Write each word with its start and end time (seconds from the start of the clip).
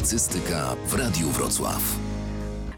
Publicystyka 0.00 0.76
w 0.86 0.94
Radiu 0.94 1.28
Wrocław. 1.28 1.82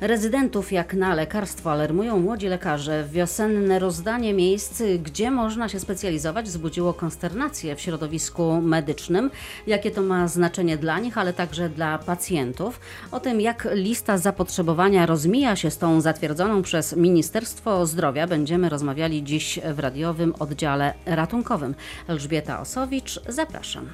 Rezydentów 0.00 0.72
jak 0.72 0.94
na 0.94 1.14
lekarstwo 1.14 1.72
alarmują 1.72 2.18
młodzi 2.18 2.48
lekarze. 2.48 3.04
Wiosenne 3.12 3.78
rozdanie 3.78 4.34
miejsc, 4.34 4.82
gdzie 5.02 5.30
można 5.30 5.68
się 5.68 5.80
specjalizować, 5.80 6.46
wzbudziło 6.46 6.94
konsternację 6.94 7.76
w 7.76 7.80
środowisku 7.80 8.60
medycznym. 8.62 9.30
Jakie 9.66 9.90
to 9.90 10.02
ma 10.02 10.28
znaczenie 10.28 10.76
dla 10.76 10.98
nich, 10.98 11.18
ale 11.18 11.32
także 11.32 11.68
dla 11.68 11.98
pacjentów. 11.98 12.80
O 13.12 13.20
tym, 13.20 13.40
jak 13.40 13.68
lista 13.72 14.18
zapotrzebowania 14.18 15.06
rozmija 15.06 15.56
się 15.56 15.70
z 15.70 15.78
tą 15.78 16.00
zatwierdzoną 16.00 16.62
przez 16.62 16.96
Ministerstwo 16.96 17.86
Zdrowia, 17.86 18.26
będziemy 18.26 18.68
rozmawiali 18.68 19.24
dziś 19.24 19.60
w 19.74 19.78
radiowym 19.78 20.34
oddziale 20.38 20.94
ratunkowym. 21.06 21.74
Elżbieta 22.08 22.60
Osowicz, 22.60 23.20
zapraszam. 23.28 23.88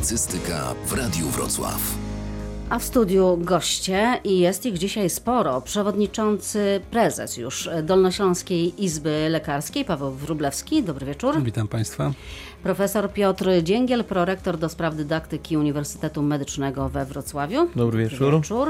Publicystyka 0.00 0.74
w 0.86 0.92
Radiu 0.92 1.26
Wrocław. 1.26 1.80
A 2.70 2.78
w 2.78 2.84
studiu 2.84 3.38
goście 3.40 4.20
i 4.24 4.38
jest 4.38 4.66
ich 4.66 4.78
dzisiaj 4.78 5.10
sporo. 5.10 5.60
Przewodniczący 5.60 6.80
prezes 6.90 7.36
już 7.36 7.68
Dolnośląskiej 7.82 8.84
Izby 8.84 9.26
Lekarskiej, 9.30 9.84
Paweł 9.84 10.10
Wróblewski. 10.10 10.82
Dobry 10.82 11.06
wieczór. 11.06 11.42
Witam 11.42 11.68
Państwa. 11.68 12.12
Profesor 12.62 13.12
Piotr 13.12 13.48
Dzięgiel, 13.62 14.04
prorektor 14.04 14.58
do 14.58 14.68
spraw 14.68 14.96
dydaktyki 14.96 15.56
Uniwersytetu 15.56 16.22
Medycznego 16.22 16.88
we 16.88 17.04
Wrocławiu. 17.04 17.68
Dobry 17.76 18.08
wieczór. 18.08 18.34
wieczór. 18.34 18.68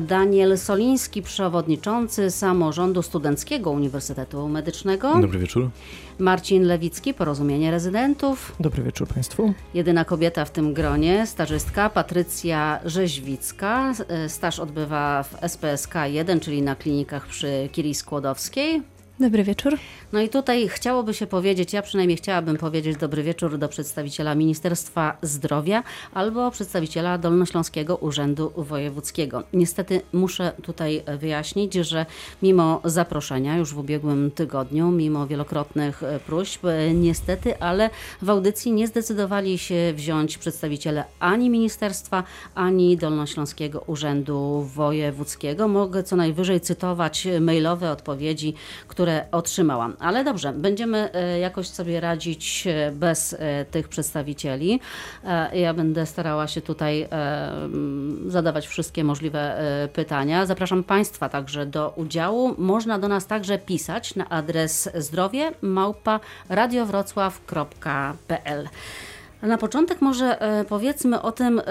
Daniel 0.00 0.58
Soliński, 0.58 1.22
przewodniczący 1.22 2.30
Samorządu 2.30 3.02
Studenckiego 3.02 3.70
Uniwersytetu 3.70 4.48
Medycznego. 4.48 5.20
Dobry 5.20 5.38
wieczór. 5.38 5.70
Marcin 6.18 6.62
Lewicki, 6.62 7.14
Porozumienie 7.14 7.70
Rezydentów. 7.70 8.52
Dobry 8.60 8.82
wieczór 8.82 9.08
Państwu. 9.08 9.52
Jedyna 9.74 10.04
kobieta 10.04 10.44
w 10.44 10.50
tym 10.50 10.74
gronie, 10.74 11.26
stażystka 11.26 11.90
Patrycja 11.90 12.80
Rzeźwicka. 12.84 13.92
Staż 14.28 14.58
odbywa 14.60 15.22
w 15.22 15.36
SPSK 15.48 15.94
1, 16.04 16.40
czyli 16.40 16.62
na 16.62 16.76
klinikach 16.76 17.26
przy 17.26 17.68
Kiri 17.72 17.94
Skłodowskiej. 17.94 18.82
Dobry 19.20 19.44
wieczór. 19.44 19.78
No 20.12 20.20
i 20.20 20.28
tutaj 20.28 20.68
chciałoby 20.68 21.14
się 21.14 21.26
powiedzieć, 21.26 21.72
ja 21.72 21.82
przynajmniej 21.82 22.16
chciałabym 22.16 22.56
powiedzieć 22.56 22.96
dobry 22.96 23.22
wieczór 23.22 23.58
do 23.58 23.68
przedstawiciela 23.68 24.34
Ministerstwa 24.34 25.16
Zdrowia 25.22 25.82
albo 26.14 26.50
przedstawiciela 26.50 27.18
Dolnośląskiego 27.18 27.96
Urzędu 27.96 28.52
Wojewódzkiego. 28.56 29.42
Niestety 29.52 30.00
muszę 30.12 30.52
tutaj 30.62 31.02
wyjaśnić, 31.18 31.74
że 31.74 32.06
mimo 32.42 32.80
zaproszenia 32.84 33.56
już 33.56 33.74
w 33.74 33.78
ubiegłym 33.78 34.30
tygodniu, 34.30 34.90
mimo 34.90 35.26
wielokrotnych 35.26 36.02
próśb, 36.26 36.62
niestety, 36.94 37.58
ale 37.58 37.90
w 38.22 38.30
audycji 38.30 38.72
nie 38.72 38.86
zdecydowali 38.86 39.58
się 39.58 39.92
wziąć 39.94 40.38
przedstawiciele 40.38 41.04
ani 41.20 41.50
ministerstwa, 41.50 42.24
ani 42.54 42.96
Dolnośląskiego 42.96 43.84
Urzędu 43.86 44.68
Wojewódzkiego. 44.74 45.68
Mogę 45.68 46.02
co 46.02 46.16
najwyżej 46.16 46.60
cytować 46.60 47.28
mailowe 47.40 47.90
odpowiedzi, 47.90 48.54
które 48.88 49.07
otrzymałam. 49.32 49.96
Ale 50.00 50.24
dobrze, 50.24 50.52
będziemy 50.52 51.12
e, 51.12 51.38
jakoś 51.38 51.68
sobie 51.68 52.00
radzić 52.00 52.66
e, 52.66 52.92
bez 52.92 53.36
e, 53.38 53.64
tych 53.64 53.88
przedstawicieli. 53.88 54.80
Ja 55.52 55.74
będę 55.74 56.06
starała 56.06 56.46
się 56.46 56.60
tutaj 56.60 57.08
zadawać 58.26 58.66
wszystkie 58.66 59.04
możliwe 59.04 59.60
pytania. 59.92 60.46
Zapraszam 60.46 60.84
Państwa 60.84 61.28
także 61.28 61.66
do 61.66 61.92
udziału. 61.96 62.54
Można 62.58 62.98
do 62.98 63.08
nas 63.08 63.26
także 63.26 63.58
pisać 63.58 64.14
na 64.14 64.28
adres 64.28 64.90
zdrowie 64.94 65.52
małpa 65.62 66.20
radiowrocław.pl. 66.48 68.68
Na 69.42 69.58
początek 69.58 70.00
może 70.00 70.40
e, 70.40 70.64
powiedzmy 70.64 71.22
o 71.22 71.32
tym, 71.32 71.58
e, 71.58 71.62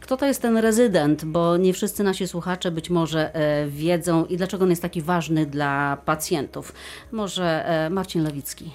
kto 0.00 0.16
to 0.16 0.26
jest 0.26 0.42
ten 0.42 0.56
rezydent, 0.56 1.24
bo 1.24 1.56
nie 1.56 1.72
wszyscy 1.72 2.04
nasi 2.04 2.28
słuchacze 2.28 2.70
być 2.70 2.90
może 2.90 3.34
e, 3.34 3.66
wiedzą 3.68 4.24
i 4.24 4.36
dlaczego 4.36 4.64
on 4.64 4.70
jest 4.70 4.82
taki 4.82 5.02
ważny 5.02 5.46
dla 5.46 5.98
pacjentów. 6.04 6.72
Może 7.12 7.66
Marcin 7.90 8.22
Lewicki. 8.22 8.70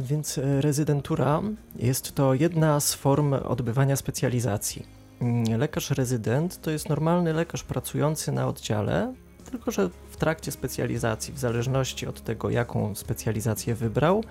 Więc 0.00 0.40
rezydentura 0.60 1.42
jest 1.76 2.14
to 2.14 2.34
jedna 2.34 2.80
z 2.80 2.94
form 2.94 3.32
odbywania 3.32 3.96
specjalizacji. 3.96 4.86
Mm, 5.20 5.60
Lekarz 5.60 5.90
rezydent 5.90 6.60
to 6.60 6.70
jest 6.70 6.88
normalny 6.88 7.32
lekarz 7.32 7.62
pracujący 7.62 8.32
na 8.32 8.46
oddziale, 8.46 9.14
tylko 9.50 9.70
że 9.70 9.90
w 10.10 10.16
trakcie 10.16 10.52
specjalizacji, 10.52 11.34
w 11.34 11.38
zależności 11.38 12.06
od 12.06 12.20
tego, 12.20 12.50
jaką 12.50 12.94
specjalizację 12.94 13.74
wybrał, 13.74 14.24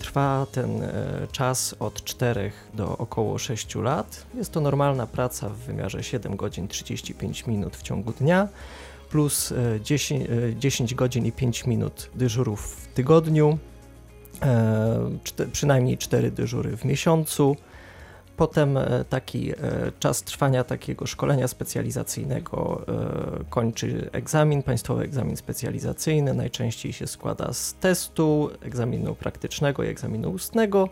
trwa 0.00 0.46
ten 0.52 0.82
e, 0.82 1.26
czas 1.32 1.74
od 1.78 2.04
4 2.04 2.52
do 2.74 2.98
około 2.98 3.38
6 3.38 3.74
lat. 3.74 4.26
Jest 4.34 4.52
to 4.52 4.60
normalna 4.60 5.06
praca 5.06 5.48
w 5.48 5.56
wymiarze 5.56 6.02
7 6.02 6.36
godzin 6.36 6.68
35 6.68 7.46
minut 7.46 7.76
w 7.76 7.82
ciągu 7.82 8.12
dnia, 8.12 8.48
plus 9.10 9.52
e, 9.52 9.80
10, 9.80 10.28
e, 10.30 10.56
10 10.56 10.94
godzin 10.94 11.26
i 11.26 11.32
5 11.32 11.66
minut 11.66 12.10
dyżurów 12.14 12.60
w 12.60 12.86
tygodniu, 12.94 13.58
e, 14.42 15.10
przynajmniej 15.52 15.98
4 15.98 16.30
dyżury 16.30 16.76
w 16.76 16.84
miesiącu. 16.84 17.56
Potem 18.40 18.76
e, 18.76 19.04
taki 19.08 19.52
e, 19.52 19.54
czas 19.98 20.22
trwania 20.22 20.64
takiego 20.64 21.06
szkolenia 21.06 21.48
specjalizacyjnego 21.48 22.82
e, 22.88 23.44
kończy 23.50 24.10
egzamin, 24.12 24.62
państwowy 24.62 25.04
egzamin 25.04 25.36
specjalizacyjny. 25.36 26.34
Najczęściej 26.34 26.92
się 26.92 27.06
składa 27.06 27.52
z 27.52 27.74
testu, 27.74 28.50
egzaminu 28.62 29.14
praktycznego 29.14 29.82
i 29.82 29.88
egzaminu 29.88 30.30
ustnego. 30.30 30.88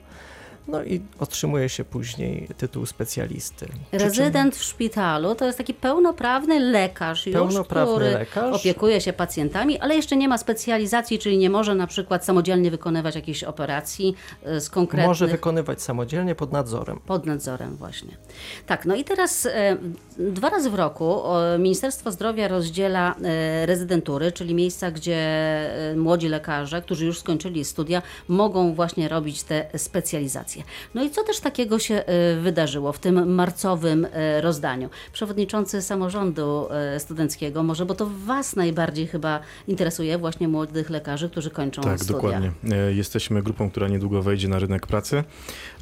No 0.68 0.82
i 0.84 1.00
otrzymuje 1.18 1.68
się 1.68 1.84
później 1.84 2.48
tytuł 2.56 2.86
specjalisty. 2.86 3.66
Przy 3.66 3.98
czym 3.98 4.08
Rezydent 4.08 4.56
w 4.56 4.62
szpitalu 4.62 5.34
to 5.34 5.44
jest 5.44 5.58
taki 5.58 5.74
pełnoprawny 5.74 6.60
lekarz 6.60 7.26
już, 7.26 7.34
Pełnoprawny 7.34 7.94
który 7.94 8.10
lekarz. 8.10 8.56
opiekuje 8.56 9.00
się 9.00 9.12
pacjentami, 9.12 9.78
ale 9.78 9.96
jeszcze 9.96 10.16
nie 10.16 10.28
ma 10.28 10.38
specjalizacji, 10.38 11.18
czyli 11.18 11.38
nie 11.38 11.50
może 11.50 11.74
na 11.74 11.86
przykład 11.86 12.24
samodzielnie 12.24 12.70
wykonywać 12.70 13.14
jakiejś 13.14 13.44
operacji 13.44 14.14
e, 14.44 14.60
z 14.60 14.70
konkretnych... 14.70 15.08
Może 15.08 15.26
wykonywać 15.26 15.82
samodzielnie 15.82 16.34
pod 16.34 16.52
nadzorem. 16.52 17.00
Pod 17.06 17.26
nadzorem 17.26 17.76
właśnie. 17.76 18.16
Tak, 18.66 18.86
no 18.86 18.94
i 18.94 19.04
teraz 19.04 19.46
e, 19.46 19.76
dwa 20.18 20.50
razy 20.50 20.70
w 20.70 20.74
roku 20.74 21.22
Ministerstwo 21.58 22.12
Zdrowia 22.12 22.48
rozdziela 22.48 23.14
e, 23.24 23.66
rezydentury, 23.66 24.32
czyli 24.32 24.54
miejsca, 24.54 24.90
gdzie 24.90 25.18
młodzi 25.96 26.28
lekarze, 26.28 26.82
którzy 26.82 27.06
już 27.06 27.18
skończyli 27.18 27.64
studia, 27.64 28.02
mogą 28.28 28.74
właśnie 28.74 29.08
robić 29.08 29.42
te 29.42 29.66
specjalizacje. 29.76 30.57
No 30.94 31.02
i 31.04 31.10
co 31.10 31.24
też 31.24 31.40
takiego 31.40 31.78
się 31.78 31.94
e, 31.94 32.36
wydarzyło 32.40 32.92
w 32.92 32.98
tym 32.98 33.34
marcowym 33.34 34.06
e, 34.12 34.40
rozdaniu? 34.40 34.88
Przewodniczący 35.12 35.82
samorządu 35.82 36.68
e, 36.70 37.00
studenckiego, 37.00 37.62
może, 37.62 37.86
bo 37.86 37.94
to 37.94 38.10
Was 38.26 38.56
najbardziej 38.56 39.06
chyba 39.06 39.40
interesuje, 39.68 40.18
właśnie 40.18 40.48
młodych 40.48 40.90
lekarzy, 40.90 41.30
którzy 41.30 41.50
kończą 41.50 41.82
Tak, 41.82 41.98
studia. 42.00 42.12
dokładnie. 42.12 42.52
E, 42.72 42.92
Jesteśmy 42.94 43.42
grupą, 43.42 43.70
która 43.70 43.88
niedługo 43.88 44.22
wejdzie 44.22 44.48
na 44.48 44.58
rynek 44.58 44.86
pracy 44.86 45.24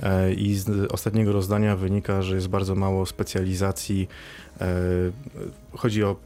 e, 0.03 0.33
i 0.35 0.55
z 0.55 0.93
ostatniego 0.93 1.33
rozdania 1.33 1.77
wynika, 1.77 2.23
że 2.23 2.35
jest 2.35 2.49
bardzo 2.49 2.75
mało 2.75 3.07
specjalizacji. 3.07 4.09
e, 4.61 4.67
Chodzi 5.77 6.05
o 6.05 6.17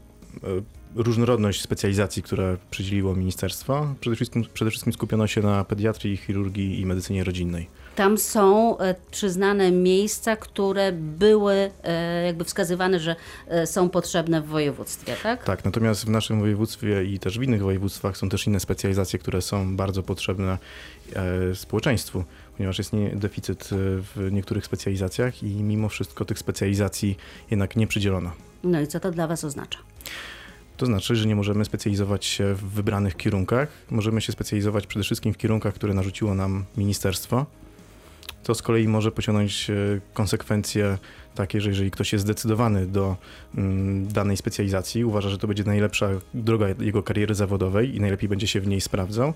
różnorodność 0.95 1.61
specjalizacji, 1.61 2.23
które 2.23 2.57
przydzieliło 2.71 3.15
ministerstwo. 3.15 3.95
Przede 3.99 4.15
wszystkim, 4.15 4.45
przede 4.53 4.71
wszystkim 4.71 4.93
skupiono 4.93 5.27
się 5.27 5.41
na 5.41 5.63
pediatrii, 5.65 6.17
chirurgii 6.17 6.79
i 6.81 6.85
medycynie 6.85 7.23
rodzinnej. 7.23 7.67
Tam 8.01 8.17
są 8.17 8.77
e, 8.77 8.95
przyznane 9.11 9.71
miejsca, 9.71 10.35
które 10.35 10.91
były 10.91 11.71
e, 11.83 12.25
jakby 12.25 12.45
wskazywane, 12.45 12.99
że 12.99 13.15
e, 13.47 13.67
są 13.67 13.89
potrzebne 13.89 14.41
w 14.41 14.45
województwie, 14.45 15.15
tak? 15.23 15.43
Tak, 15.43 15.65
natomiast 15.65 16.05
w 16.05 16.09
naszym 16.09 16.39
województwie 16.39 17.03
i 17.03 17.19
też 17.19 17.39
w 17.39 17.43
innych 17.43 17.61
województwach 17.61 18.17
są 18.17 18.29
też 18.29 18.47
inne 18.47 18.59
specjalizacje, 18.59 19.19
które 19.19 19.41
są 19.41 19.75
bardzo 19.75 20.03
potrzebne 20.03 20.57
społeczeństwu, 21.53 22.23
ponieważ 22.57 22.77
jest 22.77 22.93
nie, 22.93 23.09
deficyt 23.15 23.69
w 23.71 24.29
niektórych 24.31 24.65
specjalizacjach 24.65 25.43
i 25.43 25.63
mimo 25.63 25.89
wszystko 25.89 26.25
tych 26.25 26.39
specjalizacji 26.39 27.17
jednak 27.51 27.75
nie 27.75 27.87
przydzielono. 27.87 28.31
No 28.63 28.81
i 28.81 28.87
co 28.87 28.99
to 28.99 29.11
dla 29.11 29.27
Was 29.27 29.43
oznacza? 29.43 29.79
To 30.77 30.85
znaczy, 30.85 31.15
że 31.15 31.27
nie 31.27 31.35
możemy 31.35 31.65
specjalizować 31.65 32.25
się 32.25 32.53
w 32.53 32.63
wybranych 32.63 33.17
kierunkach. 33.17 33.69
Możemy 33.89 34.21
się 34.21 34.31
specjalizować 34.31 34.87
przede 34.87 35.03
wszystkim 35.03 35.33
w 35.33 35.37
kierunkach, 35.37 35.73
które 35.73 35.93
narzuciło 35.93 36.35
nam 36.35 36.65
ministerstwo. 36.77 37.45
To 38.43 38.55
z 38.55 38.61
kolei 38.61 38.87
może 38.87 39.11
pociągnąć 39.11 39.69
e, 39.69 39.73
konsekwencje 40.13 40.97
takie, 41.35 41.61
że 41.61 41.69
jeżeli 41.69 41.91
ktoś 41.91 42.13
jest 42.13 42.25
zdecydowany 42.25 42.87
do 42.87 43.15
mm, 43.57 44.07
danej 44.07 44.37
specjalizacji, 44.37 45.05
uważa, 45.05 45.29
że 45.29 45.37
to 45.37 45.47
będzie 45.47 45.63
najlepsza 45.63 46.09
droga 46.33 46.67
jego 46.79 47.03
kariery 47.03 47.35
zawodowej 47.35 47.95
i 47.95 47.99
najlepiej 47.99 48.29
będzie 48.29 48.47
się 48.47 48.61
w 48.61 48.67
niej 48.67 48.81
sprawdzał, 48.81 49.33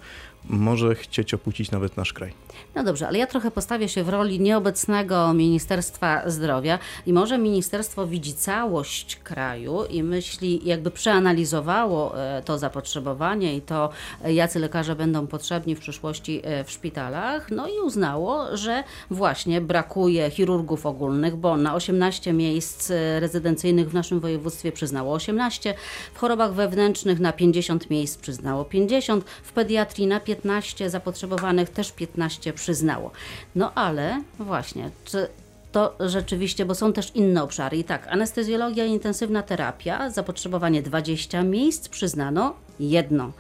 może 0.50 0.96
chcieć 0.96 1.34
opuścić 1.34 1.72
nawet 1.72 1.98
nasz 1.98 2.14
kraj. 2.14 2.34
No 2.76 2.84
dobrze, 2.84 3.08
ale 3.08 3.18
ja 3.18 3.28
trochę 3.28 3.52
postawię 3.52 3.90
się 3.90 4.04
w 4.04 4.10
roli 4.10 4.40
nieobecnego 4.40 5.34
Ministerstwa 5.34 6.30
Zdrowia 6.30 6.80
i 7.06 7.14
może 7.14 7.38
ministerstwo 7.38 8.08
widzi 8.08 8.34
całość 8.34 9.16
kraju 9.16 9.86
i 9.90 10.04
myśli, 10.04 10.62
jakby 10.66 10.92
przeanalizowało 10.92 12.22
e, 12.24 12.42
to 12.46 12.58
zapotrzebowanie 12.58 13.56
i 13.56 13.62
to, 13.62 13.90
e, 14.24 14.34
jacy 14.34 14.60
lekarze 14.60 14.96
będą 14.96 15.28
potrzebni 15.28 15.76
w 15.76 15.80
przyszłości 15.80 16.42
e, 16.44 16.64
w 16.64 16.72
szpitalach, 16.72 17.52
no 17.52 17.68
i 17.68 17.80
uznało, 17.86 18.58
że 18.58 18.84
właśnie 19.10 19.62
brakuje 19.62 20.32
chirurgów 20.32 20.86
ogólnych, 20.86 21.36
bo 21.36 21.58
na 21.58 21.76
18 21.86 22.34
miejsc 22.34 22.92
rezydencyjnych 23.20 23.90
w 23.90 23.94
naszym 23.94 24.20
województwie 24.20 24.72
przyznało 24.72 25.14
18, 25.14 25.74
w 26.14 26.20
chorobach 26.20 26.54
wewnętrznych 26.54 27.20
na 27.20 27.34
50 27.34 27.90
miejsc 27.90 28.18
przyznało 28.18 28.66
50, 28.66 29.26
w 29.44 29.52
pediatrii 29.52 30.08
na 30.08 30.20
15 30.20 30.90
zapotrzebowanych 30.90 31.70
też 31.70 31.92
15 31.92 32.54
przyznało. 32.54 33.12
No 33.56 33.74
ale 33.74 34.24
właśnie, 34.40 34.90
czy 35.06 35.28
to 35.76 35.96
rzeczywiście, 36.00 36.66
bo 36.66 36.76
są 36.76 36.94
też 36.94 37.12
inne 37.16 37.44
obszary. 37.44 37.78
I 37.78 37.84
tak, 37.84 38.08
anestezjologia 38.08 38.86
i 38.86 38.92
intensywna 38.92 39.44
terapia, 39.44 40.10
zapotrzebowanie 40.10 40.82
20 40.82 41.44
miejsc, 41.44 41.90
przyznano 41.90 42.56
jedno. 42.80 43.32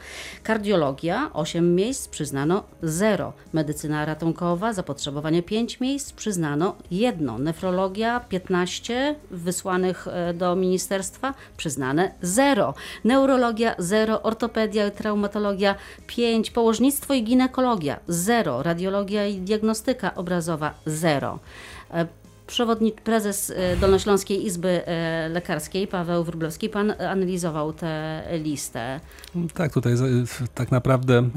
Kardiologia 0.43 1.29
8 1.33 1.75
miejsc, 1.75 2.07
przyznano 2.07 2.63
0. 2.83 3.33
Medycyna 3.53 4.05
ratunkowa, 4.05 4.73
zapotrzebowanie 4.73 5.43
5 5.43 5.79
miejsc, 5.79 6.11
przyznano 6.11 6.75
jedno. 6.91 7.37
Nefrologia 7.37 8.19
15 8.19 9.15
wysłanych 9.31 10.07
e, 10.07 10.33
do 10.33 10.55
ministerstwa, 10.55 11.33
przyznane 11.57 12.11
0. 12.21 12.73
Neurologia 13.03 13.75
0, 13.77 14.21
ortopedia 14.21 14.87
i 14.87 14.91
traumatologia 14.91 15.75
5, 16.07 16.51
położnictwo 16.51 17.13
i 17.13 17.23
ginekologia 17.23 17.99
0, 18.07 18.63
radiologia 18.63 19.27
i 19.27 19.37
diagnostyka 19.37 20.15
obrazowa 20.15 20.73
0 20.85 21.39
przewodnik, 22.47 23.01
prezes 23.01 23.53
e, 23.55 23.77
Dolnośląskiej 23.77 24.45
Izby 24.45 24.87
e, 24.87 25.29
Lekarskiej, 25.29 25.87
Paweł 25.87 26.23
Wróblewski, 26.23 26.69
pan 26.69 26.93
analizował 26.99 27.73
tę 27.73 28.23
listę. 28.43 28.99
Tak, 29.53 29.73
tutaj 29.73 29.93
tak 30.53 30.71
naprawdę, 30.71 31.29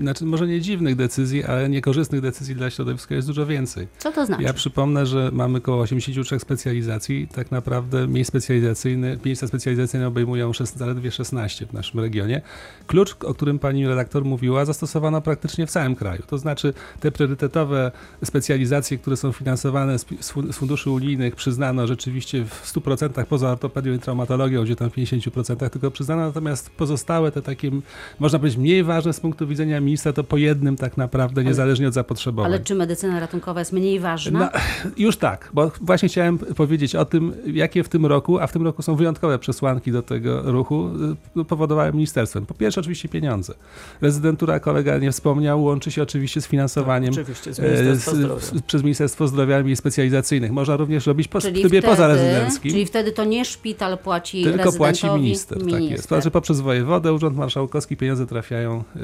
znaczy 0.00 0.24
może 0.24 0.46
nie 0.46 0.60
dziwnych 0.60 0.96
decyzji, 0.96 1.44
ale 1.44 1.68
niekorzystnych 1.68 2.20
decyzji 2.20 2.54
dla 2.54 2.70
środowiska 2.70 3.14
jest 3.14 3.28
dużo 3.28 3.46
więcej. 3.46 3.88
Co 3.98 4.12
to 4.12 4.26
znaczy? 4.26 4.42
Ja 4.42 4.52
przypomnę, 4.52 5.06
że 5.06 5.30
mamy 5.32 5.58
około 5.58 5.82
83 5.82 6.38
specjalizacji, 6.38 7.28
tak 7.34 7.50
naprawdę 7.50 8.08
miejsc 8.08 8.28
specjalizacyjnych, 8.28 9.24
miejsca 9.24 9.46
specjalizacyjne 9.46 10.06
obejmują 10.06 10.52
zaledwie 10.76 11.10
16 11.10 11.66
w 11.66 11.72
naszym 11.72 12.00
regionie. 12.00 12.42
Klucz, 12.86 13.16
o 13.24 13.34
którym 13.34 13.58
pani 13.58 13.88
redaktor 13.88 14.24
mówiła, 14.24 14.64
zastosowano 14.64 15.20
praktycznie 15.20 15.66
w 15.66 15.70
całym 15.70 15.96
kraju. 15.96 16.22
To 16.26 16.38
znaczy 16.38 16.74
te 17.00 17.12
priorytetowe 17.12 17.92
specjalizacje, 18.24 18.98
które 18.98 19.16
są 19.16 19.32
finansowane 19.32 19.95
z 19.98 20.56
funduszy 20.56 20.90
unijnych 20.90 21.36
przyznano 21.36 21.86
rzeczywiście 21.86 22.44
w 22.44 22.72
100% 22.74 23.24
poza 23.24 23.52
ortopedią 23.52 23.92
i 23.94 23.98
traumatologią, 23.98 24.64
gdzie 24.64 24.76
tam 24.76 24.90
w 24.90 24.94
50% 24.96 25.70
tylko 25.70 25.90
przyznano, 25.90 26.22
natomiast 26.22 26.70
pozostałe 26.70 27.32
te 27.32 27.42
takie, 27.42 27.70
można 28.18 28.38
powiedzieć, 28.38 28.58
mniej 28.58 28.84
ważne 28.84 29.12
z 29.12 29.20
punktu 29.20 29.46
widzenia 29.46 29.80
ministra, 29.80 30.12
to 30.12 30.24
po 30.24 30.36
jednym 30.36 30.76
tak 30.76 30.96
naprawdę, 30.96 31.44
niezależnie 31.44 31.88
od 31.88 31.94
zapotrzebowań. 31.94 32.52
Ale 32.52 32.60
czy 32.60 32.74
medycyna 32.74 33.20
ratunkowa 33.20 33.60
jest 33.60 33.72
mniej 33.72 34.00
ważna? 34.00 34.38
No, 34.38 34.60
już 34.96 35.16
tak, 35.16 35.50
bo 35.54 35.72
właśnie 35.80 36.08
chciałem 36.08 36.38
powiedzieć 36.38 36.94
o 36.94 37.04
tym, 37.04 37.32
jakie 37.46 37.84
w 37.84 37.88
tym 37.88 38.06
roku, 38.06 38.38
a 38.38 38.46
w 38.46 38.52
tym 38.52 38.62
roku 38.62 38.82
są 38.82 38.96
wyjątkowe 38.96 39.38
przesłanki 39.38 39.92
do 39.92 40.02
tego 40.02 40.52
ruchu, 40.52 40.90
y, 41.36 41.44
powodowały 41.44 41.92
ministerstwem. 41.92 42.46
Po 42.46 42.54
pierwsze 42.54 42.80
oczywiście 42.80 43.08
pieniądze. 43.08 43.54
Rezydentura, 44.00 44.60
kolega 44.60 44.98
nie 44.98 45.12
wspomniał, 45.12 45.62
łączy 45.64 45.90
się 45.90 46.02
oczywiście 46.02 46.40
z 46.40 46.46
finansowaniem 46.46 47.14
tak, 47.14 47.22
oczywiście, 47.22 47.54
z 47.54 47.58
Ministerstwa 47.58 48.10
e, 48.10 48.14
Zdrowia. 48.14 48.60
przez 48.66 48.82
Ministerstwo 48.82 49.28
Zdrowia 49.28 49.60
i 49.60 49.64
specjalizacyjnych. 49.86 50.52
Można 50.52 50.76
również 50.76 51.06
robić 51.06 51.28
po, 51.28 51.40
czyli 51.40 51.54
w 51.54 51.60
trybie 51.60 51.78
wtedy, 51.78 51.92
pozarezydenckim. 51.92 52.70
Czyli 52.70 52.86
wtedy 52.86 53.12
to 53.12 53.24
nie 53.24 53.44
szpital 53.44 53.98
płaci 53.98 54.44
Tylko 54.44 54.72
płaci 54.72 55.06
minister, 55.10 55.58
minister. 55.58 55.80
tak 55.80 55.90
jest. 55.90 56.08
To 56.08 56.14
znaczy 56.14 56.30
poprzez 56.30 56.60
wojewodę, 56.60 57.12
Urząd 57.12 57.36
Marszałkowski 57.36 57.96
pieniądze 57.96 58.26
trafiają 58.26 58.84
y, 58.96 59.00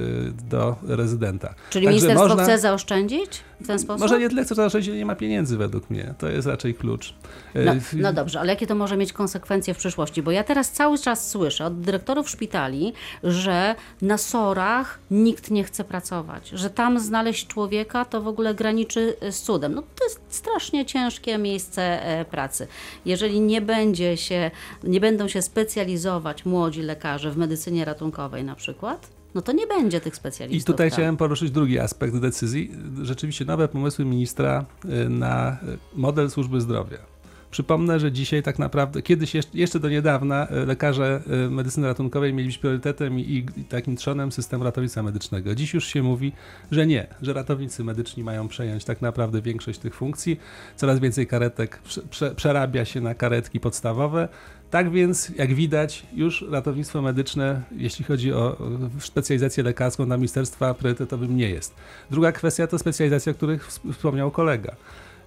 do 0.50 0.76
rezydenta. 0.82 1.54
Czyli 1.70 1.86
Także 1.86 1.88
ministerstwo 1.88 2.28
można, 2.28 2.44
chce 2.44 2.58
zaoszczędzić 2.58 3.40
w 3.60 3.66
ten 3.66 3.78
sposób? 3.78 4.00
Może 4.00 4.18
nie 4.18 4.28
tyle 4.28 4.44
chce 4.44 4.54
zaoszczędzić, 4.54 4.94
nie 4.94 5.06
ma 5.06 5.14
pieniędzy 5.14 5.56
według 5.56 5.90
mnie. 5.90 6.14
To 6.18 6.28
jest 6.28 6.48
raczej 6.48 6.74
klucz. 6.74 7.14
Y, 7.56 7.64
no, 7.64 7.72
no 7.92 8.12
dobrze, 8.12 8.40
ale 8.40 8.52
jakie 8.52 8.66
to 8.66 8.74
może 8.74 8.96
mieć 8.96 9.12
konsekwencje 9.12 9.74
w 9.74 9.78
przyszłości? 9.78 10.22
Bo 10.22 10.30
ja 10.30 10.44
teraz 10.44 10.70
cały 10.70 10.98
czas 10.98 11.30
słyszę 11.30 11.64
od 11.64 11.80
dyrektorów 11.80 12.30
szpitali, 12.30 12.92
że 13.22 13.74
na 14.02 14.18
sorach 14.18 14.98
nikt 15.10 15.50
nie 15.50 15.64
chce 15.64 15.84
pracować, 15.84 16.48
że 16.48 16.70
tam 16.70 17.00
znaleźć 17.00 17.46
człowieka 17.46 18.04
to 18.04 18.20
w 18.20 18.28
ogóle 18.28 18.54
graniczy 18.54 19.16
z 19.30 19.42
cudem. 19.42 19.74
No 19.74 19.82
to 19.82 20.04
jest 20.04 20.20
strasznie 20.28 20.71
strasznie 20.72 20.86
ciężkie 20.86 21.38
miejsce 21.38 22.06
e, 22.06 22.24
pracy. 22.24 22.66
Jeżeli 23.04 23.40
nie 23.40 23.60
będzie 23.60 24.16
się, 24.16 24.50
nie 24.84 25.00
będą 25.00 25.28
się 25.28 25.42
specjalizować 25.42 26.44
młodzi 26.44 26.82
lekarze 26.82 27.30
w 27.30 27.36
medycynie 27.36 27.84
ratunkowej 27.84 28.44
na 28.44 28.54
przykład, 28.54 29.10
no 29.34 29.42
to 29.42 29.52
nie 29.52 29.66
będzie 29.66 30.00
tych 30.00 30.16
specjalistów. 30.16 30.62
I 30.62 30.72
tutaj 30.72 30.90
chciałem 30.90 31.16
poruszyć 31.16 31.50
drugi 31.50 31.78
aspekt 31.78 32.16
decyzji. 32.16 32.70
Rzeczywiście 33.02 33.44
nowe 33.44 33.68
pomysły 33.68 34.04
ministra 34.04 34.64
e, 34.84 35.08
na 35.08 35.58
model 35.94 36.30
służby 36.30 36.60
zdrowia 36.60 37.11
Przypomnę, 37.52 38.00
że 38.00 38.12
dzisiaj 38.12 38.42
tak 38.42 38.58
naprawdę, 38.58 39.02
kiedyś 39.02 39.32
jeszcze 39.54 39.80
do 39.80 39.88
niedawna 39.88 40.48
e, 40.48 40.66
lekarze 40.66 41.22
e, 41.46 41.50
medycyny 41.50 41.86
ratunkowej 41.86 42.34
mieli 42.34 42.48
być 42.48 42.58
priorytetem 42.58 43.20
i, 43.20 43.46
i 43.56 43.64
takim 43.64 43.96
trzonem 43.96 44.32
systemu 44.32 44.64
ratownictwa 44.64 45.02
medycznego. 45.02 45.54
Dziś 45.54 45.74
już 45.74 45.86
się 45.86 46.02
mówi, 46.02 46.32
że 46.70 46.86
nie, 46.86 47.06
że 47.22 47.32
ratownicy 47.32 47.84
medyczni 47.84 48.24
mają 48.24 48.48
przejąć 48.48 48.84
tak 48.84 49.02
naprawdę 49.02 49.42
większość 49.42 49.78
tych 49.78 49.94
funkcji. 49.94 50.40
Coraz 50.76 50.98
więcej 50.98 51.26
karetek 51.26 51.80
prze, 52.10 52.34
przerabia 52.34 52.84
się 52.84 53.00
na 53.00 53.14
karetki 53.14 53.60
podstawowe. 53.60 54.28
Tak 54.70 54.90
więc, 54.90 55.28
jak 55.36 55.54
widać, 55.54 56.06
już 56.14 56.44
ratownictwo 56.50 57.02
medyczne, 57.02 57.62
jeśli 57.76 58.04
chodzi 58.04 58.32
o 58.32 58.56
specjalizację 58.98 59.64
lekarską 59.64 60.06
dla 60.06 60.16
ministerstwa, 60.16 60.74
priorytetowym 60.74 61.36
nie 61.36 61.50
jest. 61.50 61.74
Druga 62.10 62.32
kwestia 62.32 62.66
to 62.66 62.78
specjalizacja, 62.78 63.32
o 63.32 63.34
których 63.34 63.68
wspomniał 63.92 64.30
kolega. 64.30 64.76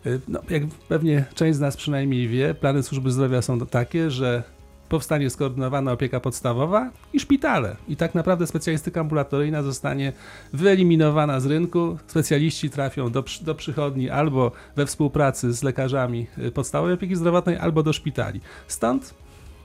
Y, 0.06 0.22
no, 0.28 0.40
jak 0.50 0.64
pewnie 0.90 1.26
część 1.36 1.58
z 1.58 1.60
nas 1.60 1.78
przynajmniej 1.78 2.28
wie, 2.28 2.54
plany 2.54 2.84
służby 2.84 3.12
zdrowia 3.12 3.42
są 3.42 3.60
takie, 3.60 4.12
że 4.12 4.44
powstanie 4.90 5.30
skoordynowana 5.30 5.92
opieka 5.92 6.20
podstawowa 6.20 6.92
i 7.14 7.20
szpitale. 7.20 7.76
I 7.88 7.96
tak 7.96 8.16
naprawdę 8.16 8.48
specjalistyka 8.48 9.02
ambulatoryjna 9.02 9.64
zostanie 9.64 10.14
wyeliminowana 10.54 11.40
z 11.40 11.46
rynku. 11.46 11.98
Specjaliści 12.08 12.70
trafią 12.70 13.12
do, 13.12 13.24
do 13.42 13.56
przychodni 13.56 14.10
albo 14.10 14.52
we 14.76 14.86
współpracy 14.86 15.54
z 15.54 15.64
lekarzami 15.64 16.28
y, 16.38 16.52
podstawowej 16.52 16.94
opieki 16.94 17.16
zdrowotnej, 17.16 17.58
albo 17.58 17.84
do 17.84 17.94
szpitali. 17.94 18.42
Stąd 18.68 19.14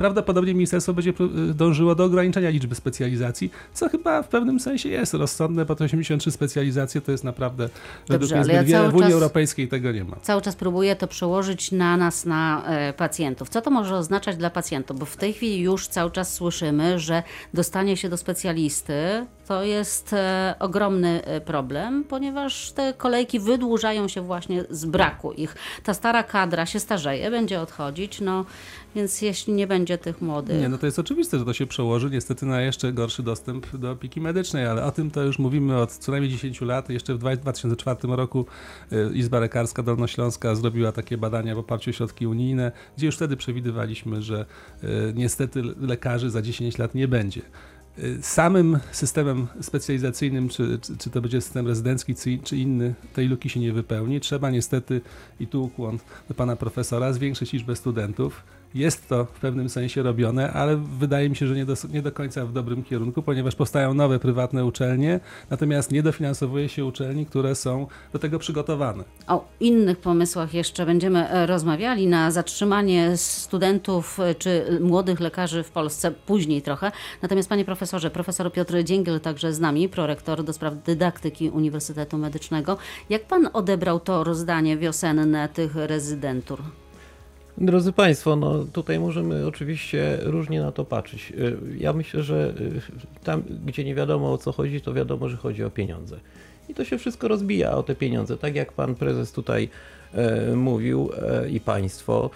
prawdopodobnie 0.01 0.55
ministerstwo 0.55 0.95
będzie 0.95 1.11
y, 1.11 1.55
dążyło 1.55 1.95
do 1.95 2.05
ograniczenia 2.05 2.51
liczby 2.51 2.75
specjalizacji, 2.75 3.51
co 3.75 3.89
chyba 3.89 4.23
w 4.23 4.29
pewnym 4.29 4.61
sensie 4.61 4.89
jest 4.89 5.15
rozsądne, 5.15 5.65
bo 5.65 5.75
to 5.75 5.85
83 5.85 6.31
specjalizacje 6.31 7.01
to 7.01 7.13
jest 7.13 7.25
naprawdę 7.25 7.69
według 8.09 8.33
mnie 8.33 8.45
zbyt 8.45 8.65
wiele. 8.65 8.91
W 8.91 8.95
Unii 8.95 9.13
Europejskiej 9.13 9.69
tego 9.69 9.93
nie 9.93 10.05
ma. 10.05 10.17
Cały 10.23 10.43
czas 10.43 10.57
próbuję 10.57 10.97
to 10.97 11.07
przełożyć 11.07 11.73
na 11.73 11.97
nas, 11.97 12.27
na 12.27 12.65
e, 12.67 12.93
pacjentów. 12.93 13.49
Co 13.49 13.61
to 13.63 13.71
może 13.71 13.97
oznaczać 13.97 14.37
dla 14.37 14.51
pacjentów? 14.51 14.99
Bo 14.99 15.07
w 15.07 15.17
tej 15.17 15.33
chwili 15.33 15.61
już 15.61 15.89
cały 15.89 16.11
czas 16.11 16.35
słyszymy, 16.35 16.99
że 16.99 17.23
dostanie 17.55 17.97
się 17.97 18.09
do 18.09 18.17
specjalisty 18.17 19.27
to 19.51 19.65
jest 19.65 20.13
e, 20.13 20.55
ogromny 20.59 21.25
e, 21.25 21.41
problem, 21.41 22.05
ponieważ 22.05 22.73
te 22.73 22.95
kolejki 22.95 23.41
wydłużają 23.41 24.09
się 24.09 24.21
właśnie 24.21 24.65
z 24.71 24.85
braku 24.85 25.33
ich. 25.33 25.55
Ta 25.85 25.95
stara 25.95 26.23
kadra 26.23 26.67
się 26.67 26.81
starzeje, 26.81 27.31
będzie 27.31 27.61
odchodzić, 27.61 28.21
no 28.21 28.45
więc 28.95 29.23
jeśli 29.23 29.53
nie 29.53 29.67
będzie 29.67 29.99
tych 29.99 30.21
młodych. 30.21 30.61
Nie, 30.61 30.69
no 30.69 30.79
to 30.79 30.87
jest 30.87 30.99
oczywiste, 30.99 31.39
że 31.39 31.45
to 31.45 31.53
się 31.53 31.67
przełoży 31.67 32.11
niestety 32.11 32.47
na 32.47 32.61
jeszcze 32.61 32.93
gorszy 32.93 33.23
dostęp 33.23 33.77
do 33.77 33.91
opieki 33.91 34.21
medycznej, 34.21 34.67
ale 34.67 34.85
o 34.85 34.91
tym 34.91 35.11
to 35.11 35.23
już 35.23 35.39
mówimy 35.39 35.77
od 35.77 35.93
co 35.93 36.13
najmniej 36.13 36.33
10 36.33 36.61
lat. 36.61 36.91
Jeszcze 36.91 37.15
w 37.15 37.19
2004 37.19 37.99
roku 38.03 38.47
e, 38.93 39.13
Izba 39.13 39.41
Lekarska 39.41 39.83
Dolnośląska 39.83 40.55
zrobiła 40.55 40.93
takie 40.93 41.19
badania 41.19 41.55
w 41.55 41.59
oparciu 41.59 41.91
o 41.91 41.93
środki 41.93 42.27
unijne, 42.27 42.73
gdzie 42.97 43.07
już 43.07 43.17
wtedy 43.17 43.37
przewidywaliśmy, 43.37 44.23
że 44.23 44.47
niestety 45.15 45.63
lekarzy 45.81 46.31
za 46.31 46.43
10 46.43 46.79
lat 46.79 46.95
nie 46.95 47.09
będzie. 47.09 47.43
Y, 47.99 48.19
samym 48.23 48.79
systemem 48.93 49.47
specjalizacyjnym, 49.61 50.49
czy, 50.49 50.79
czy, 50.79 50.97
czy, 50.97 51.11
to 51.11 51.21
będzie 51.21 51.41
system 51.41 51.67
rezydencki, 51.67 52.15
czy, 52.15 52.39
czy 52.39 52.57
inny, 52.57 52.95
tej 53.13 53.29
luki 53.29 53.49
się 53.49 53.61
nie 53.61 53.73
wypełni. 53.73 54.21
Trzeba 54.21 54.51
niestety, 54.51 55.01
i 55.41 55.47
tu 55.47 55.65
ukłon 55.65 55.99
do 56.29 56.35
pana 56.35 56.57
profesora, 56.57 57.13
zwiększyć 57.13 57.53
liczbę 57.53 57.77
studentów 57.77 58.43
jest 58.75 59.09
to 59.09 59.25
w 59.25 59.41
pewnym 59.41 59.69
sensie 59.69 60.03
robione, 60.03 60.53
ale 60.53 60.77
wydaje 60.77 61.29
mi 61.29 61.37
się, 61.37 61.47
że 61.47 61.55
nie 61.55 61.65
do, 61.65 61.75
nie 61.93 62.03
do 62.03 62.13
końca 62.13 62.47
w 62.47 62.53
dobrym 62.53 62.83
kierunku, 62.83 63.23
ponieważ 63.23 63.55
powstają 63.55 63.95
nowe 63.95 64.19
prywatne 64.19 64.65
uczelnie, 64.65 65.21
natomiast 65.51 65.93
nie 65.93 66.03
dofinansowuje 66.03 66.69
się 66.69 66.85
uczelni, 66.85 67.27
które 67.27 67.55
są 67.55 67.87
do 68.13 68.19
tego 68.19 68.39
przygotowane. 68.39 69.05
O 69.27 69.45
innych 69.61 69.99
pomysłach 69.99 70.55
jeszcze 70.55 70.87
będziemy 70.87 71.29
e, 71.29 71.47
rozmawiali 71.47 72.07
na 72.07 72.31
zatrzymanie 72.31 73.17
studentów 73.17 74.21
e, 74.21 74.35
czy 74.35 74.79
młodych 74.81 75.21
lekarzy 75.21 75.63
w 75.63 75.71
Polsce 75.71 76.11
później 76.11 76.63
trochę. 76.63 76.93
Natomiast 77.23 77.49
panie 77.49 77.65
profesorze, 77.65 78.11
profesor 78.11 78.53
Piotr 78.53 78.85
Dzięgiel 78.85 79.21
także 79.21 79.53
z 79.53 79.61
nami, 79.61 79.89
prorektor 79.89 80.45
do 80.45 80.53
spraw 80.53 80.75
dydaktyki 80.87 81.51
Uniwersytetu 81.51 82.19
Medycznego. 82.19 82.79
Jak 83.11 83.25
pan 83.27 83.49
odebrał 83.53 84.01
to 84.01 84.25
rozdanie 84.25 84.77
wiosenne 84.77 85.49
tych 85.49 85.75
rezydentur? 85.75 86.63
Drodzy 87.61 87.93
Państwo, 87.93 88.37
no 88.37 88.65
tutaj 88.65 89.01
możemy 89.01 89.47
oczywiście 89.47 90.19
różnie 90.23 90.61
na 90.61 90.73
to 90.73 90.85
patrzeć. 90.85 91.33
Y, 91.39 91.57
ja 91.79 91.93
myślę, 91.93 92.23
że 92.23 92.55
y, 92.61 92.81
tam, 93.25 93.43
gdzie 93.67 93.85
nie 93.85 93.95
wiadomo 93.95 94.33
o 94.33 94.39
co 94.39 94.53
chodzi, 94.53 94.81
to 94.81 94.95
wiadomo, 94.95 95.29
że 95.29 95.37
chodzi 95.37 95.65
o 95.65 95.71
pieniądze. 95.71 96.17
i 96.69 96.75
to 96.75 96.85
się 96.85 96.99
wszystko 96.99 97.29
rozbija 97.29 97.73
o 97.73 97.83
te 97.83 97.95
pieniądze. 97.95 98.37
Tak 98.37 98.55
jak 98.55 98.73
pan 98.73 98.95
prezes 98.95 99.33
tutaj 99.33 99.69
e, 100.15 100.57
mówił 100.57 101.11
e, 101.17 101.49
i 101.51 101.61
państwo, 101.61 102.31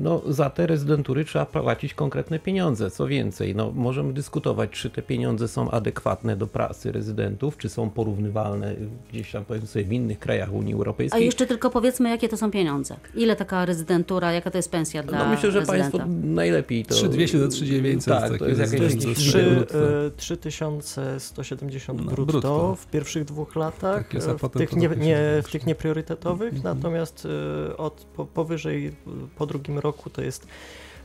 no, 0.00 0.22
za 0.28 0.50
te 0.50 0.66
rezydentury 0.66 1.24
trzeba 1.24 1.46
płacić 1.46 1.94
konkretne 1.94 2.38
pieniądze. 2.38 2.90
Co 2.90 3.06
więcej, 3.06 3.54
no, 3.54 3.70
możemy 3.74 4.12
dyskutować, 4.12 4.70
czy 4.70 4.90
te 4.90 5.02
pieniądze 5.02 5.48
są 5.48 5.70
adekwatne 5.70 6.36
do 6.36 6.46
pracy 6.46 6.92
rezydentów, 6.92 7.56
czy 7.58 7.68
są 7.68 7.90
porównywalne 7.90 8.74
gdzieś 9.12 9.30
tam 9.32 9.44
powiedzmy 9.44 9.68
sobie 9.68 9.84
w 9.84 9.92
innych 9.92 10.18
krajach 10.18 10.52
Unii 10.52 10.72
A 10.72 10.76
Europejskiej. 10.76 11.24
jeszcze 11.24 11.46
tylko 11.46 11.70
powiedzmy, 11.70 12.10
jakie 12.10 12.28
to 12.28 12.36
są 12.36 12.50
pieniądze. 12.50 12.96
Ile 13.14 13.36
taka 13.36 13.64
rezydentura, 13.64 14.32
jaka 14.32 14.50
to 14.50 14.58
jest 14.58 14.70
pensja 14.70 15.02
dla 15.02 15.18
No 15.18 15.30
myślę, 15.30 15.50
że 15.50 15.60
rezydenta? 15.60 15.98
Państwo 15.98 16.08
najlepiej 16.24 16.84
to... 16.84 16.94
3200 16.94 17.38
do 17.38 17.48
3900 17.48 18.14
Tak, 18.30 18.38
to 18.38 18.46
jest 18.48 18.98
Trzy, 19.16 19.50
brutto. 19.50 19.78
e, 20.06 20.10
3170 20.16 21.98
No, 21.98 22.04
brutto, 22.10 22.24
brutto. 22.32 22.74
w 22.74 22.86
pierwszych 22.86 23.24
dwóch 23.24 23.56
latach, 23.56 24.04
Tak 24.04 24.14
jest, 24.14 24.28
a 24.28 24.32
e, 24.32 24.38
w, 24.38 24.48
tych 24.50 24.72
nie, 24.76 24.88
nie, 24.88 25.18
w 25.44 25.50
tych 25.52 25.66
niepriorytetowych, 25.66 26.54
Mhm. 26.54 26.76
natomiast 26.76 27.28
e, 27.70 27.76
od 27.76 28.06
po, 28.16 28.24
powyżej, 28.26 28.86
e, 28.86 28.92
po 29.36 29.46
drugim 29.46 29.78
roku 29.78 30.10
to 30.10 30.22
jest 30.22 30.46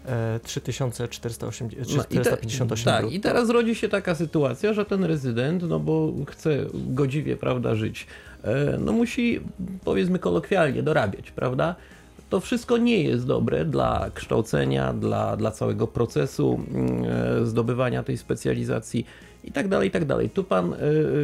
e, 0.05 0.39
3480, 0.43 1.73
No 1.73 1.79
i 1.79 1.81
te- 1.83 2.21
458 2.21 2.85
Tak, 2.85 3.11
i 3.11 3.19
teraz 3.19 3.49
rodzi 3.49 3.75
się 3.75 3.89
taka 3.89 4.15
sytuacja, 4.15 4.73
że 4.73 4.85
ten 4.85 5.03
rezydent, 5.03 5.63
no 5.63 5.79
bo 5.79 6.13
chce 6.27 6.65
godziwie, 6.73 7.37
prawda, 7.37 7.75
żyć, 7.75 8.07
e, 8.43 8.77
no 8.79 8.91
musi, 8.91 9.41
powiedzmy 9.83 10.19
kolokwialnie, 10.19 10.83
dorabiać, 10.83 11.31
prawda? 11.31 11.75
To 12.29 12.39
wszystko 12.39 12.77
nie 12.77 13.03
jest 13.03 13.25
dobre 13.25 13.65
dla 13.65 14.09
kształcenia, 14.13 14.93
dla, 14.93 15.37
dla 15.37 15.51
całego 15.51 15.87
procesu 15.87 16.59
mm, 16.73 17.03
e, 17.41 17.45
zdobywania 17.45 18.03
tej 18.03 18.17
specjalizacji 18.17 19.05
i 19.43 19.51
tak 19.51 19.67
dalej, 19.67 19.87
i 19.87 19.91
tak 19.91 20.05
dalej. 20.05 20.29
Tu 20.29 20.43
pan 20.43 20.73
e, 20.73 20.77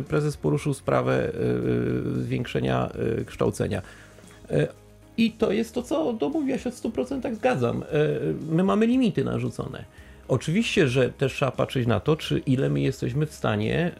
prezes 0.03 0.37
poruszył 0.37 0.73
sprawę 0.73 1.31
e, 2.17 2.21
zwiększenia 2.21 2.89
e, 3.19 3.25
kształcenia. 3.25 3.81
I 5.17 5.32
to 5.32 5.51
jest 5.51 5.74
to, 5.74 5.84
co 5.84 6.13
to 6.13 6.29
mówię, 6.29 6.51
ja 6.51 6.58
się 6.60 6.72
w 6.72 6.75
100% 6.75 7.36
zgadzam. 7.36 7.84
E, 7.84 7.86
My 8.50 8.63
mamy 8.63 8.88
limity 8.88 9.24
narzucone. 9.24 9.86
Oczywiście, 10.27 10.88
że 10.88 11.10
też 11.10 11.34
trzeba 11.34 11.51
patrzeć 11.51 11.88
na 11.88 12.00
to, 12.00 12.15
czy 12.15 12.39
ile 12.39 12.70
my 12.70 12.82
jesteśmy 12.82 13.25
w 13.25 13.34
stanie, 13.34 13.77
e, 13.86 13.91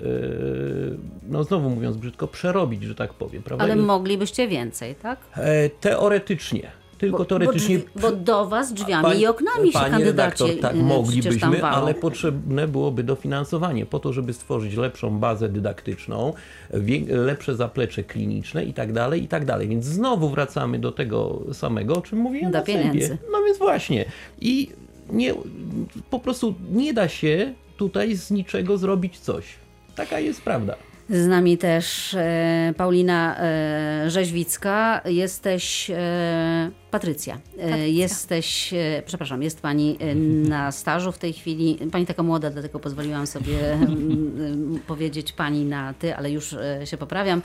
no 1.30 1.44
znowu 1.44 1.70
mówiąc 1.70 1.98
brzydko, 1.98 2.28
przerobić, 2.28 2.84
że 2.84 2.96
tak 2.96 3.14
powiem, 3.14 3.44
prawda? 3.44 3.64
Ale 3.64 3.76
moglibyście 3.76 4.48
więcej, 4.48 4.96
tak? 4.96 5.20
E, 5.36 5.70
Teoretycznie. 5.70 6.72
Tylko 6.98 7.26
teoretycznie. 7.26 7.78
Bo, 7.78 7.84
drzwi, 7.86 8.02
bo 8.02 8.12
do 8.12 8.46
was 8.46 8.74
drzwiami 8.74 9.04
Pani- 9.04 9.22
i 9.22 9.28
oknami 9.28 9.72
się 9.72 9.80
kandydaci 9.80 10.04
redaktor, 10.06 10.48
tak, 10.48 10.58
y, 10.58 10.78
tam 10.78 10.78
moglibyśmy, 10.88 11.64
ale 11.64 11.94
potrzebne 11.94 12.68
byłoby 12.68 13.04
dofinansowanie 13.04 13.86
po 13.86 14.00
to, 14.00 14.14
żeby 14.14 14.34
stworzyć 14.34 14.76
lepszą 14.76 15.20
bazę 15.20 15.50
dydaktyczną, 15.50 16.34
lepsze 17.08 17.56
zaplecze 17.56 18.04
kliniczne 18.04 18.66
i 18.66 18.74
tak 18.74 18.94
dalej, 18.94 19.24
i 19.24 19.28
tak 19.28 19.46
dalej. 19.46 19.68
Więc 19.68 19.86
znowu 19.86 20.30
wracamy 20.30 20.80
do 20.80 20.92
tego 20.92 21.42
samego, 21.54 21.96
o 21.96 22.02
czym 22.02 22.20
mówiłem 22.20 22.52
Do 22.52 22.58
na 22.58 22.64
pieniędzy. 22.64 23.18
No 23.32 23.44
więc 23.46 23.58
właśnie. 23.58 24.06
I 24.42 24.70
nie, 25.10 25.34
po 26.10 26.20
prostu 26.20 26.56
nie 26.72 26.94
da 26.94 27.08
się 27.08 27.54
tutaj 27.78 28.16
z 28.16 28.32
niczego 28.32 28.78
zrobić 28.78 29.20
coś. 29.20 29.46
Taka 29.96 30.20
jest 30.20 30.42
prawda. 30.42 30.76
Z 31.10 31.28
nami 31.28 31.58
też 31.58 32.14
e, 32.14 32.74
Paulina 32.78 33.38
e, 33.40 34.10
Rzeźwicka. 34.10 35.02
Jesteś 35.06 35.90
e, 35.90 36.72
Patrycja. 36.92 37.40
Jesteś, 37.86 38.74
przepraszam, 39.06 39.44
jest 39.44 39.62
pani 39.62 39.98
na 40.50 40.72
stażu 40.72 41.12
w 41.12 41.18
tej 41.18 41.34
chwili. 41.34 41.80
Pani 41.92 42.06
taka 42.06 42.24
młoda, 42.24 42.50
dlatego 42.50 42.80
pozwoliłam 42.80 43.28
sobie 43.28 43.58
powiedzieć 44.88 45.32
pani 45.32 45.66
na 45.66 45.94
ty, 45.94 46.16
ale 46.16 46.32
już 46.32 46.56
się 46.86 46.98
poprawiam. 46.98 47.42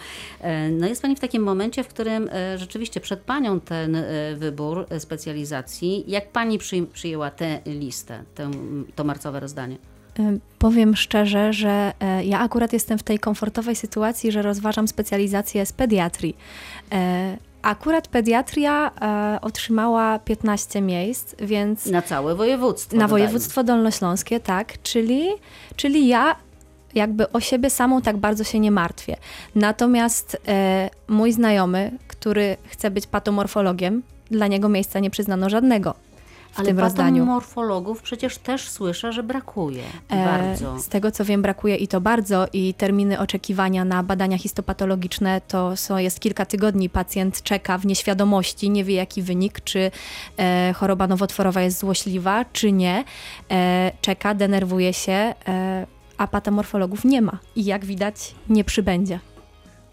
No 0.71 0.87
jest 0.87 1.03
pani 1.03 1.17
w 1.17 1.21
takim 1.21 1.43
momencie, 1.43 1.85
w 1.85 1.89
którym 1.89 2.31
rzeczywiście 2.57 3.01
przed 3.01 3.21
panią 3.21 3.61
ten 3.61 3.97
wybór 4.37 4.87
specjalizacji. 4.99 6.05
Jak 6.07 6.33
pani 6.33 6.59
przyj- 6.59 6.87
przyjęła 6.87 7.31
tę 7.31 7.61
listę, 7.67 8.25
tę, 8.35 8.51
to 8.95 9.05
marcowe 9.05 9.41
rozdanie? 9.41 9.77
Y, 10.19 10.41
Powiem 10.59 10.97
szczerze, 10.97 11.53
że 11.53 11.93
e, 12.01 12.25
ja 12.25 12.41
akurat 12.41 12.73
jestem 12.73 12.99
w 12.99 13.03
tej 13.03 13.19
komfortowej 13.19 13.77
sytuacji, 13.77 14.33
że 14.33 14.43
rozważam 14.43 14.89
specjalizację 14.89 15.67
z 15.67 15.73
pediatrii. 15.73 16.37
E, 16.93 17.37
Akurat 17.63 18.09
pediatria 18.09 18.91
e, 19.01 19.41
otrzymała 19.41 20.19
15 20.19 20.81
miejsc, 20.81 21.35
więc 21.39 21.87
Na 21.87 22.03
całe 22.03 22.35
województwo. 22.35 22.97
na 22.97 23.03
dodajmy. 23.03 23.25
województwo 23.25 23.65
dolnośląskie, 23.65 24.41
tak, 24.41 24.83
czyli, 24.83 25.29
czyli 25.77 26.09
ja 26.09 26.37
jakby 26.95 27.33
o 27.33 27.41
siebie 27.41 27.71
samą 27.71 28.03
tak 28.03 28.17
bardzo 28.17 28.45
się 28.45 28.61
nie 28.61 28.71
martwię. 28.71 29.17
Natomiast 29.55 30.37
e, 30.49 30.91
mój 31.09 31.33
znajomy, 31.33 31.91
który 32.09 32.57
chce 32.67 32.91
być 32.91 33.07
patomorfologiem, 33.07 34.03
dla 34.31 34.47
niego 34.47 34.69
miejsca 34.69 34.99
nie 34.99 35.11
przyznano 35.11 35.51
żadnego 35.51 35.95
w 36.53 36.59
Ale 36.59 36.69
tym 36.69 36.79
rozdaniu. 36.79 37.25
morfologów 37.27 38.03
przecież 38.03 38.39
też 38.39 38.69
słyszę, 38.69 39.13
że 39.13 39.23
brakuje. 39.23 39.83
E, 40.09 40.25
Bardzo. 40.25 40.79
Z 40.79 40.89
tego 40.89 41.11
co 41.11 41.25
wiem, 41.25 41.43
brakuje 41.43 41.77
i 41.77 41.89
to 41.89 42.01
bardzo, 42.01 42.47
i 42.53 42.75
terminy 42.75 43.19
oczekiwania 43.19 43.85
na 43.85 44.03
badania 44.03 44.39
histopatologiczne 44.39 45.41
to 45.49 45.77
są, 45.77 45.97
jest 45.97 46.21
kilka 46.21 46.47
tygodni. 46.47 46.91
Pacjent 46.91 47.43
czeka 47.43 47.79
w 47.79 47.87
nieświadomości, 47.87 48.71
nie 48.71 48.85
wie 48.85 48.95
jaki 48.95 49.23
wynik, 49.23 49.61
czy 49.61 49.91
e, 50.39 50.73
choroba 50.77 51.07
nowotworowa 51.07 51.63
jest 51.63 51.79
złośliwa, 51.79 52.45
czy 52.53 52.73
nie. 52.73 53.05
E, 53.51 53.93
czeka, 54.01 54.35
denerwuje 54.35 54.93
się, 54.93 55.13
e, 55.49 55.87
a 56.19 56.27
patomorfologów 56.27 57.05
nie 57.05 57.23
ma 57.23 57.39
i 57.57 57.65
jak 57.65 57.85
widać 57.85 58.35
nie 58.49 58.65
przybędzie. 58.65 59.21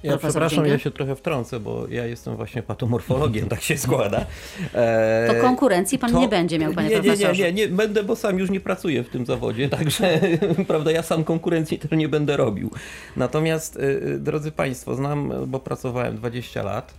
Ja 0.05 0.11
Profesor 0.11 0.31
przepraszam, 0.31 0.65
ja 0.65 0.79
się 0.79 0.91
trochę 0.91 1.15
wtrącę, 1.15 1.59
bo 1.59 1.87
ja 1.87 2.05
jestem 2.05 2.35
właśnie 2.35 2.63
patomorfologiem, 2.63 3.49
tak 3.53 3.61
się 3.61 3.77
składa. 3.77 4.25
E, 4.73 5.33
To 5.33 5.41
konkurencji 5.41 5.99
pan 5.99 6.11
to- 6.11 6.19
nie 6.19 6.27
będzie 6.27 6.59
miał, 6.59 6.73
panie 6.73 6.89
nie, 6.89 6.95
nie, 6.95 7.01
nie, 7.01 7.07
profesorze. 7.09 7.43
nie, 7.43 7.53
nie, 7.53 7.67
będę, 7.67 8.03
bo 8.03 8.15
sam 8.15 8.39
już 8.39 8.49
nie 8.49 8.59
pracuję 8.59 9.03
w 9.03 9.09
tym 9.09 9.25
zawodzie, 9.25 9.69
także 9.77 10.19
prawda, 10.67 10.91
ja 10.91 11.03
sam 11.03 11.23
konkurencji 11.23 11.79
też 11.79 11.91
nie 11.91 12.09
będę 12.09 12.37
robił. 12.37 12.71
Natomiast, 13.17 13.77
e, 13.77 13.81
e, 13.81 14.19
drodzy 14.19 14.51
Państwo, 14.51 14.95
znam, 14.95 15.33
bo 15.47 15.59
pracowałem 15.59 16.15
20 16.17 16.63
lat 16.63 16.93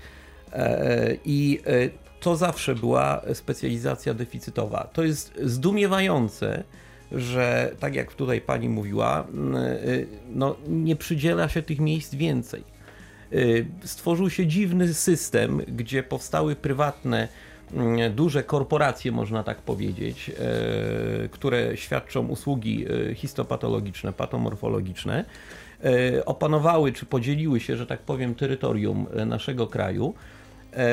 e, 0.52 1.16
i 1.24 1.60
e, 1.66 2.06
to 2.20 2.36
zawsze 2.36 2.74
była 2.74 3.22
specjalizacja 3.34 4.14
deficytowa. 4.14 4.88
To 4.92 5.04
jest 5.04 5.32
zdumiewające, 5.42 6.64
że 7.12 7.70
tak 7.80 7.94
jak 7.94 8.14
tutaj 8.14 8.40
pani 8.40 8.68
mówiła, 8.68 9.26
no, 10.34 10.56
nie 10.68 10.96
przydziela 10.96 11.48
się 11.48 11.62
tych 11.62 11.80
miejsc 11.80 12.14
więcej. 12.14 12.75
Y, 13.32 13.66
Stworzył 13.84 14.30
się 14.30 14.46
dziwny 14.46 14.94
system, 14.94 15.62
gdzie 15.68 16.02
powstały 16.02 16.56
prywatne, 16.56 17.28
mm, 17.72 18.14
duże 18.14 18.42
korporacje, 18.42 19.12
można 19.12 19.42
tak 19.42 19.58
powiedzieć, 19.58 20.30
e, 20.30 21.28
które 21.28 21.76
świadczą 21.76 22.26
usługi 22.26 22.86
e, 23.10 23.14
histopatologiczne, 23.14 24.12
patomorfologiczne. 24.12 25.24
Opanowały 26.26 26.92
czy 26.92 27.06
podzieliły 27.06 27.60
się, 27.60 27.76
że 27.76 27.86
tak 27.86 28.00
powiem, 28.00 28.34
terytorium 28.34 29.06
naszego 29.26 29.66
kraju. 29.66 30.14
E, 30.72 30.88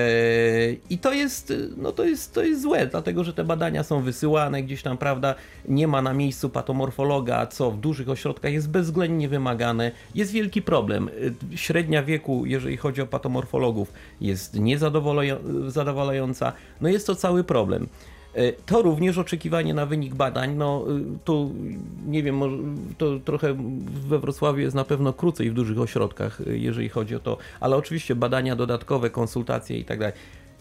I 0.89 0.97
to 0.97 1.13
jest, 1.13 1.53
no 1.77 1.91
to 1.91 2.03
jest, 2.03 2.33
to 2.33 2.43
jest 2.43 2.61
złe, 2.61 2.87
dlatego 2.87 3.23
że 3.23 3.33
te 3.33 3.43
badania 3.43 3.83
są 3.83 4.01
wysyłane 4.01 4.63
gdzieś 4.63 4.83
tam, 4.83 4.97
prawda? 4.97 5.35
Nie 5.67 5.87
ma 5.87 6.01
na 6.01 6.13
miejscu 6.13 6.49
patomorfologa, 6.49 7.47
co 7.47 7.71
w 7.71 7.77
dużych 7.77 8.09
ośrodkach 8.09 8.53
jest 8.53 8.69
bezwzględnie 8.69 9.29
wymagane. 9.29 9.91
Jest 10.15 10.31
wielki 10.31 10.61
problem. 10.61 11.09
E, 11.53 11.57
Średnia 11.57 12.03
wieku, 12.03 12.45
jeżeli 12.45 12.77
chodzi 12.77 13.01
o 13.01 13.07
patomorfologów, 13.07 13.93
jest 14.21 14.59
niezadowalająca. 14.59 16.53
No 16.81 16.89
jest 16.89 17.07
to 17.07 17.15
cały 17.15 17.43
problem. 17.43 17.87
E, 18.35 18.53
To 18.53 18.81
również 18.81 19.17
oczekiwanie 19.17 19.73
na 19.73 19.85
wynik 19.85 20.15
badań, 20.15 20.55
no 20.55 20.85
y, 20.89 21.19
tu 21.25 21.51
nie 22.07 22.23
wiem, 22.23 22.41
to 22.97 23.19
trochę 23.25 23.55
we 24.07 24.19
Wrocławiu 24.19 24.59
jest 24.59 24.75
na 24.75 24.83
pewno 24.83 25.13
krócej 25.13 25.51
w 25.51 25.53
dużych 25.53 25.79
ośrodkach, 25.79 26.41
y, 26.41 26.59
jeżeli 26.59 26.89
chodzi 26.89 27.15
o 27.15 27.19
to, 27.19 27.37
ale 27.59 27.75
oczywiście 27.75 28.15
badania 28.15 28.55
dodatkowe, 28.55 29.09
konsultacje 29.09 29.77
i 29.77 29.85
tak 29.85 29.99
dalej. 29.99 30.13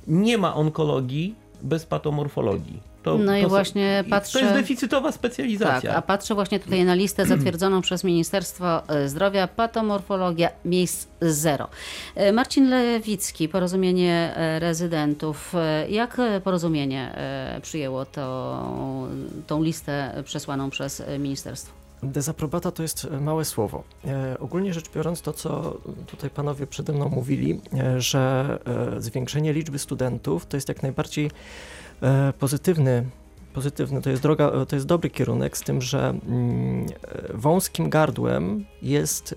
Nie 0.06 0.38
ma 0.38 0.54
onkologii 0.54 1.34
bez 1.62 1.86
patomorfologii. 1.86 2.91
To, 3.02 3.18
No 3.18 3.36
i 3.36 3.42
to, 3.42 3.48
właśnie 3.48 4.04
To 4.04 4.10
patrzę- 4.16 4.40
jest 4.40 4.54
deficytowa 4.54 5.08
Tak, 5.08 5.14
specjalizacja. 5.14 5.94
a 5.96 6.02
patrzę 6.02 6.34
właśnie 6.34 6.60
tutaj 6.60 6.84
na 6.84 6.94
listę 6.94 7.26
zatwierdzoną 7.26 7.80
przez 7.82 8.04
Ministerstwo 8.04 8.88
e, 8.88 9.08
Zdrowia, 9.08 9.48
patomorfologia, 9.48 10.48
miejsc 10.64 11.06
zero. 11.20 11.68
E, 12.14 12.32
Marcin 12.32 12.70
Lewicki, 12.70 13.48
Porozumienie 13.48 14.32
e, 14.36 14.58
Rezydentów. 14.60 15.52
Jak 15.88 16.20
Porozumienie 16.44 17.16
przyjęło 17.62 18.04
to, 18.06 18.62
tą 19.46 19.62
listę 19.62 20.22
przesłaną 20.24 20.70
przez 20.70 21.02
ministerstwo? 21.18 21.72
Dezaprobata 22.02 22.70
to 22.70 22.82
jest 22.82 23.06
małe 23.20 23.44
słowo. 23.44 23.82
E, 24.04 24.36
ogólnie 24.40 24.74
rzecz 24.74 24.90
biorąc, 24.94 25.22
to 25.22 25.32
co 25.32 25.76
tutaj 26.06 26.30
panowie 26.30 26.66
przede 26.66 26.92
mną 26.92 27.08
mówili, 27.08 27.60
e, 27.74 28.00
że 28.00 28.58
e, 28.96 29.00
zwiększenie 29.00 29.52
liczby 29.52 29.78
studentów 29.78 30.46
to 30.46 30.56
jest 30.56 30.68
jak 30.68 30.82
najbardziej 30.82 31.30
pozytywny 32.38 33.04
pozytywny, 33.52 34.02
to 34.02 34.10
jest 34.10 34.22
droga, 34.22 34.50
to 34.68 34.76
jest 34.76 34.86
dobry 34.86 35.10
kierunek, 35.10 35.56
z 35.56 35.60
tym, 35.60 35.82
że 35.82 36.08
mm, 36.08 36.86
wąskim 37.34 37.90
gardłem 37.90 38.64
jest 38.82 39.32
y, 39.32 39.36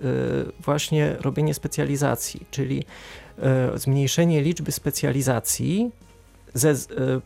właśnie 0.60 1.16
robienie 1.20 1.54
specjalizacji, 1.54 2.46
czyli 2.50 2.84
zmniejszenie 3.74 4.42
liczby 4.42 4.72
specjalizacji 4.72 5.90
ze, 6.54 6.74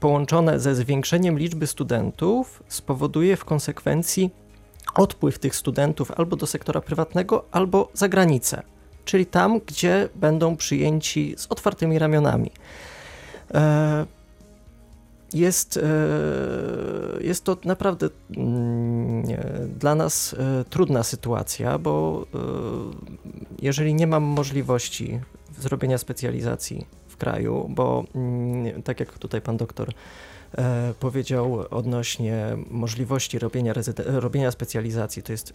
połączone 0.01 0.61
ze 0.61 0.75
zwiększeniem 0.75 1.39
liczby 1.39 1.67
studentów 1.67 2.63
spowoduje 2.69 3.37
w 3.37 3.45
konsekwencji 3.45 4.31
odpływ 4.95 5.39
tych 5.39 5.57
studentów 5.57 6.11
albo 6.11 6.37
do 6.37 6.47
sektora 6.47 6.81
prywatnego, 6.81 7.45
albo 7.51 7.89
za 7.95 8.09
granicę, 8.09 8.63
czyli 9.05 9.27
tam, 9.27 9.61
gdzie 9.67 10.09
będą 10.15 10.57
przyjęci 10.57 11.35
z 11.39 11.47
otwartymi 11.47 11.99
ramionami. 11.99 12.51
E, 13.55 14.07
jest, 15.35 15.77
e, 15.77 15.83
jest 17.21 17.45
to 17.45 17.57
naprawdę 17.65 18.09
mm, 18.37 19.25
dla 19.79 19.95
nas 19.95 20.35
e, 20.39 20.65
trudna 20.65 21.03
sytuacja, 21.03 21.79
bo 21.79 22.27
jeżeli 23.63 23.95
nie 23.95 24.07
mam 24.07 24.23
możliwości 24.23 25.21
zrobienia 25.59 25.99
specjalizacji 25.99 26.87
w 27.09 27.17
kraju, 27.17 27.67
bo 27.69 28.05
mm, 28.15 28.83
tak 28.83 29.01
jak 29.01 29.19
tutaj 29.19 29.41
pan 29.41 29.57
doktor 29.57 29.93
powiedział 31.01 31.65
odnośnie 31.71 32.57
możliwości 32.71 33.39
robienia, 33.39 33.75
robienia 34.07 34.51
specjalizacji, 34.51 35.23
to 35.23 35.33
jest 35.33 35.53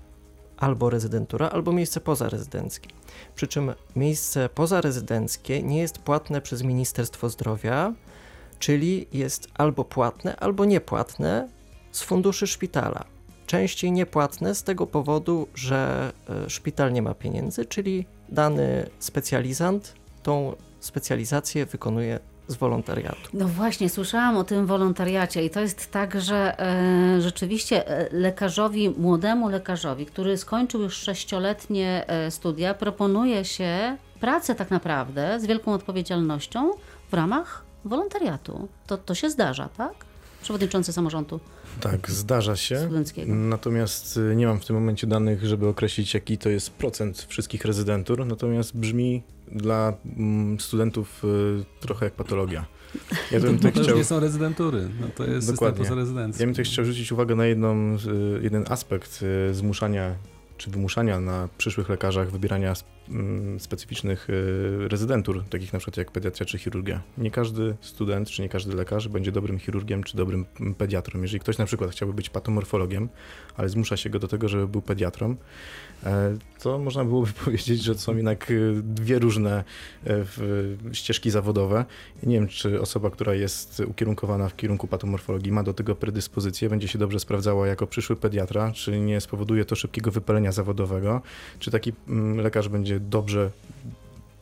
albo 0.58 0.90
rezydentura, 0.90 1.50
albo 1.50 1.72
miejsce 1.72 2.02
pozarezydenckie. 2.02 2.90
Przy 3.36 3.48
czym 3.48 3.74
miejsce 3.96 4.50
pozarezydenckie 4.50 5.64
nie 5.64 5.80
jest 5.80 5.98
płatne 6.00 6.42
przez 6.42 6.64
Ministerstwo 6.64 7.30
Zdrowia, 7.30 7.94
czyli 8.60 9.08
jest 9.14 9.48
albo 9.54 9.84
płatne, 9.84 10.36
albo 10.36 10.66
niepłatne 10.66 11.50
z 11.92 12.02
funduszy 12.02 12.48
szpitala. 12.48 13.06
Częściej 13.46 13.92
niepłatne 13.92 14.56
z 14.56 14.64
tego 14.64 14.88
powodu, 14.88 15.48
że 15.56 16.12
e, 16.30 16.50
szpital 16.50 16.94
nie 16.94 17.02
ma 17.02 17.14
pieniędzy, 17.14 17.66
czyli 17.66 18.06
dany 18.30 18.90
specjalizant 19.00 19.94
tą 20.24 20.56
specjalizację 20.80 21.66
wykonuje 21.66 22.20
z 22.48 22.56
wolontariatu. 22.56 23.30
No 23.34 23.48
właśnie, 23.48 23.90
słyszałam 23.90 24.38
o 24.38 24.44
tym 24.44 24.66
wolontariacie 24.66 25.46
i 25.46 25.50
to 25.50 25.60
jest 25.60 25.92
tak, 25.92 26.22
że 26.22 26.60
e, 26.60 27.22
rzeczywiście 27.22 27.88
e, 27.88 28.10
lekarzowi, 28.12 28.90
młodemu 28.90 29.50
lekarzowi, 29.50 30.06
który 30.06 30.38
skończył 30.38 30.82
już 30.82 30.98
sześcioletnie 30.98 32.04
e, 32.08 32.32
studia, 32.32 32.74
proponuje 32.74 33.46
się 33.46 33.98
pracę 34.20 34.56
tak 34.56 34.72
naprawdę 34.72 35.40
z 35.40 35.46
wielką 35.46 35.74
odpowiedzialnością 35.74 36.72
w 37.10 37.14
ramach 37.14 37.65
wolontariatu. 37.86 38.68
To, 38.88 38.98
to 38.98 39.16
się 39.16 39.30
zdarza, 39.30 39.70
tak? 39.70 39.94
Przewodniczący 40.42 40.94
samorządu. 40.94 41.40
Tak, 41.80 42.12
zdarza 42.12 42.56
się. 42.56 42.90
Natomiast 43.28 44.18
y, 44.18 44.36
nie 44.36 44.48
mam 44.48 44.60
w 44.60 44.66
tym 44.66 44.76
momencie 44.76 45.08
danych, 45.08 45.46
żeby 45.46 45.68
określić, 45.68 46.14
jaki 46.14 46.38
to 46.38 46.50
jest 46.50 46.70
procent 46.70 47.26
wszystkich 47.30 47.66
rezydentur. 47.66 48.26
Natomiast 48.26 48.78
brzmi 48.78 49.24
dla 49.52 49.94
mm, 50.18 50.60
studentów 50.60 51.24
y, 51.24 51.80
trochę 51.80 52.06
jak 52.06 52.14
patologia. 52.14 52.66
Ja 53.32 53.40
bym 53.40 53.60
to, 53.60 53.72
chciał... 53.72 53.98
nie 53.98 54.04
są 54.04 54.20
rezydentury, 54.20 54.90
no 55.02 55.08
to 55.16 55.26
jest 55.26 55.52
Dokładnie. 55.52 55.86
system 55.86 56.06
poza 56.06 56.22
Ja 56.40 56.46
bym 56.46 56.56
też 56.56 56.70
chciał 56.70 56.86
zwrócić 56.86 57.12
uwagę 57.12 57.36
na 57.36 57.46
jedną, 57.46 57.96
y, 57.96 57.98
jeden 58.42 58.66
aspekt 58.70 59.26
zmuszania 59.52 60.16
czy 60.58 60.72
wymuszania 60.72 61.20
na 61.20 61.50
przyszłych 61.58 61.90
lekarzach 61.90 62.32
wybierania 62.32 62.74
specyficznych 63.60 64.30
y, 64.30 64.88
rezydentur, 64.88 65.44
takich 65.50 65.74
na 65.74 65.80
przykład 65.80 65.98
jak 65.98 66.12
pediatria 66.12 66.46
czy 66.46 66.58
chirurgia. 66.58 67.02
Nie 67.18 67.32
każdy 67.32 67.76
student 67.82 68.30
czy 68.30 68.42
nie 68.42 68.50
każdy 68.50 68.76
lekarz 68.76 69.08
będzie 69.08 69.32
dobrym 69.32 69.60
chirurgiem 69.60 70.04
czy 70.04 70.18
dobrym 70.18 70.46
mm, 70.60 70.76
pediatrą. 70.76 71.22
Jeżeli 71.22 71.40
ktoś 71.40 71.58
na 71.58 71.66
przykład 71.66 71.92
chciałby 71.92 72.14
być 72.14 72.30
patomorfologiem, 72.30 73.10
ale 73.58 73.70
zmusza 73.70 73.98
się 73.98 74.10
go 74.10 74.20
do 74.20 74.28
tego, 74.28 74.50
żeby 74.50 74.68
był 74.68 74.82
pediatrą, 74.82 75.36
e, 76.04 76.38
to 76.62 76.80
można 76.80 77.06
byłoby 77.06 77.32
powiedzieć, 77.46 77.84
że 77.84 77.96
to 77.96 78.02
są 78.02 78.16
jednak 78.16 78.52
y, 78.52 78.82
dwie 78.84 79.20
różne 79.20 79.64
e, 80.08 80.26
ścieżki 80.94 81.32
zawodowe. 81.32 81.86
Nie 82.24 82.36
wiem, 82.36 82.48
czy 82.48 82.82
osoba, 82.82 83.10
która 83.10 83.34
jest 83.34 83.80
ukierunkowana 83.80 84.50
w 84.50 84.56
kierunku 84.56 84.88
patomorfologii 84.88 85.52
ma 85.52 85.64
do 85.64 85.74
tego 85.74 85.96
predyspozycję, 85.96 86.70
będzie 86.70 86.88
się 86.88 87.00
dobrze 87.00 87.20
sprawdzała 87.20 87.68
jako 87.68 87.88
przyszły 87.88 88.16
pediatra, 88.16 88.72
czy 88.72 89.00
nie 89.00 89.22
spowoduje 89.22 89.66
to 89.66 89.76
szybkiego 89.76 90.12
wypalenia 90.12 90.52
zawodowego, 90.52 91.22
czy 91.60 91.72
taki 91.72 91.94
mm, 92.08 92.38
lekarz 92.38 92.70
będzie 92.70 92.95
dobrze 93.00 93.52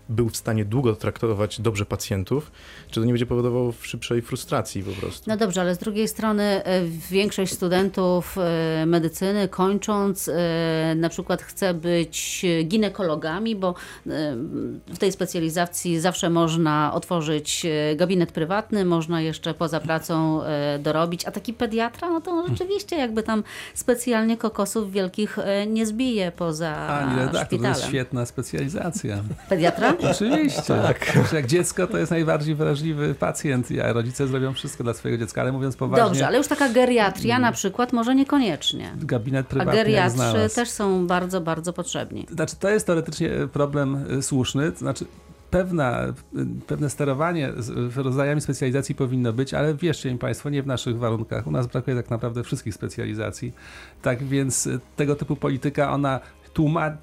był 0.09 0.29
w 0.29 0.37
stanie 0.37 0.65
długo 0.65 0.95
traktować 0.95 1.61
dobrze 1.61 1.85
pacjentów, 1.85 2.51
czy 2.87 2.99
to 2.99 3.05
nie 3.05 3.13
będzie 3.13 3.25
powodowało 3.25 3.73
szybszej 3.81 4.21
frustracji 4.21 4.83
po 4.83 4.91
prostu. 4.91 5.29
No 5.29 5.37
dobrze, 5.37 5.61
ale 5.61 5.75
z 5.75 5.77
drugiej 5.77 6.07
strony 6.07 6.43
e, 6.43 6.85
większość 7.09 7.53
studentów 7.53 8.37
e, 8.37 8.85
medycyny 8.85 9.47
kończąc 9.47 10.29
e, 10.29 10.95
na 10.95 11.09
przykład 11.09 11.41
chce 11.41 11.73
być 11.73 12.45
ginekologami, 12.65 13.55
bo 13.55 13.75
w 14.87 14.97
tej 14.97 15.11
specjalizacji 15.11 15.99
zawsze 15.99 16.29
można 16.29 16.93
otworzyć 16.93 17.65
gabinet 17.95 18.31
prywatny, 18.31 18.85
można 18.85 19.21
jeszcze 19.21 19.53
poza 19.53 19.79
pracą 19.79 20.41
dorobić, 20.79 21.25
a 21.25 21.31
taki 21.31 21.53
pediatra, 21.53 22.09
no 22.09 22.21
to 22.21 22.31
hmm. 22.31 22.49
rzeczywiście 22.49 22.97
jakby 22.97 23.23
tam 23.23 23.43
specjalnie 23.73 24.37
kokosów 24.37 24.91
wielkich 24.91 25.37
nie 25.67 25.85
zbije 25.85 26.31
poza 26.31 26.87
Pani 26.87 27.15
redaktor, 27.19 27.45
szpitalem. 27.45 27.73
to 27.73 27.79
jest 27.79 27.89
świetna 27.89 28.25
specjalizacja. 28.25 29.23
Pediatra? 29.49 29.92
Oczywiście. 30.11 30.61
Tak. 30.61 31.17
Jak 31.33 31.47
dziecko 31.47 31.87
to 31.87 31.97
jest 31.97 32.11
najbardziej 32.11 32.55
wrażliwy 32.55 33.15
pacjent, 33.15 33.67
a 33.85 33.93
rodzice 33.93 34.27
zrobią 34.27 34.53
wszystko 34.53 34.83
dla 34.83 34.93
swojego 34.93 35.25
dziecka, 35.25 35.41
ale 35.41 35.51
mówiąc 35.51 35.75
poważnie... 35.75 36.05
Dobrze, 36.05 36.27
ale 36.27 36.37
już 36.37 36.47
taka 36.47 36.69
geriatria 36.69 37.39
na 37.39 37.51
przykład 37.51 37.93
może 37.93 38.15
niekoniecznie. 38.15 38.91
Gabinet 38.95 39.47
prywatny, 39.47 39.71
A 39.71 39.75
geriatrzy 39.75 40.55
też 40.55 40.69
są 40.69 41.07
bardzo, 41.07 41.41
bardzo 41.41 41.73
potrzebni. 41.73 42.25
Znaczy, 42.31 42.55
to 42.55 42.69
jest 42.69 42.85
teoretycznie 42.85 43.29
problem 43.53 44.05
y, 44.11 44.21
słuszny, 44.21 44.71
to 44.71 44.79
znaczy 44.79 45.05
pewna, 45.51 46.07
y, 46.07 46.13
pewne 46.67 46.89
sterowanie 46.89 47.53
rodzajami 47.95 48.41
specjalizacji 48.41 48.95
powinno 48.95 49.33
być, 49.33 49.53
ale 49.53 49.75
wierzcie 49.75 50.11
mi 50.11 50.17
Państwo, 50.17 50.49
nie 50.49 50.63
w 50.63 50.67
naszych 50.67 50.97
warunkach. 50.99 51.47
U 51.47 51.51
nas 51.51 51.67
brakuje 51.67 51.97
tak 51.97 52.09
naprawdę 52.09 52.43
wszystkich 52.43 52.73
specjalizacji. 52.73 53.53
Tak 54.01 54.23
więc 54.23 54.69
tego 54.95 55.15
typu 55.15 55.35
polityka, 55.35 55.91
ona 55.91 56.19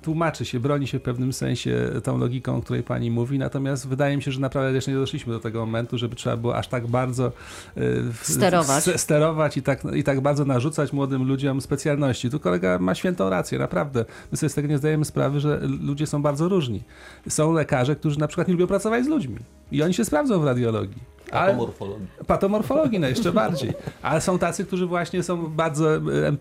tłumaczy 0.03 0.45
się, 0.45 0.61
broni 0.61 0.87
się 0.87 0.99
w 0.99 1.03
pewnym 1.03 1.33
sensie 1.33 1.91
tą 2.05 2.19
logiką, 2.19 2.57
o 2.57 2.63
której 2.63 2.83
pani 2.83 3.11
mówi, 3.11 3.39
natomiast 3.39 3.89
wydaje 3.89 4.17
mi 4.17 4.23
się, 4.23 4.33
że 4.33 4.41
naprawdę 4.41 4.75
jeszcze 4.75 4.91
nie 4.91 4.97
doszliśmy 4.97 5.33
do 5.33 5.41
tego 5.41 5.67
momentu, 5.67 5.99
żeby 5.99 6.17
trzeba 6.17 6.37
było 6.37 6.57
aż 6.57 6.69
tak 6.69 6.87
bardzo 6.87 7.33
y, 7.77 8.03
sterować, 8.23 8.85
sterować 8.97 9.57
i, 9.57 9.63
tak, 9.63 9.83
i 9.95 10.05
tak 10.05 10.21
bardzo 10.21 10.45
narzucać 10.45 10.93
młodym 10.93 11.29
ludziom 11.29 11.61
specjalności. 11.61 12.31
Tu 12.31 12.41
kolega 12.41 12.79
ma 12.79 12.95
świętą 12.95 13.31
rację, 13.31 13.59
naprawdę. 13.59 14.05
My 14.33 14.37
sobie 14.37 14.51
z 14.51 14.55
tego 14.55 14.69
nie 14.69 14.79
zdajemy 14.79 15.05
sprawy, 15.05 15.41
że 15.41 15.61
ludzie 15.81 16.07
są 16.07 16.23
bardzo 16.23 16.49
różni. 16.49 16.83
Są 17.29 17.53
lekarze, 17.53 17.97
którzy 17.97 18.19
na 18.19 18.29
przykład 18.29 18.49
nie 18.49 18.55
lubią 18.55 18.67
pracować 18.67 19.05
z 19.05 19.09
ludźmi 19.09 19.37
i 19.73 19.83
oni 19.83 19.95
się 19.95 20.05
sprawdzą 20.05 20.41
w 20.41 20.45
radiologii. 20.45 21.03
Patomorfologii. 21.31 22.07
Patomorfologii, 22.27 23.01
no 23.01 23.09
jeszcze 23.09 23.33
bardziej. 23.33 23.73
Ale 24.03 24.21
są 24.21 24.39
tacy, 24.39 24.65
którzy 24.65 24.87
właśnie 24.87 25.23
są 25.23 25.47
bardzo, 25.47 25.89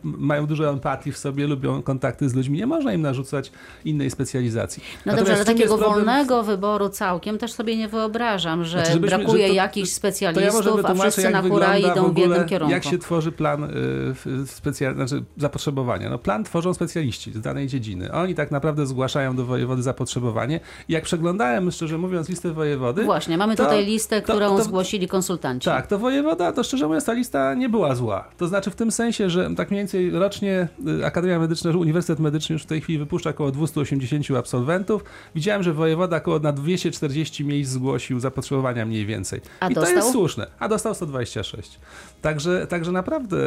mają 0.03 0.45
dużo 0.45 0.69
empatii 0.69 1.11
w 1.11 1.17
sobie, 1.17 1.47
lubią 1.47 1.81
kontakty 1.81 2.29
z 2.29 2.33
ludźmi. 2.33 2.57
Nie 2.57 2.67
można 2.67 2.93
im 2.93 3.01
narzucać 3.01 3.51
innej 3.85 4.11
specjalizacji. 4.11 4.83
No 4.83 5.11
Natomiast 5.11 5.19
dobrze, 5.19 5.35
ale 5.35 5.45
takiego 5.45 5.77
problem... 5.77 6.05
wolnego 6.05 6.43
wyboru 6.43 6.89
całkiem 6.89 7.37
też 7.37 7.51
sobie 7.53 7.77
nie 7.77 7.87
wyobrażam, 7.87 8.63
że 8.65 8.85
znaczy, 8.85 8.99
brakuje 8.99 9.47
to, 9.47 9.53
jakichś 9.53 9.89
specjalistów, 9.89 10.65
ja 10.83 10.89
a 10.89 10.95
wszyscy 10.95 11.29
na 11.29 11.41
hura 11.41 11.77
idą 11.77 12.09
w, 12.09 12.13
w 12.13 12.17
jednym 12.17 12.45
kierunku. 12.45 12.73
Jak 12.73 12.83
się 12.83 12.97
tworzy 12.97 13.31
plan 13.31 13.63
y, 13.63 14.47
specjal... 14.47 14.95
znaczy 14.95 15.23
zapotrzebowania? 15.37 16.09
No 16.09 16.17
plan 16.17 16.43
tworzą 16.43 16.73
specjaliści 16.73 17.31
z 17.31 17.41
danej 17.41 17.67
dziedziny. 17.67 18.11
Oni 18.11 18.35
tak 18.35 18.51
naprawdę 18.51 18.85
zgłaszają 18.85 19.35
do 19.35 19.45
wojewody 19.45 19.81
zapotrzebowanie. 19.81 20.59
Jak 20.89 21.03
przeglądałem, 21.03 21.71
szczerze 21.71 21.97
mówiąc, 21.97 22.29
listę 22.29 22.51
wojewody... 22.51 23.03
Właśnie, 23.03 23.37
mamy 23.37 23.55
to, 23.55 23.63
tutaj 23.63 23.85
listę, 23.85 24.21
którą 24.21 24.49
to, 24.49 24.57
to, 24.57 24.63
zgłosili 24.79 25.07
konsultanci. 25.07 25.65
Tak, 25.65 25.87
to 25.87 25.99
wojewoda, 25.99 26.51
to 26.51 26.63
szczerze 26.63 26.87
mówiąc, 26.87 27.05
ta 27.05 27.13
lista 27.13 27.53
nie 27.53 27.69
była 27.69 27.95
zła. 27.95 28.27
To 28.37 28.47
znaczy 28.47 28.71
w 28.71 28.75
tym 28.75 28.91
sensie, 28.91 29.29
że 29.29 29.49
tak 29.57 29.71
mniej 29.71 29.81
więcej 29.81 30.11
rocznie 30.11 30.67
y, 31.01 31.05
Akademia 31.05 31.39
Medyczna, 31.39 31.71
Uniwersytet 31.71 32.19
Medyczny 32.19 32.53
już 32.53 32.63
w 32.63 32.65
tej 32.65 32.81
chwili 32.81 32.99
wypuszcza 32.99 33.29
około 33.29 33.51
280 33.51 34.31
absolwentów. 34.37 35.03
Widziałem, 35.35 35.63
że 35.63 35.73
wojewoda 35.73 36.17
około 36.17 36.39
na 36.39 36.51
240 36.51 37.45
miejsc 37.45 37.71
zgłosił 37.71 38.19
zapotrzebowania 38.19 38.85
mniej 38.85 39.05
więcej. 39.05 39.41
A 39.59 39.69
I 39.69 39.73
dostał? 39.73 39.93
to 39.93 39.99
jest 39.99 40.11
słuszne. 40.11 40.47
A 40.59 40.67
dostał 40.67 40.95
126. 40.95 41.79
Także, 42.21 42.67
także 42.67 42.91
naprawdę, 42.91 43.37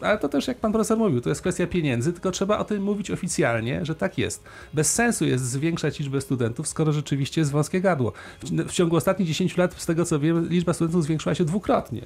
ale 0.00 0.18
to 0.18 0.28
też 0.28 0.48
jak 0.48 0.58
pan 0.58 0.72
profesor 0.72 0.98
mówił, 0.98 1.20
to 1.20 1.28
jest 1.28 1.40
kwestia 1.40 1.66
pieniędzy, 1.66 2.12
tylko 2.12 2.30
trzeba 2.30 2.58
o 2.58 2.64
tym 2.64 2.82
mówić 2.82 3.10
oficjalnie, 3.10 3.84
że 3.84 3.94
tak 3.94 4.18
jest. 4.18 4.44
Bez 4.74 4.94
sensu 4.94 5.24
jest 5.24 5.44
zwiększać 5.44 5.98
liczbę 5.98 6.20
studentów, 6.20 6.68
skoro 6.68 6.92
rzeczywiście 6.92 7.40
jest 7.40 7.50
wąskie 7.50 7.80
gadło. 7.80 8.12
W, 8.42 8.68
w 8.68 8.72
ciągu 8.72 8.96
ostatnich 8.96 9.28
10 9.28 9.56
lat, 9.56 9.74
z 9.74 9.86
tego 9.86 10.04
co 10.04 10.20
wiem, 10.20 10.48
liczba 10.48 10.72
studentów 10.72 11.04
zwiększyła 11.04 11.34
się 11.34 11.44
dwukrotnie. 11.44 12.02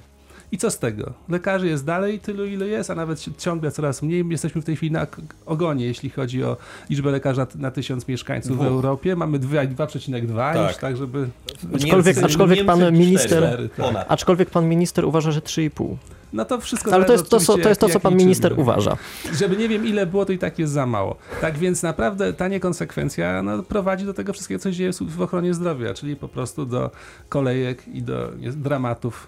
I 0.52 0.58
co 0.58 0.70
z 0.70 0.78
tego? 0.78 1.12
Lekarzy 1.28 1.66
jest 1.68 1.84
dalej 1.84 2.18
tylu, 2.20 2.44
ile 2.46 2.66
jest, 2.66 2.90
a 2.90 2.94
nawet 2.94 3.24
ciągle 3.38 3.70
coraz 3.70 4.02
mniej. 4.02 4.24
Jesteśmy 4.28 4.62
w 4.62 4.64
tej 4.64 4.76
chwili 4.76 4.92
na 4.92 5.06
ogonie, 5.46 5.86
jeśli 5.86 6.10
chodzi 6.10 6.44
o 6.44 6.56
liczbę 6.90 7.10
lekarzy 7.10 7.40
na, 7.40 7.46
na 7.54 7.70
tysiąc 7.70 8.08
mieszkańców 8.08 8.52
w 8.52 8.54
Dwóch. 8.54 8.66
Europie. 8.66 9.16
Mamy 9.16 9.38
dwa- 9.38 9.66
2,2 9.66 10.36
Tak. 10.36 10.68
już, 10.70 10.76
tak 10.80 10.96
żeby... 10.96 11.28
Aczkolwiek- 11.72 12.16
Niemcy- 12.16 12.24
aczkolwiek 12.24 12.66
pan 12.66 12.80
minister- 12.92 13.26
cztery, 13.26 13.68
tak. 13.68 13.86
ponad. 13.86 14.06
Aczkolwiek 14.08 14.50
pan 14.50 14.68
minister 14.68 15.04
uważa, 15.04 15.30
że 15.30 15.40
3,5. 15.40 15.96
No 16.32 16.44
to 16.44 16.60
wszystko 16.60 16.92
Ale 16.94 17.04
to 17.04 17.12
jest 17.12 17.28
to, 17.28 17.40
co, 17.40 17.58
to, 17.58 17.68
jest 17.68 17.80
to, 17.80 17.88
co 17.88 18.00
pan 18.00 18.16
minister 18.16 18.58
uważa. 18.60 18.96
Żeby 19.32 19.56
nie 19.56 19.68
wiem 19.68 19.86
ile 19.86 20.06
było, 20.06 20.24
to 20.24 20.32
i 20.32 20.38
tak 20.38 20.58
jest 20.58 20.72
za 20.72 20.86
mało. 20.86 21.16
Tak 21.40 21.58
więc 21.58 21.82
naprawdę 21.82 22.32
ta 22.32 22.48
niekonsekwencja 22.48 23.42
no, 23.42 23.62
prowadzi 23.62 24.04
do 24.04 24.14
tego 24.14 24.32
wszystkiego, 24.32 24.58
co 24.60 24.70
się 24.70 24.76
dzieje 24.76 24.92
w- 24.92 25.16
w 25.16 25.22
ochronie 25.22 25.54
zdrowia, 25.54 25.94
czyli 25.94 26.16
po 26.16 26.28
prostu 26.28 26.66
do 26.66 26.90
kolejek 27.28 27.88
i 27.88 28.02
do 28.02 28.30
dramatów 28.56 29.26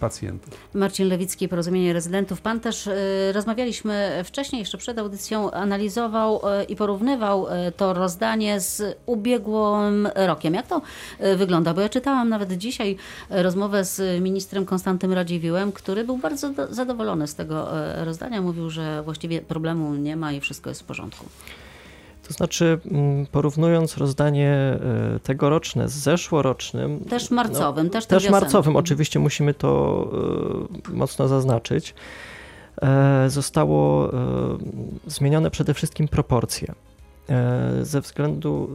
pacjentów. 0.00 0.54
Marcin 0.74 1.08
Lewicki, 1.08 1.48
Porozumienie 1.48 1.92
Rezydentów. 1.92 2.40
Pan 2.40 2.60
też, 2.60 2.86
e, 2.86 2.92
rozmawialiśmy 3.32 4.22
wcześniej, 4.24 4.60
jeszcze 4.60 4.78
przed 4.78 4.98
audycją, 4.98 5.50
analizował 5.50 6.40
e, 6.44 6.64
i 6.64 6.76
porównywał 6.76 7.48
e, 7.48 7.72
to 7.72 7.94
rozdanie 7.94 8.60
z 8.60 8.98
ubiegłym 9.06 10.08
rokiem. 10.14 10.54
Jak 10.54 10.66
to 10.66 10.82
wygląda? 11.36 11.74
Bo 11.74 11.80
ja 11.80 11.88
czytałam 11.88 12.28
nawet 12.28 12.52
dzisiaj 12.52 12.96
rozmowę 13.30 13.84
z 13.84 14.22
ministrem 14.22 14.66
Konstantym 14.66 15.12
Radziwiłem, 15.12 15.72
który 15.72 16.04
był 16.04 16.18
bardzo 16.18 16.50
do, 16.50 16.74
zadowolony 16.74 17.26
z 17.26 17.34
tego 17.34 17.68
rozdania. 18.04 18.42
Mówił, 18.42 18.70
że 18.70 19.02
właściwie 19.02 19.40
problemu 19.40 19.94
nie 19.94 20.16
ma 20.16 20.32
i 20.32 20.40
wszystko 20.40 20.70
jest 20.70 20.82
w 20.82 20.84
porządku. 20.84 21.26
To 22.28 22.34
znaczy, 22.34 22.78
mm, 22.90 23.26
porównując 23.26 23.96
rozdanie 23.96 24.50
e, 24.50 24.78
tegoroczne 25.22 25.88
z 25.88 25.92
zeszłorocznym, 25.92 27.00
Też 27.00 27.30
marcowym, 27.30 27.90
też 27.90 28.06
tym 28.06 28.16
też 28.16 28.22
wiosennym. 28.22 28.42
marcowym, 28.42 28.76
oczywiście 28.76 29.18
musimy 29.18 29.54
to 29.54 30.04
e, 30.90 30.96
mocno 30.96 31.28
zaznaczyć, 31.28 31.94
e, 32.82 33.30
zostało 33.30 34.10
zmienione 35.06 35.50
przede 35.50 35.74
wszystkim 35.74 36.08
proporcje. 36.08 36.74
Ze 37.82 38.00
względu 38.00 38.70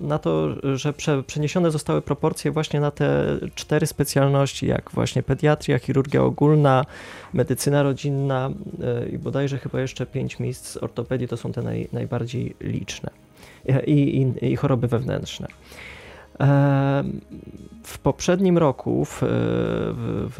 na 0.00 0.18
to, 0.18 0.48
że 0.76 0.92
prze, 0.92 1.22
przeniesione 1.22 1.70
zostały 1.70 2.02
proporcje 2.02 2.50
właśnie 2.50 2.80
na 2.80 2.90
te 2.90 3.38
cztery 3.54 3.86
specjalności, 3.86 4.66
jak 4.66 4.90
właśnie 4.90 5.22
pediatria, 5.22 5.78
chirurgia 5.78 6.22
ogólna, 6.22 6.84
medycyna 7.32 7.82
rodzinna 7.82 8.50
e, 8.82 9.08
i 9.08 9.18
bodajże 9.18 9.58
chyba 9.58 9.80
jeszcze 9.80 10.06
pięć 10.06 10.38
miejsc 10.38 10.76
ortopedii 10.76 11.28
to 11.28 11.36
są 11.36 11.52
te 11.52 11.62
naj, 11.62 11.88
najbardziej 11.92 12.56
liczne 12.60 13.10
E, 13.68 13.84
i, 13.84 14.22
i, 14.22 14.52
i 14.52 14.56
choroby 14.56 14.88
wewnętrzne. 14.88 15.48
E, 16.40 17.04
W 17.84 17.98
poprzednim 17.98 18.58
roku, 18.58 19.04
w, 19.04 19.18
w, 19.20 20.34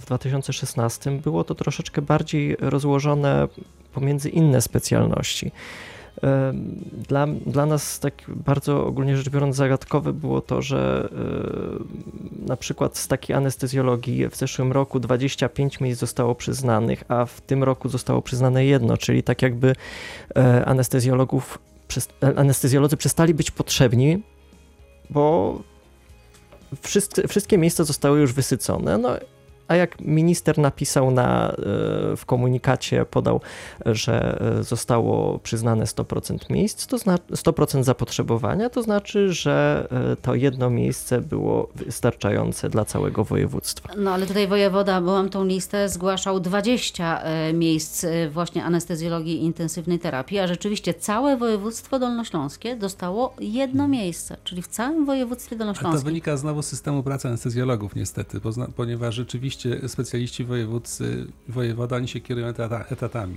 w 0.00 0.06
2016, 0.06 1.10
było 1.10 1.44
to 1.44 1.54
troszeczkę 1.54 2.02
bardziej 2.02 2.56
rozłożone 2.60 3.48
pomiędzy 3.92 4.28
inne 4.28 4.60
specjalności. 4.60 5.52
Dla, 7.08 7.26
dla 7.26 7.66
nas 7.66 8.00
tak 8.00 8.14
bardzo 8.28 8.86
ogólnie 8.86 9.16
rzecz 9.16 9.28
biorąc 9.28 9.56
zagadkowe 9.56 10.12
było 10.12 10.40
to, 10.40 10.62
że 10.62 11.08
na 12.48 12.56
przykład 12.56 12.96
z 12.98 13.08
takiej 13.08 13.36
anestezjologii 13.36 14.28
w 14.28 14.36
zeszłym 14.36 14.72
roku 14.72 15.00
25 15.00 15.80
miejsc 15.80 16.00
zostało 16.00 16.34
przyznanych, 16.34 17.04
a 17.08 17.24
w 17.24 17.40
tym 17.40 17.64
roku 17.64 17.88
zostało 17.88 18.22
przyznane 18.22 18.64
jedno, 18.64 18.96
czyli 18.96 19.22
tak 19.22 19.42
jakby 19.42 19.72
e, 20.36 20.64
anestezjologów, 20.64 21.58
e, 22.22 22.38
anestezjolodzy 22.38 22.96
przestali 22.96 23.34
być 23.34 23.50
potrzebni, 23.50 24.22
bo 25.10 25.58
wszyscy, 26.82 27.28
wszystkie 27.28 27.58
miejsca 27.58 27.84
zostały 27.84 28.20
już 28.20 28.32
wysycone. 28.32 28.98
No, 28.98 29.08
a 29.68 29.76
jak 29.76 30.00
minister 30.00 30.58
napisał 30.58 31.10
na, 31.10 31.50
e, 31.50 31.54
w 32.16 32.22
komunikacie, 32.26 33.04
podał, 33.04 33.40
że 33.86 34.40
e, 34.58 34.62
zostało 34.62 35.38
przyznane 35.38 35.84
100% 35.84 36.50
miejsc, 36.50 36.86
to 36.86 36.98
zna, 36.98 37.16
100% 37.16 37.84
zapotrzebowania, 37.84 38.70
to 38.70 38.82
znaczy, 38.82 39.32
że 39.32 39.88
e, 40.12 40.16
to 40.16 40.34
jedno 40.34 40.70
miejsce 40.70 41.20
było 41.20 41.68
wystarczające 41.74 42.68
dla 42.68 42.84
całego 42.84 43.24
województwa. 43.24 43.88
No 43.96 44.10
ale 44.10 44.26
tutaj 44.26 44.46
wojewoda, 44.48 45.00
bo 45.00 45.12
mam 45.12 45.28
tą 45.28 45.44
listę, 45.44 45.88
zgłaszał 45.88 46.40
20 46.40 47.22
e, 47.22 47.52
miejsc 47.52 48.06
właśnie 48.30 48.64
anestezjologii 48.64 49.34
i 49.34 49.44
intensywnej 49.44 49.98
terapii, 49.98 50.38
a 50.38 50.46
rzeczywiście 50.46 50.94
całe 50.94 51.36
województwo 51.36 51.98
dolnośląskie 51.98 52.76
dostało 52.76 53.34
jedno 53.40 53.88
miejsce, 53.88 54.36
czyli 54.44 54.62
w 54.62 54.68
całym 54.68 55.06
województwie 55.06 55.56
Ale 55.56 55.58
to 55.58 55.64
dolnośląskim. 55.64 56.04
wynika 56.04 56.36
znowu 56.36 56.62
z 56.62 56.66
systemu 56.66 57.02
pracy 57.02 57.28
anestezjologów 57.28 57.94
niestety, 57.94 58.40
ponieważ 58.76 59.14
rzeczywiście 59.14 59.57
specjaliści 59.86 60.44
wojewódzcy, 60.44 61.26
wojewoda, 61.48 61.96
oni 61.96 62.08
się 62.08 62.20
kierują 62.20 62.46
etata, 62.46 62.84
etatami. 62.90 63.36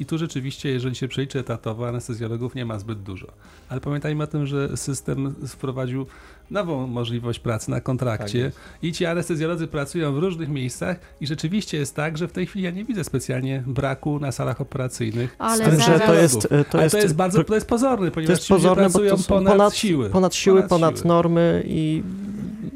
I 0.00 0.06
tu 0.06 0.18
rzeczywiście, 0.18 0.68
jeżeli 0.68 0.94
się 0.94 1.08
przeliczy 1.08 1.38
etatowo, 1.38 1.88
anestezjologów 1.88 2.54
nie 2.54 2.64
ma 2.64 2.78
zbyt 2.78 3.02
dużo. 3.02 3.26
Ale 3.68 3.80
pamiętajmy 3.80 4.24
o 4.24 4.26
tym, 4.26 4.46
że 4.46 4.76
system 4.76 5.34
wprowadził 5.46 6.06
nową 6.52 6.86
możliwość 6.86 7.38
pracy 7.38 7.70
na 7.70 7.80
kontrakcie 7.80 8.44
Tak 8.54 8.62
i 8.84 8.92
ci 8.92 9.06
anestezjolodzy 9.06 9.66
pracują 9.66 10.12
w 10.14 10.18
różnych 10.18 10.48
miejscach 10.48 10.96
i 11.20 11.26
rzeczywiście 11.26 11.78
jest 11.78 11.96
tak, 11.96 12.18
że 12.18 12.28
w 12.28 12.32
tej 12.32 12.46
chwili 12.46 12.64
ja 12.64 12.70
nie 12.70 12.84
widzę 12.84 13.04
specjalnie 13.04 13.62
braku 13.66 14.18
na 14.18 14.32
salach 14.32 14.60
operacyjnych. 14.60 15.36
Ale 15.38 15.64
tym, 15.70 15.80
że 15.80 16.00
to 16.00 16.14
jest, 16.14 16.40
to 16.42 16.48
Ale 16.52 16.64
to 16.70 16.82
jest, 16.82 16.94
jest 16.94 17.14
bardzo 17.14 17.44
to 17.44 17.54
jest 17.54 17.66
pozorne, 17.68 18.06
to 18.06 18.14
ponieważ 18.14 18.36
jest 18.38 18.48
pozorne, 18.48 18.82
bo 18.82 18.90
pracują 18.90 19.10
to 19.16 19.22
są 19.22 19.28
ponad, 19.28 19.52
ponad, 19.52 19.74
siły. 19.74 20.10
ponad 20.10 20.34
siły, 20.34 20.62
ponad 20.62 20.96
siły. 20.98 21.08
normy 21.08 21.62
i 21.66 22.02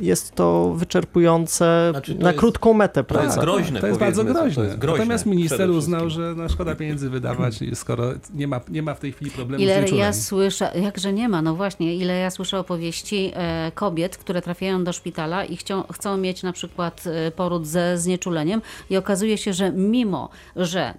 jest 0.01 0.35
to 0.35 0.75
wyczerpujące 0.77 1.89
Znaczy, 1.93 2.15
to 2.15 2.23
na 2.23 2.29
jest- 2.29 2.39
krótką 2.41 2.75
metę 2.75 3.05
to 3.05 3.15
jest 3.23 3.35
praca. 3.35 3.41
groźne, 3.41 3.81
To 3.81 3.87
jest 3.87 3.99
bardzo 4.01 4.25
to 4.25 4.33
groźne. 4.35 4.65
jest 4.65 4.79
groźne 4.79 4.99
Natomiast 4.99 5.27
minister 5.27 5.71
uznał, 5.71 6.11
że 6.11 6.35
no, 6.37 6.49
szkoda 6.49 6.75
pieniędzy 6.75 7.11
wydawać, 7.11 7.59
skoro 7.75 8.05
nie 8.35 8.49
ma, 8.49 8.61
nie 8.69 8.83
ma 8.83 8.95
w 8.95 9.01
tej 9.01 9.12
chwili 9.12 9.31
problemu 9.31 9.61
z 9.61 9.67
Ile 9.67 9.89
ja 9.89 10.12
słyszę, 10.12 10.71
jakże 10.83 11.12
nie 11.12 11.29
ma, 11.29 11.43
no 11.43 11.55
właśnie, 11.55 11.95
ile 11.97 12.19
ja 12.19 12.31
słyszę 12.31 12.59
opowieści 12.59 13.31
e, 13.35 13.66
kobiet, 13.71 14.17
które 14.17 14.43
trafiają 14.43 14.85
do 14.85 14.93
szpitala 14.93 15.45
i 15.45 15.57
chcą, 15.57 16.17
mieć 16.17 16.43
na 16.43 16.53
przykład 16.53 17.05
e, 17.07 17.31
poród 17.31 17.67
ze 17.67 17.99
znieczuleniem. 17.99 18.63
I 18.91 18.97
okazuje 18.97 19.39
się, 19.39 19.53
że 19.53 19.73
mimo, 19.73 20.29
że 20.57 20.95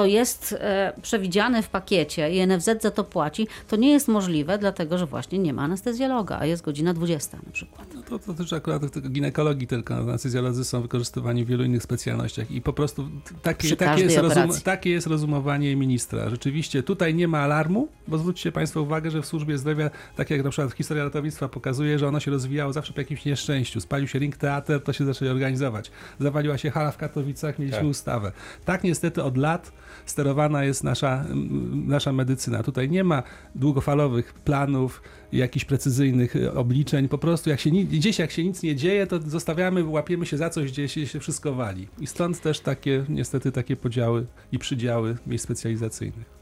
to 0.00 0.06
jest 0.06 0.54
e, 0.60 0.92
przewidziane 1.02 1.62
w 1.62 1.68
pakiecie 1.68 2.30
i 2.30 2.46
NFZ 2.46 2.68
za 2.80 2.90
to 2.90 3.04
płaci, 3.04 3.48
to 3.68 3.76
nie 3.76 3.90
jest 3.90 4.08
możliwe, 4.08 4.58
dlatego 4.58 4.98
że 4.98 5.06
właśnie 5.06 5.38
nie 5.38 5.52
ma 5.52 5.62
anestezjologa, 5.62 6.38
a 6.38 6.46
jest 6.46 6.62
godzina 6.62 6.94
20 6.94 7.38
na 7.46 7.52
przykład. 7.52 7.86
No 7.94 8.02
to, 8.02 8.18
to 8.18 8.34
też 8.34 8.52
akurat 8.52 8.92
tylko 8.92 9.08
ginekologii 9.08 9.66
tylko, 9.66 9.94
anestezjolodzy 9.94 10.64
są 10.64 10.82
wykorzystywani 10.82 11.44
w 11.44 11.48
wielu 11.48 11.64
innych 11.64 11.82
specjalnościach 11.82 12.50
i 12.50 12.60
po 12.60 12.72
prostu 12.72 13.08
takie, 13.42 13.76
takie, 13.76 14.02
jest, 14.02 14.16
rozum, 14.16 14.50
takie 14.64 14.90
jest 14.90 15.06
rozumowanie 15.06 15.76
ministra. 15.76 16.30
Rzeczywiście 16.30 16.82
tutaj 16.82 17.14
nie 17.14 17.28
ma 17.28 17.38
alarmu, 17.38 17.88
bo 18.08 18.18
zwróćcie 18.18 18.52
Państwo 18.52 18.82
uwagę, 18.82 19.10
że 19.10 19.22
w 19.22 19.26
służbie 19.26 19.58
zdrowia, 19.58 19.90
tak 20.16 20.30
jak 20.30 20.44
na 20.44 20.50
przykład 20.50 20.74
historia 20.74 21.04
ratownictwa 21.04 21.48
pokazuje, 21.48 21.98
że 21.98 22.08
ono 22.08 22.20
się 22.20 22.30
rozwijało 22.30 22.72
zawsze 22.72 22.92
po 22.92 23.00
jakimś 23.00 23.24
nieszczęściu. 23.24 23.80
Spalił 23.80 24.08
się 24.08 24.18
ring 24.18 24.36
teatr, 24.36 24.80
to 24.84 24.92
się 24.92 25.04
zaczęli 25.04 25.30
organizować. 25.30 25.90
Zawaliła 26.20 26.58
się 26.58 26.70
hala 26.70 26.90
w 26.90 26.96
Katowicach, 26.96 27.58
mieliśmy 27.58 27.78
Tak. 27.78 27.88
ustawę. 27.88 28.32
Tak 28.64 28.84
niestety 28.84 29.22
od 29.22 29.36
lat 29.36 29.72
sterowana 30.06 30.64
jest 30.64 30.84
nasza, 30.84 31.24
nasza 31.72 32.12
medycyna. 32.12 32.62
Tutaj 32.62 32.90
nie 32.90 33.04
ma 33.04 33.22
długofalowych 33.54 34.34
planów, 34.34 35.02
jakichś 35.32 35.64
precyzyjnych 35.64 36.36
y, 36.36 36.52
obliczeń. 36.52 37.08
Po 37.08 37.18
prostu 37.18 37.50
jak 37.50 37.60
się, 37.60 37.70
gdzieś 37.70 38.18
jak 38.18 38.30
się 38.30 38.44
nic 38.44 38.62
nie 38.62 38.76
dzieje, 38.76 39.06
to 39.06 39.20
zostawiamy, 39.20 39.84
łapiemy 39.84 40.26
się 40.26 40.36
za 40.36 40.50
coś, 40.50 40.72
gdzie 40.72 40.88
się, 40.88 41.06
się 41.06 41.20
wszystko 41.20 41.54
wali. 41.54 41.88
I 42.00 42.06
stąd 42.06 42.40
też 42.40 42.60
takie, 42.60 43.04
niestety 43.08 43.52
takie 43.52 43.76
podziały 43.76 44.26
i 44.52 44.58
przydziały 44.58 45.16
miejsc 45.26 45.44
specjalizacyjnych. 45.44 46.39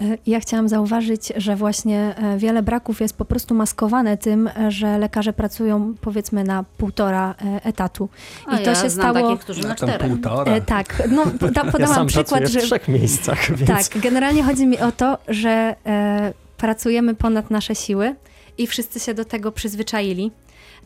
E, 0.00 0.18
Ja 0.26 0.40
chciałam 0.40 0.68
zauważyć, 0.68 1.32
że 1.36 1.56
właśnie 1.56 2.14
e, 2.16 2.38
wiele 2.38 2.62
braków 2.62 3.00
jest 3.00 3.16
po 3.16 3.24
prostu 3.24 3.54
maskowane 3.54 4.16
tym, 4.16 4.50
że 4.68 4.98
lekarze 4.98 5.32
pracują 5.32 5.94
powiedzmy 6.00 6.44
na 6.44 6.64
półtora 6.78 7.34
e, 7.44 7.64
etatu. 7.64 8.08
A 8.46 8.58
I 8.58 8.64
to 8.64 8.70
ja 8.70 8.82
się 8.82 8.90
znam 8.90 9.14
stało. 9.14 9.28
takich, 9.28 9.44
którzy 9.44 9.62
na 9.62 9.74
półtora. 9.98 10.60
Tak, 10.60 11.02
no 11.10 11.24
Ja 11.56 11.64
podałam 11.72 11.94
sam 11.94 12.06
przykład, 12.06 12.46
że 12.48 12.60
w 12.60 12.62
trzech 12.62 12.88
miejscach, 12.88 13.50
więc 13.58 13.88
tak, 13.88 14.02
generalnie 14.02 14.42
chodzi 14.42 14.66
mi 14.66 14.78
o 14.78 14.92
to, 14.92 15.18
że 15.28 15.76
e, 15.86 16.32
pracujemy 16.56 17.14
ponad 17.14 17.50
nasze 17.50 17.74
siły 17.74 18.14
i 18.58 18.66
wszyscy 18.66 19.00
się 19.00 19.14
do 19.14 19.24
tego 19.24 19.52
przyzwyczaili, 19.52 20.30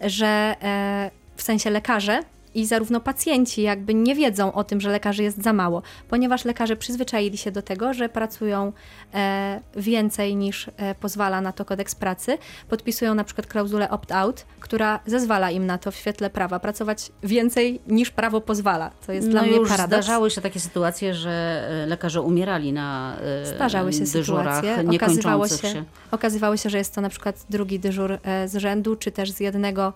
że 0.01 0.57
e, 0.63 1.11
w 1.37 1.43
sensie 1.43 1.71
lekarze 1.71 2.21
i 2.55 2.67
zarówno 2.67 3.01
pacjenci 3.01 3.63
jakby 3.63 3.95
nie 3.95 4.15
wiedzą 4.15 4.53
o 4.53 4.65
tym, 4.65 4.81
że 4.81 4.91
lekarzy 4.91 5.23
jest 5.23 5.43
za 5.43 5.53
mało, 5.53 5.83
ponieważ 6.09 6.45
lekarze 6.45 6.77
przyzwyczaili 6.77 7.39
się 7.39 7.51
do 7.51 7.63
tego, 7.63 7.95
że 7.95 8.09
pracują 8.09 8.73
e, 9.15 9.61
więcej 9.77 10.37
niż 10.37 10.71
e, 10.77 10.95
pozwala 10.95 11.41
na 11.41 11.53
to 11.53 11.65
kodeks 11.65 11.95
pracy, 11.95 12.39
podpisują 12.69 13.15
na 13.15 13.25
przykład 13.25 13.47
klauzulę 13.47 13.89
opt-out, 13.89 14.45
która 14.61 15.01
zezwala 15.07 15.51
im 15.51 15.67
na 15.67 15.79
to 15.79 15.91
w 15.91 15.97
świetle 15.97 16.31
prawa 16.31 16.61
pracować 16.61 17.13
więcej 17.23 17.81
niż 17.87 18.11
prawo 18.11 18.41
pozwala, 18.41 18.91
co 19.07 19.13
jest 19.13 19.27
no 19.27 19.33
dla 19.33 19.43
mnie 19.43 19.57
już 19.57 19.69
paradoks. 19.69 20.05
zdarzały 20.05 20.31
się 20.31 20.41
takie 20.41 20.61
sytuacje, 20.61 21.15
że 21.15 21.65
e, 21.85 21.87
lekarze 21.87 22.21
umierali 22.21 22.73
na 22.73 23.17
Zdarzały 23.45 23.93
się 23.93 24.05
dyżurach 24.05 24.65
sytuacje. 24.65 24.97
Okazywało 24.97 25.49
się, 25.49 25.57
się. 25.57 25.85
okazywało 26.11 26.57
się, 26.57 26.71
że 26.71 26.79
jest 26.79 26.95
to 26.95 27.01
na 27.01 27.09
przykład 27.09 27.47
drugi 27.51 27.79
dyżur 27.79 28.19
z 28.47 28.57
rzędu, 28.57 28.97
czy 28.97 29.13
też 29.13 29.31
z 29.31 29.41
jednego 29.41 29.93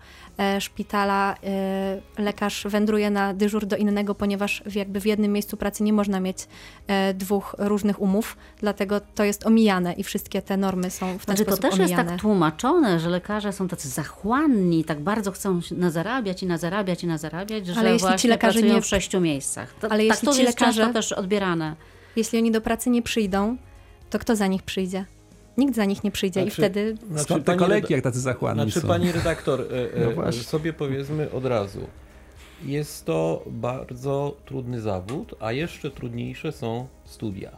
szpitala 0.61 1.35
e, 1.42 2.23
lekarz 2.47 2.65
wędruje 2.73 3.11
na 3.11 3.35
dyżur 3.35 3.67
do 3.67 3.77
innego, 3.77 4.15
ponieważ 4.15 4.63
w- 4.67 4.75
jakby 4.75 5.01
w 5.01 5.07
jednym 5.07 5.33
miejscu 5.33 5.57
pracy 5.57 5.83
nie 5.85 5.93
można 5.93 6.21
mieć 6.21 6.39
e, 6.87 7.15
dwóch 7.15 7.55
różnych 7.59 8.01
umów, 8.01 8.37
dlatego 8.61 9.01
to 9.15 9.25
jest 9.25 9.47
omijane 9.47 9.93
i 9.93 10.05
wszystkie 10.05 10.43
te 10.43 10.57
normy 10.57 10.91
są 10.91 11.07
w 11.19 11.27
ten 11.27 11.37
Znaczy, 11.37 11.45
to 11.45 11.57
sposób 11.57 11.63
też 11.71 11.79
jest 11.81 11.91
omijane. 11.93 12.11
tak 12.11 12.21
tłumaczone, 12.21 13.01
że 13.01 13.09
lekarze 13.09 13.53
są 13.53 13.69
tacy 13.69 13.89
zachłanni, 13.89 14.85
tak 14.85 15.01
bardzo 15.01 15.33
chcą 15.33 15.61
nazarabiać 15.71 16.43
i 16.43 16.47
nazarabiać 16.47 17.05
i 17.05 17.07
nazarabiać, 17.07 17.67
że 17.67 17.81
Ale 17.81 17.93
jeśli 17.93 18.17
ci 18.19 18.29
lekarze 18.29 18.53
pracują 18.59 18.75
nie- 18.75 18.83
w 18.83 18.87
sześciu 18.87 19.21
miejscach. 19.21 19.75
To, 19.81 19.89
Ale 19.93 19.99
tak 19.99 20.07
jeśli 20.15 20.29
to 20.29 20.35
ci 20.35 20.43
jest 20.43 20.59
lekarze- 20.59 20.77
często 20.81 20.93
też 20.93 21.13
odbierane. 21.13 21.77
Jeśli 22.17 22.39
oni 22.39 22.51
do 22.51 22.61
pracy 22.61 22.91
nie 22.91 23.03
przyjdą, 23.03 23.57
to 24.11 24.19
kto 24.19 24.37
za 24.37 24.47
nich 24.47 24.63
przyjdzie? 24.63 25.05
Nikt 25.59 25.75
za 25.75 25.85
nich 25.85 26.05
nie 26.05 26.11
przyjdzie 26.11 26.41
i 26.41 26.43
Znaczy, 26.43 26.57
wtedy 26.57 26.97
Skąd 27.17 27.41
te 27.45 27.47
pani 27.47 27.59
kolejki, 27.59 27.87
reda- 27.89 27.95
jak 27.97 28.05
tacy 28.05 28.21
zachłanni 28.21 28.63
Znaczy, 28.63 28.81
są? 28.81 28.89
pani 28.89 29.13
redaktor, 29.13 29.61
e, 29.61 30.01
No 30.01 30.11
e, 30.11 30.15
właśnie. 30.15 30.43
sobie 30.43 30.73
powiedzmy 30.73 31.31
od 31.33 31.45
razu. 31.45 31.81
Jest 32.64 33.05
to 33.05 33.45
bardzo 33.47 34.37
trudny 34.45 34.81
zawód, 34.81 35.35
a 35.40 35.53
jeszcze 35.53 35.90
trudniejsze 35.90 36.53
są 36.53 36.87
studia. 37.05 37.51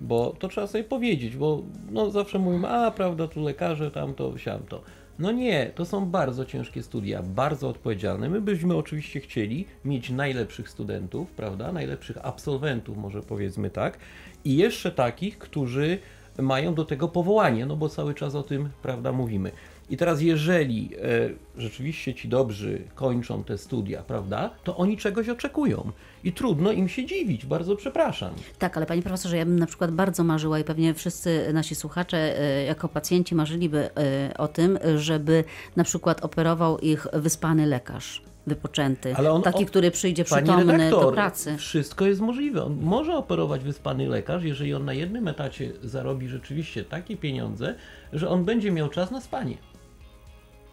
Bo 0.00 0.34
to 0.38 0.48
trzeba 0.48 0.66
sobie 0.66 0.84
powiedzieć, 0.84 1.36
bo 1.36 1.62
no 1.90 2.10
zawsze 2.10 2.38
mówimy, 2.38 2.68
a 2.68 2.90
prawda, 2.90 3.28
tu 3.28 3.42
lekarze, 3.42 3.90
tamto, 3.90 4.38
siamto. 4.38 4.82
No 5.18 5.32
nie, 5.32 5.72
to 5.74 5.84
są 5.84 6.06
bardzo 6.06 6.44
ciężkie 6.44 6.82
studia, 6.82 7.22
bardzo 7.22 7.68
odpowiedzialne. 7.68 8.28
My 8.28 8.40
byśmy 8.40 8.76
oczywiście 8.76 9.20
chcieli 9.20 9.66
mieć 9.84 10.10
najlepszych 10.10 10.68
studentów, 10.68 11.30
prawda, 11.30 11.72
najlepszych 11.72 12.18
absolwentów, 12.26 12.96
może 12.96 13.22
powiedzmy 13.22 13.70
tak, 13.70 13.98
i 14.44 14.56
jeszcze 14.56 14.92
takich, 14.92 15.38
którzy 15.38 15.98
mają 16.38 16.74
do 16.74 16.84
tego 16.84 17.08
powołanie, 17.08 17.66
no 17.66 17.76
bo 17.76 17.88
cały 17.88 18.14
czas 18.14 18.34
o 18.34 18.42
tym, 18.42 18.68
prawda, 18.82 19.12
mówimy. 19.12 19.50
I 19.90 19.96
teraz, 19.96 20.20
jeżeli 20.20 20.90
e, 20.96 21.60
rzeczywiście 21.60 22.14
ci 22.14 22.28
dobrzy 22.28 22.82
kończą 22.94 23.44
te 23.44 23.58
studia, 23.58 24.02
prawda, 24.02 24.50
to 24.64 24.76
oni 24.76 24.96
czegoś 24.96 25.28
oczekują. 25.28 25.92
I 26.24 26.32
trudno 26.32 26.72
im 26.72 26.88
się 26.88 27.06
dziwić, 27.06 27.46
bardzo 27.46 27.76
przepraszam. 27.76 28.34
Tak, 28.58 28.76
ale 28.76 28.86
panie 28.86 29.02
profesorze, 29.02 29.36
ja 29.36 29.44
bym 29.44 29.58
na 29.58 29.66
przykład 29.66 29.90
bardzo 29.90 30.24
marzyła 30.24 30.58
i 30.58 30.64
pewnie 30.64 30.94
wszyscy 30.94 31.52
nasi 31.52 31.74
słuchacze 31.74 32.40
e, 32.40 32.64
jako 32.64 32.88
pacjenci 32.88 33.34
marzyliby 33.34 33.90
e, 33.96 34.34
o 34.38 34.48
tym, 34.48 34.78
żeby 34.96 35.44
na 35.76 35.84
przykład 35.84 36.24
operował 36.24 36.78
ich 36.78 37.06
wyspany 37.12 37.66
lekarz, 37.66 38.22
wypoczęty, 38.46 39.16
Ale 39.16 39.32
on 39.32 39.42
taki, 39.42 39.66
który 39.66 39.90
przyjdzie 39.90 40.24
przytomny 40.24 40.72
redaktor, 40.72 41.04
do 41.04 41.12
pracy. 41.12 41.56
wszystko 41.56 42.06
jest 42.06 42.20
możliwe. 42.20 42.64
On 42.64 42.78
może 42.80 43.16
operować 43.16 43.64
wyspany 43.64 44.08
lekarz, 44.08 44.44
jeżeli 44.44 44.74
on 44.74 44.84
na 44.84 44.92
jednym 44.92 45.28
etacie 45.28 45.72
zarobi 45.82 46.28
rzeczywiście 46.28 46.84
takie 46.84 47.16
pieniądze, 47.16 47.74
że 48.12 48.28
on 48.28 48.44
będzie 48.44 48.70
miał 48.70 48.88
czas 48.88 49.10
na 49.10 49.20
spanie. 49.20 49.56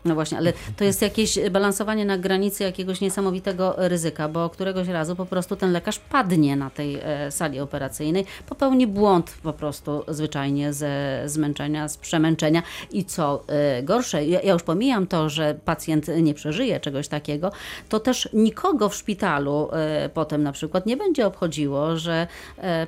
No 0.05 0.15
właśnie, 0.15 0.37
ale 0.37 0.53
to 0.77 0.83
jest 0.83 1.01
jakieś 1.01 1.39
balansowanie 1.51 2.05
na 2.05 2.17
granicy 2.17 2.63
jakiegoś 2.63 3.01
niesamowitego 3.01 3.75
ryzyka, 3.77 4.29
bo 4.29 4.49
któregoś 4.49 4.87
razu 4.87 5.15
po 5.15 5.25
prostu 5.25 5.55
ten 5.55 5.71
lekarz 5.71 5.99
padnie 5.99 6.55
na 6.55 6.69
tej 6.69 6.99
e, 7.03 7.31
sali 7.31 7.59
operacyjnej, 7.59 8.25
popełni 8.49 8.87
błąd 8.87 9.37
po 9.43 9.53
prostu 9.53 10.03
zwyczajnie 10.07 10.73
ze 10.73 11.23
zmęczenia, 11.25 11.87
z 11.87 11.97
przemęczenia 11.97 12.63
i 12.91 13.05
co 13.05 13.43
e, 13.47 13.83
gorsze, 13.83 14.25
ja, 14.25 14.53
już 14.53 14.63
pomijam 14.63 15.07
to, 15.07 15.29
że 15.29 15.55
pacjent 15.65 16.07
nie 16.07 16.33
przeżyje 16.33 16.79
czegoś 16.79 17.07
takiego, 17.07 17.51
to 17.89 17.99
też 17.99 18.29
nikogo 18.33 18.89
w 18.89 18.95
szpitalu 18.95 19.69
e, 19.71 20.09
potem 20.13 20.43
na 20.43 20.51
przykład 20.51 20.85
nie 20.85 20.97
będzie 20.97 21.27
obchodziło, 21.27 21.97
że 21.97 22.27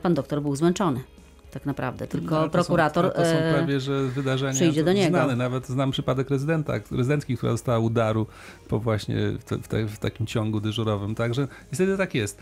pan 0.02 0.14
doktor 0.14 0.42
był 0.42 0.56
zmęczony. 0.56 1.17
Tak 1.58 1.66
naprawdę, 1.66 2.08
tylko 2.08 2.36
No, 2.36 2.38
ale 2.38 2.50
to 2.50 2.52
prokurator 2.52 3.06
Są, 3.06 3.14
ale 3.14 3.26
to 3.26 3.32
są 3.32 3.38
e, 3.38 3.54
prawie, 3.54 3.80
że 3.80 4.04
wydarzenia 4.04 4.54
przyjdzie 4.54 4.84
do 4.84 4.94
niego. 4.94 5.10
znane. 5.10 5.36
Nawet 5.36 5.68
znam 5.68 5.92
przypadek 5.92 6.30
rezydenta, 6.30 6.74
rezydentki, 6.92 7.38
która 7.38 7.52
dostała 7.52 7.80
udaru 7.80 8.28
po 8.68 8.80
właśnie 8.80 9.16
w, 9.40 9.44
te, 9.44 9.58
w, 9.58 9.68
te, 9.68 9.86
w 9.86 10.00
takim 10.00 10.28
ciągu 10.28 10.60
dyżurowym. 10.60 11.16
Także 11.16 11.48
niestety 11.72 11.98
tak 11.98 12.16
jest. 12.16 12.42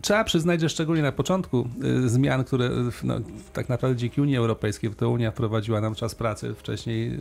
Trzeba 0.00 0.24
przyznać, 0.24 0.60
że 0.60 0.68
szczególnie 0.68 1.02
na 1.02 1.12
początku 1.12 1.68
y, 1.84 2.08
zmian, 2.08 2.44
które 2.44 2.66
y, 2.66 2.70
no, 3.04 3.14
tak 3.52 3.68
naprawdę 3.68 3.96
dzięki 3.96 4.20
Unii 4.20 4.36
Europejskiej, 4.36 4.90
bo 4.90 4.96
to 4.96 5.10
Unia 5.10 5.30
wprowadziła 5.30 5.80
nam 5.80 5.94
czas 5.94 6.14
pracy 6.14 6.54
wcześniej 6.54 7.14
y, 7.14 7.18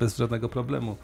bez 0.00 0.16
żadnego 0.16 0.48
problemu 0.48 0.96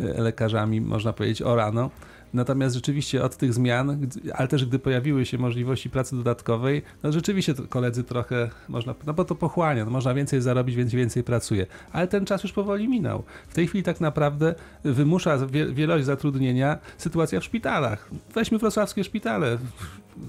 y, 0.00 0.04
lekarzami, 0.22 0.80
można 0.80 1.12
powiedzieć, 1.12 1.42
o 1.42 1.56
rano. 1.56 1.90
Natomiast 2.34 2.74
rzeczywiście 2.74 3.24
od 3.24 3.36
tych 3.36 3.54
zmian, 3.54 4.06
ale 4.34 4.48
też 4.48 4.64
gdy 4.64 4.78
pojawiły 4.78 5.26
się 5.26 5.38
możliwości 5.38 5.90
pracy 5.90 6.16
dodatkowej, 6.16 6.82
no 7.02 7.12
rzeczywiście 7.12 7.54
koledzy 7.68 8.04
trochę 8.04 8.50
można, 8.68 8.94
no 9.06 9.14
bo 9.14 9.24
to 9.24 9.34
pochłania, 9.34 9.84
no 9.84 9.90
można 9.90 10.14
więcej 10.14 10.40
zarobić, 10.40 10.76
więc 10.76 10.92
więcej 10.92 11.22
pracuje. 11.22 11.66
Ale 11.92 12.08
ten 12.08 12.26
czas 12.26 12.42
już 12.42 12.52
powoli 12.52 12.88
minął. 12.88 13.22
W 13.48 13.54
tej 13.54 13.66
chwili 13.66 13.84
tak 13.84 14.00
naprawdę 14.00 14.54
wymusza 14.84 15.46
wie, 15.46 15.66
wielość 15.66 16.04
zatrudnienia 16.04 16.78
sytuacja 16.98 17.40
w 17.40 17.44
szpitalach. 17.44 18.10
Weźmy 18.34 18.58
wrocławskie 18.58 19.04
szpitale. 19.04 19.58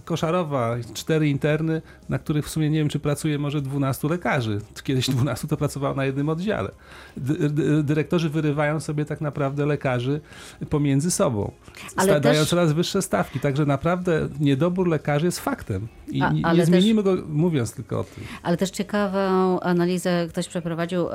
Koszarowa, 0.06 0.76
cztery 0.94 1.30
interny, 1.30 1.82
na 2.10 2.20
których 2.20 2.46
w 2.46 2.50
sumie 2.50 2.70
nie 2.70 2.80
wiem, 2.80 2.90
czy 2.90 3.00
pracuje 3.00 3.40
może 3.40 3.62
12 3.62 4.08
lekarzy. 4.08 4.62
Kiedyś 4.84 5.10
12 5.10 5.48
to 5.48 5.58
pracowało 5.58 5.96
na 5.96 6.06
jednym 6.06 6.30
oddziale. 6.30 6.72
Dy, 7.18 7.50
dy, 7.50 7.84
dyrektorzy 7.84 8.30
wyrywają 8.30 8.80
sobie 8.80 9.06
tak 9.06 9.22
naprawdę 9.22 9.66
lekarzy 9.66 10.22
pomiędzy 10.70 11.12
sobą, 11.12 11.52
ale 11.96 12.22
dają 12.22 12.40
też- 12.40 12.50
coraz 12.50 12.72
wyższe 12.74 13.02
stawki. 13.02 13.40
Także 13.40 13.66
naprawdę 13.66 14.30
niedobór 14.40 14.88
lekarzy 14.88 15.26
jest 15.26 15.40
faktem. 15.40 15.88
I 16.12 16.22
A- 16.22 16.32
nie, 16.32 16.46
ale 16.46 16.54
nie 16.60 16.60
też- 16.66 16.68
zmienimy 16.70 17.04
go 17.04 17.16
mówiąc 17.30 17.74
tylko 17.74 18.00
o 18.00 18.04
tym. 18.04 18.24
Ale 18.44 18.58
też 18.58 18.70
ciekawą 18.70 19.60
analizę 19.60 20.28
ktoś 20.30 20.48
przeprowadził 20.48 21.06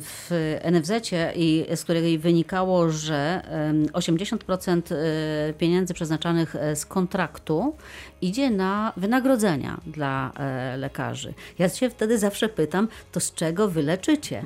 w 0.00 0.30
NFZ-cie 0.62 1.32
i 1.36 1.64
z 1.76 1.84
której 1.84 2.18
wynikało, 2.18 2.90
że 2.90 3.42
em, 3.48 3.86
80% 3.92 4.92
e, 4.94 5.52
pieniędzy 5.58 5.94
przeznaczanych 5.94 6.56
e, 6.56 6.76
z 6.76 6.86
kontraktu 6.86 7.74
idzie 8.22 8.50
na 8.50 8.92
wynagrodzenia 8.96 9.80
dla 9.86 10.32
e, 10.36 10.76
lekarzy. 10.76 11.34
Ja 11.58 11.68
się 11.68 11.90
wtedy 11.90 12.18
zawsze 12.18 12.48
pytam, 12.48 12.88
to 13.12 13.20
z 13.20 13.34
czego 13.34 13.68
wy 13.68 13.82
leczycie? 13.82 14.42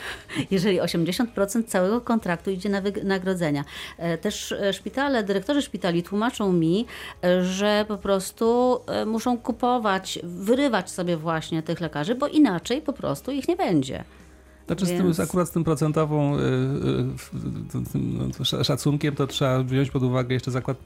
Jeżeli 0.50 0.80
80% 0.80 1.64
całego 1.66 2.00
kontraktu 2.00 2.50
idzie 2.50 2.68
na 2.68 2.80
wynagrodzenia. 2.80 3.64
E, 3.98 4.18
Też 4.18 4.52
e, 4.52 4.72
szpitale, 4.72 5.22
dyrektorzy 5.22 5.62
szpitali 5.62 6.02
tłumaczą 6.02 6.52
mi, 6.52 6.86
że 7.42 7.84
po 7.88 7.98
prostu 7.98 8.80
muszą 9.06 9.38
kupować, 9.38 10.18
wyrywać 10.22 10.90
sobie 10.90 11.16
właśnie 11.16 11.62
tych 11.62 11.80
lekarzy, 11.80 12.14
bo 12.14 12.28
inaczej 12.28 12.82
po 12.82 12.92
prostu 12.92 13.30
ich 13.30 13.48
nie 13.48 13.56
będzie. 13.56 14.04
Znaczy 14.72 14.86
z 14.86 15.02
Więc- 15.02 15.16
tym, 15.16 15.24
akurat 15.24 15.48
z 15.48 15.50
tym 15.50 15.64
procentową 15.64 16.36
y, 16.36 16.40
y, 16.40 17.84
no, 17.94 18.64
szacunkiem 18.64 19.14
to 19.14 19.26
trzeba 19.26 19.62
wziąć 19.62 19.90
pod 19.90 20.02
uwagę 20.02 20.34
jeszcze 20.34 20.50
zakład, 20.50 20.76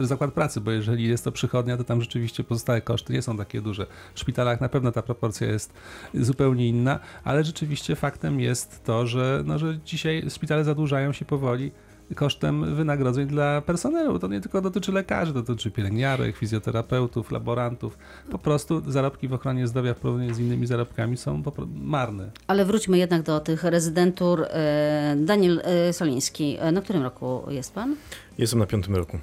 zakład 0.00 0.32
pracy, 0.32 0.60
bo 0.60 0.70
jeżeli 0.70 1.08
jest 1.08 1.24
to 1.24 1.32
przychodnia, 1.32 1.76
to 1.76 1.84
tam 1.84 2.00
rzeczywiście 2.00 2.44
pozostałe 2.44 2.80
koszty 2.80 3.12
nie 3.12 3.22
są 3.22 3.36
takie 3.36 3.60
duże. 3.60 3.86
W 4.14 4.20
szpitalach 4.20 4.60
na 4.60 4.68
pewno 4.68 4.92
ta 4.92 5.02
proporcja 5.02 5.46
jest 5.46 5.72
zupełnie 6.14 6.68
inna, 6.68 6.98
ale 7.24 7.44
rzeczywiście 7.44 7.96
faktem 7.96 8.40
jest 8.40 8.84
to, 8.84 9.06
że, 9.06 9.42
no, 9.46 9.58
że 9.58 9.78
dzisiaj 9.84 10.24
szpitale 10.30 10.64
zadłużają 10.64 11.12
się 11.12 11.24
powoli 11.24 11.70
kosztem 12.14 12.74
wynagrodzeń 12.74 13.26
dla 13.26 13.60
personelu. 13.60 14.18
To 14.18 14.28
nie 14.28 14.40
tylko 14.40 14.60
dotyczy 14.60 14.92
lekarzy, 14.92 15.32
to 15.32 15.42
dotyczy 15.42 15.70
pielęgniarek, 15.70 16.36
fizjoterapeutów, 16.36 17.30
laborantów. 17.30 17.98
Po 18.30 18.38
prostu 18.38 18.90
zarobki 18.90 19.28
w 19.28 19.32
ochronie 19.32 19.66
zdrowia 19.66 19.94
w 19.94 19.96
porównaniu 19.96 20.34
z 20.34 20.38
innymi 20.38 20.66
zarobkami 20.66 21.16
są 21.16 21.42
marne. 21.74 22.30
Ale 22.46 22.64
wróćmy 22.64 22.98
jednak 22.98 23.22
do 23.22 23.40
tych 23.40 23.64
rezydentur. 23.64 24.42
E, 24.42 25.16
Daniel 25.18 25.62
e, 25.64 25.92
Soliński, 25.92 26.56
e, 26.60 26.72
na 26.72 26.80
którym 26.80 27.02
roku 27.02 27.42
jest 27.48 27.74
pan? 27.74 27.96
Jestem 28.38 28.58
na 28.58 28.66
piątym 28.66 28.96
roku. 28.96 29.18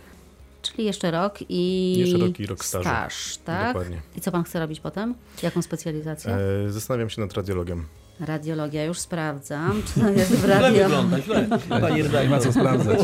Czyli 0.62 0.86
jeszcze 0.86 1.12
rok 1.12 1.39
i 1.50 1.93
Jeszcze 1.98 2.17
rok 2.17 2.39
i 2.39 2.46
rok 2.46 2.65
stażu. 2.65 2.84
staż 2.84 3.38
tak? 3.38 3.67
Dokładnie. 3.67 4.02
I 4.15 4.22
co 4.22 4.32
pan 4.32 4.43
chce 4.43 4.60
robić 4.60 4.80
potem? 4.80 5.15
Jaką 5.43 5.62
specjalizację? 5.62 6.38
E, 6.67 6.72
zastanawiam 6.72 7.10
się 7.10 7.22
nad 7.22 7.34
radiologiem. 7.34 7.86
Radiologia, 8.19 8.84
już 8.86 8.99
sprawdzam. 8.99 9.82
Czy 9.93 9.99
to 9.99 10.10
jest 10.10 10.36
w 10.36 10.45
radio... 10.45 10.84
wygląda, 10.84 11.21
źle. 11.21 11.47
Pani 11.69 12.04
Nie 12.04 12.30
ma 12.30 12.39
co 12.39 12.52
sprawdzać. 12.54 12.99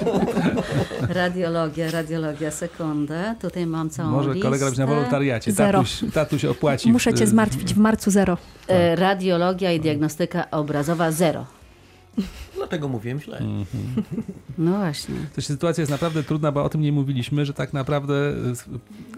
Radiologia, 1.09 1.91
radiologia, 1.91 2.51
sekundę. 2.51 3.35
Tutaj 3.41 3.65
mam 3.65 3.89
całą 3.89 4.09
Może 4.09 4.29
listę. 4.33 4.47
kolega 4.47 4.65
robić 4.65 4.79
na 4.79 4.87
wolontariacie. 4.87 5.51
Zero. 5.51 5.79
Tatuś, 5.79 6.13
tatuś 6.13 6.45
opłaci. 6.45 6.91
Muszę 6.91 7.13
cię 7.13 7.27
zmartwić, 7.27 7.73
w 7.73 7.77
marcu 7.77 8.11
zero. 8.11 8.37
E, 8.67 8.95
Radiologia 8.95 9.71
i 9.71 9.79
diagnostyka 9.79 10.51
obrazowa 10.51 11.11
zero. 11.11 11.45
Dlatego 12.59 12.87
mówiłem 12.87 13.19
źle. 13.19 13.41
No 14.57 14.77
właśnie. 14.77 15.15
To 15.35 15.41
się 15.41 15.47
sytuacja 15.47 15.81
jest 15.81 15.91
naprawdę 15.91 16.23
trudna, 16.23 16.51
bo 16.51 16.63
o 16.63 16.69
tym 16.69 16.81
nie 16.81 16.91
mówiliśmy, 16.91 17.45
że 17.45 17.53
tak 17.53 17.73
naprawdę 17.73 18.13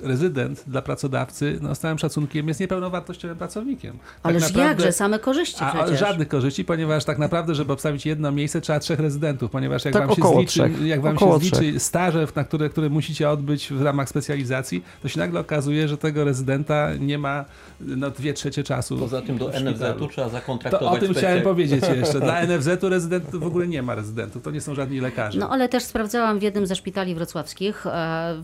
y, 0.04 0.08
rezydent 0.08 0.64
dla 0.68 0.82
pracodawcy, 0.82 1.60
no 1.62 1.76
z 1.76 1.80
całym 1.80 1.98
szacunkiem, 2.00 2.48
jest 2.48 2.60
niepełnowartościowym 2.60 3.38
pracownikiem. 3.38 3.92
Tak 3.98 4.32
Ależ 4.32 4.44
naprawdę- 4.44 4.64
jakże, 4.70 4.92
same 4.92 5.20
korzyści 5.20 5.64
A 5.64 5.72
przecież. 5.74 6.00
żadnych 6.00 6.28
korzyści, 6.28 6.66
ponieważ 6.66 7.06
tak 7.06 7.18
naprawdę, 7.18 7.56
żeby 7.56 7.74
obstawić 7.74 8.06
jedno 8.06 8.32
miejsce, 8.32 8.62
trzeba 8.62 8.80
trzech 8.80 9.00
rezydentów, 9.00 9.52
ponieważ 9.52 9.86
jak 9.86 9.94
Tak, 9.94 10.08
wam 10.08 10.16
się 10.16 10.22
zliczy, 10.36 10.48
trzech. 10.48 10.82
jak 10.82 11.02
wam 11.02 11.16
Około 11.16 11.34
się 11.34 11.40
zliczy 11.40 11.80
staże, 11.80 12.28
na 12.36 12.44
które, 12.44 12.70
które 12.70 12.90
musicie 12.90 13.30
odbyć 13.30 13.74
w 13.74 13.82
ramach 13.82 14.10
specjalizacji, 14.10 14.84
to 15.02 15.08
się 15.08 15.20
nagle 15.20 15.40
okazuje, 15.40 15.88
że 15.88 15.98
tego 15.98 16.24
rezydenta 16.24 16.96
nie 17.00 17.18
ma 17.18 17.46
no, 17.80 18.10
dwie 18.12 18.34
trzecie 18.34 18.64
czasu. 18.64 18.98
Poza 18.98 19.22
tym 19.22 19.38
do. 19.38 19.48
NFZ-u 19.60 20.08
trzeba 20.08 20.28
To 20.28 20.34
zakontraktować 20.34 21.04
o 21.04 21.06
tym 21.06 21.14
chciałem 21.14 21.42
powiedzieć 21.42 21.84
jeszcze. 21.98 22.20
Dla 22.20 22.42
NFZ 22.48 22.70
tu 22.80 22.90
rezydentów 23.32 23.44
w 23.44 23.48
ogóle 23.48 23.68
nie 23.68 23.82
ma 23.82 23.96
rezydentów, 23.96 24.44
to 24.44 24.52
nie 24.52 24.62
są 24.62 24.76
żadni 24.76 25.00
lekarze. 25.00 25.40
No 25.40 25.50
ale 25.50 25.70
też 25.70 25.84
sprawdzałam 25.84 26.40
w 26.40 26.42
jednym 26.42 26.68
ze 26.68 26.76
szpitali 26.76 27.16
wrocławskich, 27.16 27.86
e, 27.88 27.90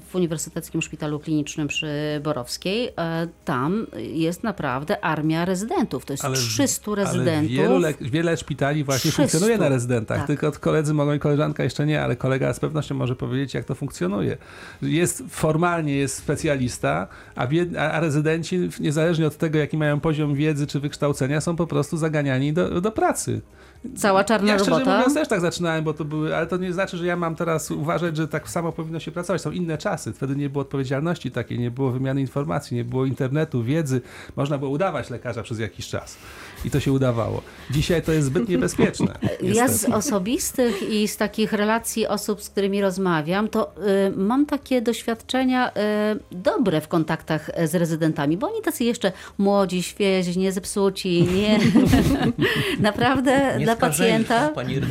w 0.09 0.15
Uniwersyteckim 0.15 0.81
Szpitalu 0.81 1.19
Klinicznym 1.19 1.67
przy 1.67 1.87
Borowskiej. 2.23 2.87
e, 2.97 3.27
Tam 3.45 3.87
jest 3.97 4.43
naprawdę 4.43 5.05
armia 5.05 5.45
rezydentów. 5.45 6.05
To 6.05 6.13
jest 6.13 6.25
Ale- 6.25 6.35
300 6.37 6.91
Ale 6.91 7.03
rezydentów. 7.03 7.51
wielu 7.51 7.77
le- 7.79 7.93
wiele 8.01 8.37
szpitali 8.37 8.83
właśnie 8.83 9.11
300. 9.11 9.23
funkcjonuje 9.23 9.57
na 9.57 9.69
rezydentach, 9.69 10.17
Tak. 10.17 10.27
tylko 10.27 10.51
koledzy 10.51 10.93
mogą 10.93 11.13
i 11.13 11.19
koleżanka 11.19 11.63
jeszcze 11.63 11.85
nie, 11.85 12.01
ale 12.03 12.15
kolega 12.15 12.53
z 12.53 12.59
pewnością 12.59 12.95
może 12.95 13.15
powiedzieć, 13.15 13.53
jak 13.53 13.65
to 13.65 13.75
funkcjonuje. 13.75 14.37
Jest 14.81 15.23
formalnie 15.29 15.95
jest 15.95 16.15
specjalista, 16.17 17.07
a, 17.35 17.47
bied- 17.47 17.77
a 17.77 17.99
rezydenci, 17.99 18.69
niezależnie 18.79 19.27
od 19.27 19.37
tego, 19.37 19.57
jaki 19.59 19.77
mają 19.77 19.99
poziom 19.99 20.35
wiedzy 20.35 20.67
czy 20.67 20.79
wykształcenia, 20.79 21.41
są 21.41 21.55
po 21.55 21.67
prostu 21.67 21.97
zaganiani 21.97 22.53
do, 22.53 22.81
do 22.81 22.91
pracy. 22.91 23.41
Cała 23.97 24.23
czarna 24.23 24.51
ja 24.53 24.57
szczerze 24.67 24.79
robota. 24.79 24.97
mówiąc 24.97 25.13
też 25.13 25.27
tak 25.27 25.41
zaczynałem, 25.41 25.83
bo 25.83 25.93
to 25.93 26.05
były, 26.05 26.35
ale 26.35 26.47
to 26.47 26.57
nie 26.57 26.73
znaczy, 26.73 26.97
że 26.97 27.05
ja 27.05 27.15
mam 27.15 27.35
teraz 27.35 27.71
uważać, 27.71 28.17
że 28.17 28.27
tak 28.27 28.49
samo 28.49 28.71
powinno 28.71 28.99
się 28.99 29.11
pracować. 29.11 29.41
Są 29.41 29.51
inne 29.51 29.77
czasy. 29.77 30.13
Wtedy 30.13 30.35
nie 30.35 30.49
było 30.49 30.61
odpowiedzialności 30.61 31.31
takiej, 31.31 31.59
nie 31.59 31.71
było 31.71 31.91
wymiany 31.91 32.21
informacji, 32.21 32.77
nie 32.77 32.85
było 32.85 33.05
internetu, 33.05 33.63
wiedzy. 33.63 34.01
Można 34.35 34.57
było 34.57 34.71
udawać 34.71 35.09
lekarza 35.09 35.43
przez 35.43 35.59
jakiś 35.59 35.87
czas. 35.87 36.17
I 36.65 36.69
to 36.69 36.79
się 36.79 36.91
udawało. 36.91 37.41
Dzisiaj 37.71 38.01
to 38.01 38.11
jest 38.11 38.27
zbyt 38.27 38.49
niebezpieczne. 38.49 39.13
Ja 39.41 39.67
z 39.67 39.85
osobistych 39.85 40.89
i 40.89 41.07
z 41.07 41.17
takich 41.17 41.53
relacji 41.53 42.07
osób, 42.07 42.43
z 42.43 42.49
którymi 42.49 42.81
rozmawiam, 42.81 43.47
to 43.47 43.71
y, 44.07 44.17
mam 44.17 44.45
takie 44.45 44.81
doświadczenia 44.81 45.69
y, 45.69 45.73
dobre 46.31 46.81
w 46.81 46.87
kontaktach 46.87 47.51
z 47.65 47.75
rezydentami, 47.75 48.37
bo 48.37 48.47
oni 48.47 48.61
tacy 48.61 48.83
jeszcze 48.83 49.11
młodzi, 49.37 49.83
świeżi, 49.83 50.39
nie 50.39 50.51
zepsuci, 50.51 51.23
nie. 51.23 51.59
Naprawdę 52.79 53.55
Nie 53.57 53.65
dla 53.65 53.75
skażeni, 53.75 54.25
pacjenta. 54.25 54.49
Pani. 54.57 54.81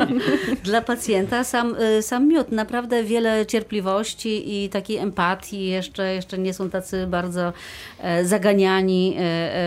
Dla 0.64 0.80
pacjenta 0.80 1.44
sam, 1.44 1.74
y, 1.74 2.02
sam 2.02 2.28
miód, 2.28 2.52
naprawdę 2.52 3.04
wiele 3.04 3.46
cierpliwości 3.46 4.64
i 4.64 4.68
takiej 4.68 4.96
empatii, 4.96 5.66
jeszcze, 5.66 6.14
jeszcze 6.14 6.38
nie 6.38 6.54
są 6.54 6.70
tacy 6.70 7.06
bardzo 7.06 7.52
e, 7.98 8.24
zaganiani, 8.24 9.16
e, 9.18 9.20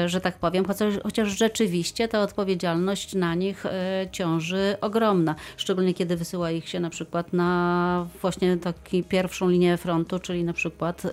e, 0.03 0.09
że 0.09 0.21
tak 0.21 0.37
powiem, 0.37 0.65
chociaż, 0.65 0.93
chociaż 1.03 1.27
rzeczywiście 1.37 2.07
ta 2.07 2.21
odpowiedzialność 2.21 3.15
na 3.15 3.35
nich 3.35 3.63
ciąży 4.11 4.77
ogromna, 4.81 5.35
szczególnie 5.57 5.93
kiedy 5.93 6.15
wysyła 6.15 6.51
ich 6.51 6.69
się 6.69 6.79
na 6.79 6.89
przykład 6.89 7.33
na 7.33 8.07
właśnie 8.21 8.57
taką 8.57 8.79
pierwszą 9.09 9.49
linię 9.49 9.77
frontu, 9.77 10.19
czyli 10.19 10.43
na 10.43 10.53
przykład 10.53 11.03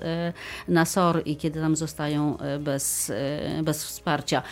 na 0.68 0.85
SOR 0.85 1.22
i 1.25 1.37
kiedy 1.37 1.61
tam 1.61 1.77
zostają 1.77 2.38
bez, 2.61 3.12
bez 3.62 3.85
wsparcia, 3.85 4.42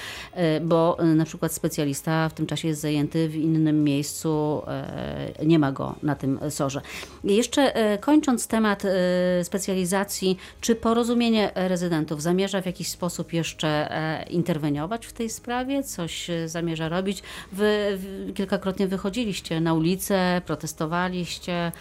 bo 0.62 0.96
na 1.16 1.24
przykład 1.24 1.52
specjalista 1.52 2.28
w 2.28 2.34
tym 2.34 2.46
czasie 2.46 2.68
jest 2.68 2.80
zajęty 2.80 3.28
w 3.28 3.36
innym 3.36 3.73
miejscu, 3.82 4.62
e, 4.66 5.46
nie 5.46 5.58
ma 5.58 5.72
go 5.72 5.94
na 6.02 6.14
tym 6.14 6.38
sorze. 6.50 6.80
Jeszcze 7.24 7.76
e, 7.76 7.98
kończąc 7.98 8.46
temat 8.46 8.84
e, 8.84 9.44
specjalizacji, 9.44 10.38
czy 10.60 10.74
porozumienie 10.74 11.50
rezydentów 11.54 12.22
zamierza 12.22 12.62
w 12.62 12.66
jakiś 12.66 12.88
sposób 12.88 13.32
jeszcze 13.32 13.88
interweniować 14.30 15.06
w 15.06 15.12
tej 15.12 15.30
sprawie? 15.30 15.82
Coś 15.82 16.30
zamierza 16.46 16.88
robić? 16.88 17.22
Wy 17.52 17.98
kilkakrotnie 18.34 18.86
wychodziliście 18.86 19.60
na 19.60 19.74
ulicę, 19.74 20.42
protestowaliście. 20.46 21.72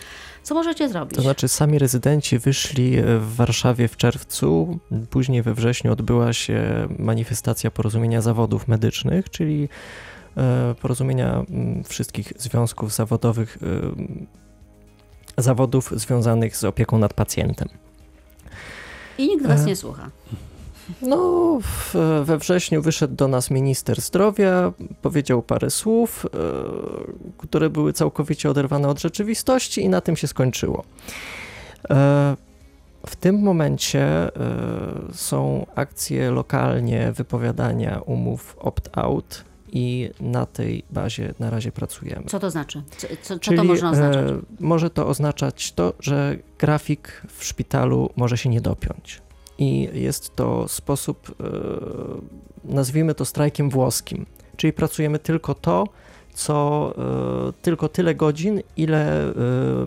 Co 0.44 0.56
możecie 0.56 0.90
zrobić? 0.90 1.16
To 1.16 1.22
znaczy 1.22 1.48
sami 1.48 1.80
rezydenci 1.80 2.40
wyszli 2.40 2.98
w 3.20 3.36
Warszawie 3.36 3.88
w 3.88 3.98
czerwcu, 3.98 4.80
później 5.10 5.42
we 5.42 5.54
wrześniu 5.54 5.92
odbyła 5.92 6.34
się 6.34 6.88
manifestacja 7.00 7.72
porozumienia 7.72 8.22
zawodów 8.22 8.68
medycznych, 8.68 9.30
czyli 9.30 9.70
porozumienia 10.82 11.46
mm, 11.50 11.84
wszystkich 11.84 12.34
związków 12.38 12.94
zawodowych, 12.94 13.58
e, 15.38 15.42
zawodów 15.44 15.92
związanych 15.96 16.58
z 16.58 16.64
opieką 16.64 16.98
nad 16.98 17.14
pacjentem. 17.14 17.68
I 19.18 19.28
nikt 19.28 19.48
was 19.48 19.62
E, 19.62 19.66
nie 19.66 19.76
słucha. 19.76 20.10
No, 21.02 21.60
we 22.24 22.38
wrześniu 22.38 22.82
wyszedł 22.82 23.16
do 23.16 23.28
nas 23.28 23.52
minister 23.52 24.02
zdrowia, 24.02 24.72
powiedział 25.02 25.42
parę 25.42 25.70
słów, 25.70 26.26
e, 26.26 26.30
które 27.38 27.70
były 27.70 27.94
całkowicie 27.94 28.50
oderwane 28.50 28.88
od 28.88 29.02
rzeczywistości, 29.02 29.82
i 29.82 29.90
na 29.90 30.02
tym 30.02 30.16
się 30.16 30.28
skończyło. 30.28 30.84
E, 31.90 32.36
w 33.08 33.16
tym 33.16 33.42
momencie 33.42 34.02
e, 34.04 34.32
są 35.14 35.66
akcje 35.76 36.32
lokalnie 36.32 37.12
wypowiadania 37.12 38.02
umów 38.06 38.58
opt-out 38.60 39.44
i 39.74 40.10
na 40.20 40.46
tej 40.46 40.84
bazie 40.90 41.34
na 41.40 41.50
razie 41.50 41.72
pracujemy. 41.72 42.26
Co 42.26 42.40
to 42.40 42.52
znaczy? 42.52 42.84
Co, 42.98 43.08
co, 43.08 43.16
co 43.22 43.40
Czyli 43.40 43.58
to 43.58 43.64
można 43.64 43.92
oznaczać? 43.92 44.32
e, 44.32 44.40
może 44.60 44.90
to 44.90 45.08
oznaczać 45.08 45.72
to, 45.72 45.94
że 46.00 46.38
grafik 46.60 47.22
w 47.28 47.44
szpitalu 47.44 48.10
może 48.16 48.38
się 48.38 48.50
nie 48.50 48.62
dopiąć. 48.62 49.22
I 49.58 49.90
jest 49.94 50.36
to 50.36 50.68
sposób, 50.68 51.36
e, 51.40 52.74
nazwijmy 52.74 53.16
to 53.16 53.26
strajkiem 53.26 53.70
włoskim. 53.70 54.26
Czyli 54.58 54.74
pracujemy 54.74 55.20
tylko 55.20 55.54
to, 55.54 55.84
co 56.34 56.94
e, 57.50 57.54
tylko 57.62 57.90
tyle 57.90 58.16
godzin, 58.16 58.62
ile 58.78 59.30
e, 59.30 59.34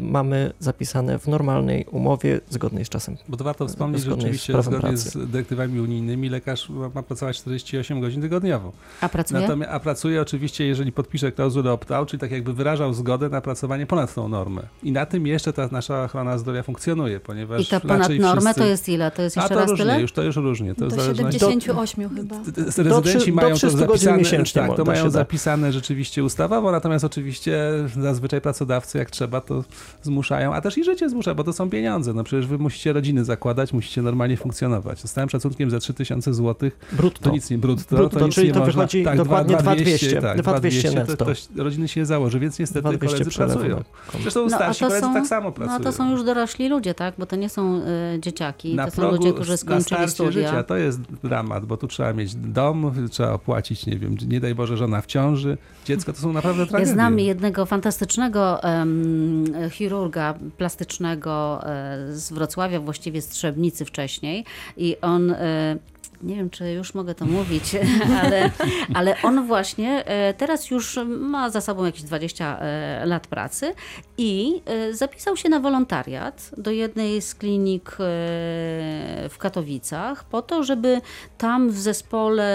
mamy 0.00 0.52
zapisane 0.58 1.18
w 1.18 1.26
normalnej 1.26 1.86
umowie 1.90 2.40
zgodnej 2.50 2.84
z 2.84 2.88
czasem. 2.88 3.16
Bo 3.28 3.36
to 3.36 3.44
warto 3.44 3.68
wspomnieć, 3.68 4.00
że 4.00 4.04
zgodnie 4.04 4.22
z 4.22 4.26
oczywiście 4.26 4.52
prawem 4.52 4.72
zgodnie 4.72 4.88
pracy. 4.88 5.10
z 5.10 5.30
dyrektywami 5.30 5.80
unijnymi 5.80 6.28
lekarz 6.28 6.68
ma, 6.68 6.90
ma 6.94 7.02
pracować 7.02 7.36
48 7.36 8.00
godzin 8.00 8.22
tygodniowo. 8.22 8.72
A 9.00 9.08
pracuje? 9.08 9.40
Natomiast, 9.40 9.72
a 9.72 9.80
pracuje 9.80 10.20
oczywiście, 10.22 10.66
jeżeli 10.66 10.92
podpisze 10.92 11.32
klauzulę 11.32 11.72
opt-out, 11.72 12.08
czyli 12.08 12.20
tak 12.20 12.30
jakby 12.30 12.54
wyrażał 12.54 12.94
zgodę 12.94 13.28
na 13.28 13.40
pracowanie 13.40 13.86
ponad 13.86 14.14
tą 14.14 14.28
normę. 14.28 14.62
I 14.82 14.92
na 14.92 15.06
tym 15.06 15.26
jeszcze 15.26 15.52
ta 15.52 15.68
nasza 15.72 16.04
ochrona 16.04 16.38
zdrowia 16.38 16.62
funkcjonuje, 16.62 17.20
ponieważ 17.20 17.62
I 17.62 17.66
to 17.66 17.80
ponad 17.80 18.08
normę 18.18 18.40
wszyscy... 18.40 18.60
to 18.60 18.66
jest 18.66 18.88
ile? 18.88 19.10
To 19.10 19.22
jest 19.22 19.38
A 19.38 19.40
jeszcze 19.40 19.54
to 19.54 19.60
raz 19.60 19.70
różnie, 19.70 19.84
tyle? 19.84 20.00
już 20.00 20.12
to 20.12 20.22
już 20.22 20.36
różnie. 20.36 20.74
To 20.74 20.86
Do 20.86 20.90
zależności... 20.90 21.40
78 21.40 22.16
chyba. 22.16 22.36
T- 22.36 22.52
t- 22.52 22.82
Rezydenci 22.82 23.30
do 23.30 23.36
mają 23.36 23.48
to 23.48 23.56
300 23.56 23.78
godzin 23.78 23.88
zapisane, 23.88 24.18
miesięcznie 24.18 24.62
tak, 24.62 24.76
to 24.76 24.84
mają 24.84 25.10
zapisane 25.10 25.72
rzeczywiście 25.72 26.24
ustawowo, 26.36 26.72
natomiast 26.72 27.04
oczywiście 27.04 27.58
zazwyczaj 28.00 28.40
pracodawcy 28.40 28.98
jak 28.98 29.10
trzeba 29.10 29.40
to 29.40 29.64
zmuszają, 30.02 30.54
a 30.54 30.60
też 30.60 30.78
i 30.78 30.84
życie 30.84 31.08
zmusza, 31.08 31.34
bo 31.34 31.44
to 31.44 31.52
są 31.52 31.70
pieniądze. 31.70 32.12
No 32.14 32.24
przecież 32.24 32.46
wy 32.46 32.58
musicie 32.58 32.92
rodziny 32.92 33.24
zakładać, 33.24 33.72
musicie 33.72 34.02
normalnie 34.02 34.36
funkcjonować. 34.36 34.98
Z 35.00 35.12
całym 35.12 35.30
szacunkiem 35.30 35.70
za 35.70 35.78
3000 35.78 36.34
zł 36.34 36.70
Brutto. 36.92 37.20
to 37.22 37.30
nic 37.30 37.50
nie 37.50 37.58
brutto, 37.58 37.96
Brutto, 37.96 38.18
to 38.18 38.26
nic 38.26 38.34
czyli 38.34 38.46
nie 38.48 38.52
to 38.54 38.58
można. 38.60 38.72
wychodzi 38.72 39.04
tak, 39.04 39.16
dokładnie 39.16 39.56
2200, 39.56 40.20
2200, 40.20 40.20
tak, 40.20 40.38
2200 40.38 41.16
to, 41.16 41.24
netto. 41.24 41.24
to 41.56 41.64
rodziny 41.64 41.88
się 41.88 42.06
założy, 42.06 42.38
więc 42.40 42.58
niestety 42.58 42.88
2200 42.88 43.38
koledzy 43.38 43.54
pracują. 43.56 43.74
konto. 43.76 44.18
Zresztą 44.22 44.40
No, 44.40 44.46
a 44.46 44.58
starsi 44.58 44.80
to 44.80 44.86
koledzy 44.86 45.06
są- 45.06 45.14
tak 45.14 45.26
samo 45.26 45.48
No 45.48 45.52
pracują. 45.52 45.80
to 45.80 45.92
są 45.92 46.10
już 46.10 46.24
dorośli 46.24 46.68
ludzie, 46.68 46.94
tak? 46.94 47.14
Bo 47.18 47.26
to 47.26 47.36
nie 47.36 47.48
są 47.48 47.76
y, 48.14 48.20
dzieciaki, 48.20 48.74
na 48.74 48.84
to 48.84 48.90
są 48.90 49.10
ludzie, 49.10 49.32
którzy 49.32 49.56
skończyli 49.56 50.08
studia. 50.08 50.30
życia 50.32 50.62
to 50.62 50.76
jest 50.76 51.00
dramat, 51.24 51.64
bo 51.66 51.76
tu 51.76 51.86
trzeba 51.88 52.12
mieć 52.12 52.34
dom, 52.34 52.92
trzeba 53.10 53.32
opłacić, 53.32 53.86
nie 53.86 53.98
wiem, 53.98 54.16
nie 54.28 54.40
daj 54.40 54.54
Boże, 54.54 54.76
żona 54.76 55.00
w 55.00 55.06
ciąży, 55.06 55.58
dziecko, 55.86 56.12
to 56.12 56.18
są 56.18 56.32
naprawdę 56.32 56.62
Ja 56.62 56.68
tragedie. 56.68 56.92
znam 56.92 57.18
jednego 57.18 57.66
fantastycznego 57.66 58.62
em, 58.62 59.44
chirurga 59.70 60.34
plastycznego 60.58 61.60
e, 61.66 61.98
z 62.12 62.32
Wrocławia, 62.32 62.80
właściwie 62.80 63.22
z 63.22 63.28
Trzebnicy 63.28 63.84
wcześniej 63.84 64.44
i 64.76 64.96
on... 65.00 65.34
Nie 66.22 66.36
wiem, 66.36 66.50
czy 66.50 66.72
już 66.72 66.94
mogę 66.94 67.14
to 67.14 67.26
mówić, 67.26 67.64
ale, 68.22 68.50
ale 68.94 69.22
on 69.22 69.46
właśnie 69.46 70.06
e, 70.06 70.34
teraz 70.34 70.70
już 70.70 70.98
ma 71.06 71.50
za 71.50 71.60
sobą 71.60 71.84
jakieś 71.84 72.02
20 72.02 72.58
e, 72.58 73.06
lat 73.06 73.26
pracy 73.26 73.74
i 74.18 74.62
e, 74.66 74.94
zapisał 74.94 75.36
się 75.36 75.48
na 75.48 75.60
wolontariat 75.60 76.50
do 76.56 76.70
jednej 76.70 77.22
z 77.22 77.34
klinik 77.34 77.96
w 79.28 79.34
Katowicach 79.38 80.24
po 80.24 80.42
to, 80.42 80.64
żeby 80.64 81.00
tam 81.38 81.70
w 81.70 81.78
zespole 81.78 82.46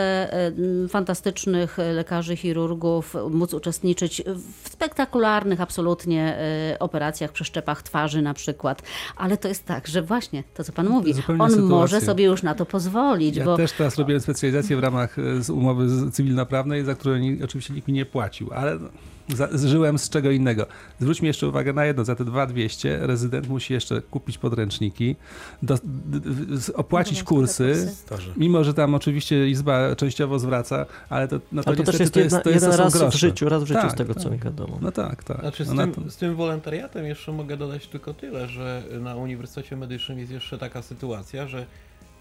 fantastycznych 0.89 1.77
lekarzy, 1.77 2.35
chirurgów 2.35 3.15
móc 3.29 3.53
uczestniczyć 3.53 4.21
w 4.63 4.69
spektakularnych 4.69 5.61
absolutnie 5.61 6.37
operacjach, 6.79 7.31
przeszczepach 7.31 7.83
twarzy 7.83 8.21
na 8.21 8.33
przykład. 8.33 8.81
Ale 9.17 9.37
to 9.37 9.47
jest 9.47 9.65
tak, 9.65 9.87
że 9.87 10.01
właśnie 10.01 10.43
to, 10.53 10.63
co 10.63 10.71
pan 10.71 10.87
mówi, 10.89 11.13
Zupełnie 11.13 11.43
on 11.43 11.49
sytuacja. 11.49 11.75
może 11.75 12.01
sobie 12.01 12.25
już 12.25 12.43
na 12.43 12.55
to 12.55 12.65
pozwolić, 12.65 13.35
Ja 13.35 13.45
bo 13.51 13.57
też 13.57 13.71
teraz 13.71 13.97
robiłem 13.97 14.21
specjalizację 14.21 14.77
w 14.77 14.79
ramach 14.79 15.19
e, 15.19 15.43
z 15.43 15.49
umowy 15.49 16.11
cywilnoprawnej, 16.11 16.85
za 16.85 16.95
którą 16.95 17.15
oczywiście 17.43 17.73
nikt 17.73 17.87
mi 17.87 17.93
nie 17.93 18.05
płacił, 18.05 18.49
ale 18.53 18.79
no, 18.79 18.89
za, 19.35 19.49
żyłem 19.67 19.99
z 19.99 20.09
czego 20.09 20.31
innego. 20.31 20.65
Zwróćmy 20.99 21.27
jeszcze 21.27 21.47
uwagę 21.47 21.73
na 21.73 21.85
jedno, 21.85 22.05
za 22.05 22.15
te 22.15 22.25
2200 22.25 22.99
rezydent 23.07 23.47
musi 23.49 23.73
jeszcze 23.73 24.01
kupić 24.01 24.37
podręczniki, 24.37 25.15
do, 25.63 25.75
d, 25.83 26.19
d, 26.19 26.73
opłacić 26.73 27.17
Dodatkowe 27.17 27.41
kursy, 27.41 27.93
kursy. 28.09 28.25
Mimo 28.37 28.63
że 28.63 28.73
tam 28.73 28.95
oczywiście 28.95 29.49
izba 29.49 29.95
częściowo 29.95 30.39
zwraca, 30.39 30.85
ale 31.09 31.27
to, 31.27 31.39
no 31.51 31.63
to 31.63 31.67
Ale 31.67 31.77
to 31.77 31.83
też 31.83 31.99
niestety 31.99 32.19
jest, 32.19 32.33
jedna, 32.33 32.43
to 32.43 32.49
jest, 32.49 32.65
to 32.65 32.71
jeden 32.71 32.85
raz 32.85 32.93
w 32.95 32.97
grosze. 32.97 33.17
życiu, 33.17 33.49
raz 33.49 33.63
w 33.63 33.67
życiu 33.67 33.81
Tak, 33.81 33.91
z 33.91 33.95
tego, 33.95 34.13
tak. 34.13 34.23
co 34.23 34.29
mi 34.29 34.37
wiadomo. 34.37 34.77
No 34.81 34.91
tak, 34.91 35.23
tak. 35.23 35.39
Znaczy 35.39 35.65
z, 35.65 35.71
no 35.73 35.83
tym, 35.83 35.93
to- 35.93 36.11
z 36.11 36.17
tym 36.17 36.35
wolontariatem 36.35 37.05
jeszcze 37.05 37.31
mogę 37.31 37.57
dodać 37.57 37.87
tylko 37.87 38.13
tyle, 38.13 38.47
że 38.47 38.83
na 38.99 39.15
Uniwersytecie 39.15 39.77
Medycznym 39.77 40.19
jest 40.19 40.31
jeszcze 40.31 40.57
taka 40.57 40.81
sytuacja, 40.81 41.47
że 41.47 41.65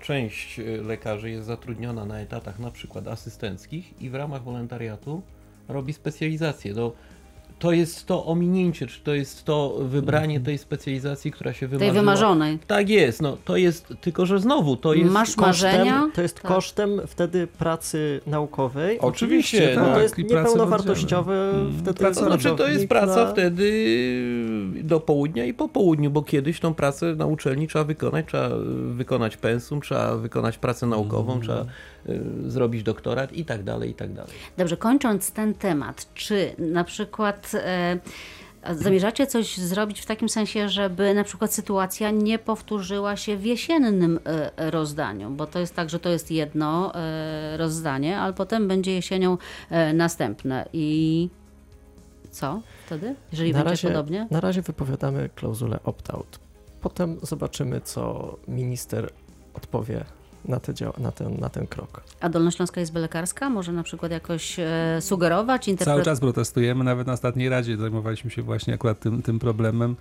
część 0.00 0.58
y, 0.58 0.82
lekarzy 0.82 1.30
jest 1.30 1.46
zatrudniona 1.46 2.04
na 2.04 2.20
etatach 2.20 2.58
na 2.58 2.70
przykład 2.70 3.08
asystenckich 3.08 4.02
i 4.02 4.10
w 4.10 4.14
ramach 4.14 4.42
wolontariatu 4.42 5.22
robi 5.68 5.92
specjalizację. 5.92 6.74
Do 6.74 6.92
to 7.60 7.72
jest 7.72 8.06
to 8.06 8.26
ominięcie, 8.26 8.86
czy 8.86 9.00
to 9.00 9.14
jest 9.14 9.44
to 9.44 9.76
wybranie 9.80 10.40
tej 10.40 10.58
specjalizacji, 10.58 11.30
która 11.32 11.52
się 11.52 11.68
wymarzyła. 11.68 11.92
Tej 11.92 12.00
wymarzonej. 12.00 12.58
Tak 12.66 12.88
jest, 12.88 13.22
no 13.22 13.36
to 13.44 13.56
jest, 13.56 13.94
tylko 14.00 14.26
że 14.26 14.38
znowu 14.40 14.76
to 14.76 14.94
jest 14.94 15.10
Masz 15.12 15.28
kosztem- 15.36 15.40
marzenia? 15.46 16.10
To 16.14 16.22
jest 16.22 16.34
Tak. 16.40 16.44
kosztem 16.52 17.00
wtedy 17.06 17.46
pracy 17.46 18.20
naukowej. 18.26 18.98
Oczywiście, 19.00 19.72
no, 19.76 19.84
tak. 19.84 19.94
to 19.94 20.00
jest 20.00 20.14
oddziale. 20.18 20.42
wtedy 21.78 21.98
Praca- 21.98 22.20
To 22.20 22.26
znaczy, 22.26 22.56
to 22.56 22.68
jest 22.68 22.88
praca 22.88 23.24
na- 23.24 23.32
wtedy 23.32 23.70
do 24.82 25.00
południa 25.00 25.44
i 25.44 25.54
po 25.54 25.68
południu, 25.68 26.10
bo 26.10 26.22
kiedyś 26.22 26.60
tą 26.60 26.74
pracę 26.74 27.14
na 27.14 27.26
uczelni 27.26 27.68
trzeba 27.68 27.84
wykonać, 27.84 28.26
trzeba 28.26 28.48
wykonać 28.88 29.36
pensum, 29.36 29.80
trzeba 29.80 30.16
wykonać 30.16 30.58
pracę 30.58 30.86
naukową, 30.86 31.40
trzeba 31.40 31.60
y, 31.60 31.64
zrobić 32.46 32.82
doktorat 32.82 33.32
i 33.32 33.44
tak 33.44 33.62
dalej, 33.62 33.90
i 33.90 33.94
tak 33.94 34.12
dalej. 34.12 34.32
Dobrze, 34.58 34.76
kończąc 34.76 35.32
ten 35.32 35.54
temat, 35.54 36.14
czy 36.14 36.54
na 36.58 36.84
przykład 36.84 37.52
e, 37.54 37.98
zamierzacie 38.70 39.26
coś 39.26 39.58
zrobić 39.58 40.00
w 40.00 40.06
takim 40.06 40.28
sensie, 40.28 40.68
żeby 40.68 41.14
na 41.14 41.24
przykład 41.24 41.54
sytuacja 41.54 42.10
nie 42.10 42.38
powtórzyła 42.38 43.16
się 43.16 43.36
w 43.36 43.44
jesiennym 43.44 44.20
e, 44.24 44.70
rozdaniu? 44.70 45.30
Bo 45.30 45.46
to 45.46 45.58
jest 45.58 45.74
tak, 45.74 45.90
że 45.90 45.98
to 45.98 46.08
jest 46.08 46.30
jedno 46.30 46.94
e, 46.94 47.56
rozdanie, 47.56 48.18
ale 48.18 48.32
potem 48.32 48.68
będzie 48.68 48.92
jesienią 48.94 49.38
e, 49.70 49.92
następne. 49.92 50.68
I 50.72 51.28
co 52.30 52.62
wtedy, 52.86 53.14
jeżeli 53.32 53.52
Na 53.52 53.58
będzie 53.58 53.70
razie, 53.70 53.88
podobnie? 53.88 54.26
na 54.30 54.40
razie 54.40 54.62
wypowiadamy 54.62 55.28
klauzulę 55.34 55.78
opt-out. 55.84 56.38
Potem 56.80 57.18
zobaczymy, 57.22 57.80
co 57.80 58.36
minister 58.48 59.12
odpowie 59.54 60.04
na, 60.44 60.60
te 60.60 60.72
na, 60.98 61.12
ten, 61.12 61.40
na 61.40 61.48
ten 61.48 61.66
krok. 61.66 62.02
A 62.20 62.28
Dolnośląska 62.28 62.80
Izba 62.80 63.00
Lekarska 63.00 63.50
może 63.50 63.72
na 63.72 63.82
przykład 63.82 64.12
jakoś 64.12 64.58
e, 64.58 64.98
sugerować, 65.00 65.64
Cały 65.64 65.72
interpretować? 65.72 66.04
czas 66.04 66.20
protestujemy, 66.20 66.84
nawet 66.84 67.06
na 67.06 67.12
ostatniej 67.12 67.48
radzie 67.48 67.76
zajmowaliśmy 67.76 68.30
się 68.30 68.42
właśnie 68.42 68.74
akurat 68.74 69.00
tym, 69.00 69.22
tym 69.22 69.38
problemem, 69.38 69.96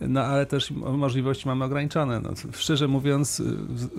no 0.00 0.20
ale 0.24 0.46
też 0.46 0.70
mo- 0.70 0.92
możliwości 0.92 1.48
mamy 1.48 1.64
ograniczone. 1.64 2.20
No, 2.20 2.30
szczerze 2.52 2.88
mówiąc, 2.88 3.40
y, 3.40 3.44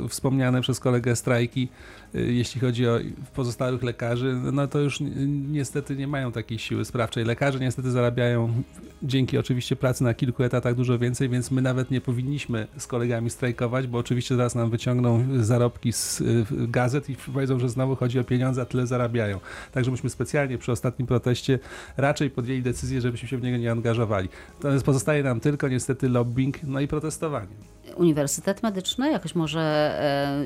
wspomniane 0.09 0.61
przez 0.61 0.79
kolegę 0.79 1.15
strajki, 1.15 1.67
y, 2.15 2.33
jeśli 2.33 2.61
chodzi 2.61 2.87
o 2.87 2.99
pozostałych 3.33 3.83
lekarzy, 3.83 4.35
no 4.53 4.67
to 4.67 4.79
już 4.79 4.99
ni- 4.99 5.11
niestety 5.27 5.95
nie 5.95 6.07
mają 6.07 6.31
takiej 6.31 6.59
siły 6.59 6.85
sprawczej. 6.85 7.25
Lekarze 7.25 7.59
niestety 7.59 7.91
zarabiają 7.91 8.63
dzięki 9.03 9.37
oczywiście 9.37 9.75
pracy 9.75 10.03
na 10.03 10.13
kilku 10.13 10.43
etatach 10.43 10.75
dużo 10.75 10.99
więcej, 10.99 11.29
więc 11.29 11.51
my 11.51 11.61
nawet 11.61 11.91
nie 11.91 12.01
powinniśmy 12.01 12.67
z 12.77 12.87
kolegami 12.87 13.29
strajkować, 13.29 13.87
bo 13.87 13.97
oczywiście 13.97 14.35
zaraz 14.35 14.55
nam 14.55 14.69
wyciągną 14.69 15.25
zarobki 15.39 15.93
z 15.93 16.21
y, 16.21 16.45
gazet 16.51 17.09
i 17.09 17.15
powiedzą, 17.33 17.59
że 17.59 17.69
znowu 17.69 17.95
chodzi 17.95 18.19
o 18.19 18.23
pieniądze, 18.23 18.61
a 18.61 18.65
tyle 18.65 18.87
zarabiają. 18.87 19.39
Także 19.71 19.91
myśmy 19.91 20.09
specjalnie 20.09 20.57
przy 20.57 20.71
ostatnim 20.71 21.07
proteście 21.07 21.59
raczej 21.97 22.29
podjęli 22.29 22.61
decyzję, 22.61 23.01
żebyśmy 23.01 23.27
się 23.27 23.37
w 23.37 23.43
niego 23.43 23.57
nie 23.57 23.71
angażowali. 23.71 24.29
Natomiast 24.57 24.85
pozostaje 24.85 25.23
nam 25.23 25.39
tylko 25.39 25.67
niestety 25.67 25.84
lobbying, 26.09 26.63
no 26.63 26.79
i 26.79 26.87
protestowanie. 26.87 27.55
Uniwersytet 27.95 28.63
Medyczny 28.63 29.11
jakoś 29.11 29.35
może 29.35 29.61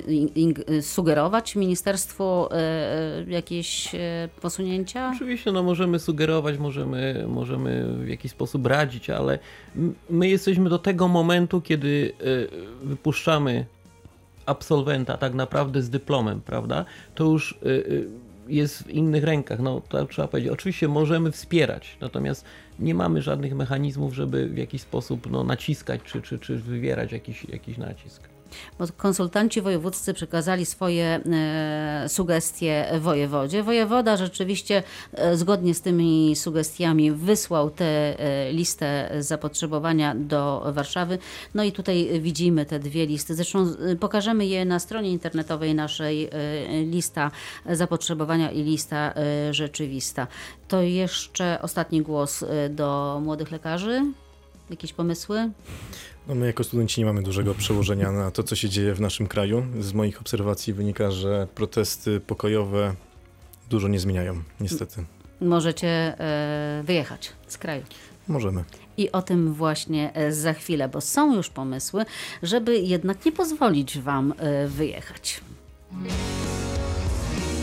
e, 0.08 0.12
in, 0.12 0.28
in, 0.28 0.54
sugerować 0.82 1.56
ministerstwu 1.56 2.24
e, 2.24 2.56
e, 2.56 3.24
jakieś 3.28 3.96
e, 3.96 4.30
posunięcia? 4.42 5.12
Oczywiście, 5.16 5.52
no 5.52 5.64
możemy 5.64 6.00
sugerować, 6.00 6.58
możemy, 6.58 7.26
możemy 7.28 7.94
w 7.94 8.08
jakiś 8.08 8.32
sposób 8.32 8.66
radzić, 8.66 9.10
ale 9.10 9.40
my 10.10 10.28
jesteśmy 10.28 10.70
do 10.70 10.80
tego 10.80 11.08
momentu, 11.08 11.62
kiedy 11.62 12.14
wypuszczamy 12.84 13.66
absolwenta 14.46 15.18
tak 15.18 15.34
naprawdę 15.34 15.82
z 15.82 15.90
dyplomem, 15.90 16.42
prawda? 16.42 16.86
To 17.16 17.24
już 17.24 17.60
jest 18.48 18.84
w 18.84 18.90
innych 18.90 19.24
rękach, 19.24 19.60
no 19.60 19.82
to 19.90 20.06
trzeba 20.06 20.28
powiedzieć. 20.28 20.52
Oczywiście 20.52 20.88
możemy 20.88 21.32
wspierać, 21.32 21.98
natomiast 22.02 22.46
nie 22.80 22.96
mamy 22.96 23.22
żadnych 23.22 23.56
mechanizmów, 23.56 24.14
żeby 24.14 24.50
w 24.50 24.58
jakiś 24.58 24.82
sposób 24.82 25.32
no, 25.32 25.44
naciskać 25.44 26.02
czy, 26.04 26.22
czy, 26.22 26.40
czy 26.40 26.58
wywierać 26.58 27.12
jakiś, 27.12 27.46
jakiś 27.46 27.78
nacisk. 27.78 28.29
Bo 28.80 28.86
konsultanci 28.98 29.62
wojewódzcy 29.62 30.14
przekazali 30.14 30.66
swoje 30.66 31.06
e, 31.06 32.10
sugestie 32.10 32.86
wojewodzie. 33.00 33.64
Wojewoda 33.64 34.18
rzeczywiście 34.18 34.84
e, 35.14 35.38
zgodnie 35.38 35.74
z 35.74 35.82
tymi 35.82 36.36
sugestiami 36.36 37.12
wysłał 37.12 37.70
tę 37.70 37.86
e, 37.86 38.54
listę 38.54 39.10
zapotrzebowania 39.20 40.16
do 40.16 40.64
Warszawy. 40.74 41.18
No 41.54 41.64
i 41.64 41.72
tutaj 41.72 42.22
widzimy 42.22 42.66
te 42.66 42.80
dwie 42.80 43.06
listy. 43.06 43.36
Zresztą 43.36 43.74
pokażemy 44.00 44.46
je 44.46 44.66
na 44.66 44.80
stronie 44.80 45.12
internetowej 45.12 45.76
naszej 45.76 46.30
lista 46.86 47.32
zapotrzebowania 47.70 48.52
i 48.52 48.64
lista 48.64 49.14
rzeczywista. 49.52 50.28
To 50.68 50.82
jeszcze 50.82 51.60
ostatni 51.62 52.02
głos 52.02 52.46
do 52.70 53.20
młodych 53.24 53.52
lekarzy. 53.52 54.02
Jakieś 54.70 54.94
pomysły? 54.94 55.52
No 56.30 56.36
my 56.36 56.46
jako 56.46 56.64
studenci 56.64 57.02
nie 57.02 57.06
mamy 57.06 57.24
dużego 57.24 57.56
przełożenia 57.56 58.12
na 58.12 58.32
to, 58.32 58.44
co 58.44 58.56
się 58.56 58.70
dzieje 58.70 58.94
w 58.94 59.02
naszym 59.02 59.28
kraju. 59.28 59.66
Z 59.80 59.94
moich 59.94 60.22
obserwacji 60.22 60.74
wynika, 60.74 61.12
że 61.12 61.48
protesty 61.56 62.20
pokojowe 62.20 62.96
dużo 63.70 63.88
nie 63.88 64.00
zmieniają, 64.00 64.44
niestety. 64.60 65.06
Możecie 65.42 65.88
e, 65.88 66.84
wyjechać 66.86 67.32
z 67.48 67.58
kraju. 67.58 67.84
Możemy. 68.28 68.64
I 68.98 69.12
o 69.12 69.22
tym 69.22 69.54
właśnie 69.54 70.14
e, 70.14 70.32
za 70.32 70.54
chwilę, 70.54 70.90
bo 70.90 71.02
są 71.02 71.36
już 71.36 71.50
pomysły, 71.50 72.06
żeby 72.44 72.80
jednak 72.80 73.26
nie 73.26 73.32
pozwolić 73.32 74.00
Wam 74.00 74.34
e, 74.38 74.68
wyjechać. 74.68 75.42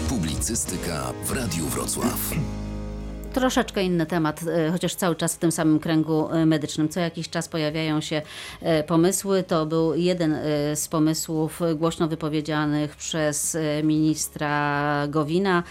Publicystyka 0.08 1.12
w 1.24 1.32
Radiu 1.32 1.66
Wrocław. 1.66 2.30
Troszeczkę 3.36 3.82
inny 3.82 4.06
temat, 4.06 4.40
e, 4.42 4.70
chociaż 4.70 4.94
cały 4.94 5.16
czas 5.16 5.34
w 5.34 5.38
tym 5.38 5.52
samym 5.52 5.78
kręgu 5.78 6.28
e, 6.30 6.46
medycznym. 6.46 6.88
Co 6.88 7.00
jakiś 7.00 7.28
czas 7.28 7.48
pojawiają 7.48 8.00
się 8.00 8.22
e, 8.60 8.84
pomysły. 8.84 9.42
To 9.42 9.66
był 9.66 9.94
jeden 9.94 10.36
z 10.74 10.88
pomysłów 10.88 11.60
głośno 11.74 12.08
wypowiedzianych 12.08 12.96
przez 12.96 13.56
ministra 13.82 15.06
Gowina, 15.08 15.62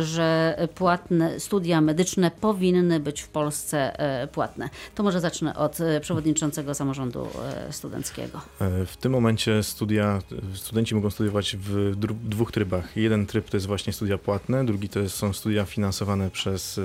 że 0.00 0.56
płatne 0.74 1.40
studia 1.40 1.80
medyczne 1.80 2.30
powinny 2.30 3.00
być 3.00 3.20
w 3.20 3.28
Polsce 3.28 3.96
płatne. 4.32 4.68
To 4.94 5.02
może 5.02 5.20
zacznę 5.20 5.56
od 5.56 5.78
przewodniczącego 6.00 6.74
samorządu 6.74 7.26
studenckiego. 7.70 8.40
W 8.86 8.96
tym 9.00 9.12
momencie 9.12 9.62
studia, 9.62 10.22
studenci 10.54 10.94
mogą 10.94 11.10
studiować 11.10 11.56
w 11.60 11.96
dwóch 12.24 12.52
trybach. 12.52 12.96
Jeden 12.96 13.26
tryb 13.26 13.50
to 13.50 13.56
jest 13.56 13.66
właśnie 13.66 13.92
studia 13.92 14.18
płatne, 14.18 14.66
drugi 14.66 14.88
to 14.88 15.08
są 15.08 15.32
studia 15.32 15.64
finansowane 15.64 16.30
przez 16.30 16.80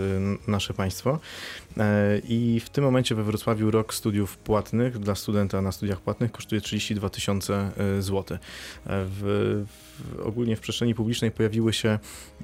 nasze 0.47 0.73
państwo. 0.73 1.19
E, 1.77 2.19
I 2.29 2.59
w 2.59 2.69
tym 2.69 2.83
momencie 2.83 3.15
we 3.15 3.23
Wrocławiu 3.23 3.71
rok 3.71 3.93
studiów 3.93 4.37
płatnych 4.37 4.99
dla 4.99 5.15
studenta 5.15 5.61
na 5.61 5.71
studiach 5.71 6.01
płatnych 6.01 6.31
kosztuje 6.31 6.61
32 6.61 7.09
tysiące 7.09 7.71
e, 7.77 8.01
złotych. 8.01 8.39
E, 8.39 9.05
W, 9.05 9.65
w, 9.99 10.19
ogólnie 10.19 10.55
w 10.55 10.59
przestrzeni 10.59 10.95
publicznej 10.95 11.31
pojawiły 11.31 11.73
się 11.73 11.99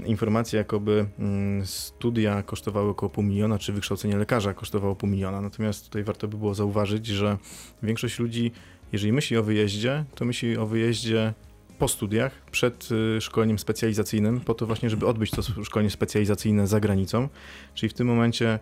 informacje, 0.05 0.57
jakoby 0.57 1.05
mm, 1.19 1.65
studia 1.65 2.43
kosztowały 2.43 2.89
około 2.89 3.09
pół 3.09 3.23
miliona, 3.23 3.59
czy 3.59 3.73
wykształcenie 3.73 4.17
lekarza 4.17 4.53
kosztowało 4.53 4.95
pół 4.95 5.09
miliona. 5.09 5.41
Natomiast 5.41 5.85
tutaj 5.85 6.03
warto 6.03 6.27
by 6.27 6.37
było 6.37 6.53
zauważyć, 6.53 7.07
że 7.07 7.37
większość 7.83 8.19
ludzi 8.19 8.51
jeżeli 8.91 9.13
myśli 9.13 9.37
o 9.37 9.43
wyjeździe, 9.43 10.05
to 10.15 10.25
myśli 10.25 10.57
o 10.57 10.65
wyjeździe 10.65 11.33
po 11.79 11.87
studiach, 11.87 12.31
przed 12.51 12.89
y, 13.17 13.21
szkoleniem 13.21 13.59
specjalizacyjnym, 13.59 14.39
po 14.39 14.53
to 14.53 14.65
właśnie, 14.65 14.89
żeby 14.89 15.07
odbyć 15.07 15.31
to 15.31 15.41
szkolenie 15.63 15.89
specjalizacyjne 15.89 16.67
za 16.67 16.79
granicą. 16.79 17.29
Czyli 17.73 17.89
w 17.89 17.93
tym 17.93 18.07
momencie 18.07 18.59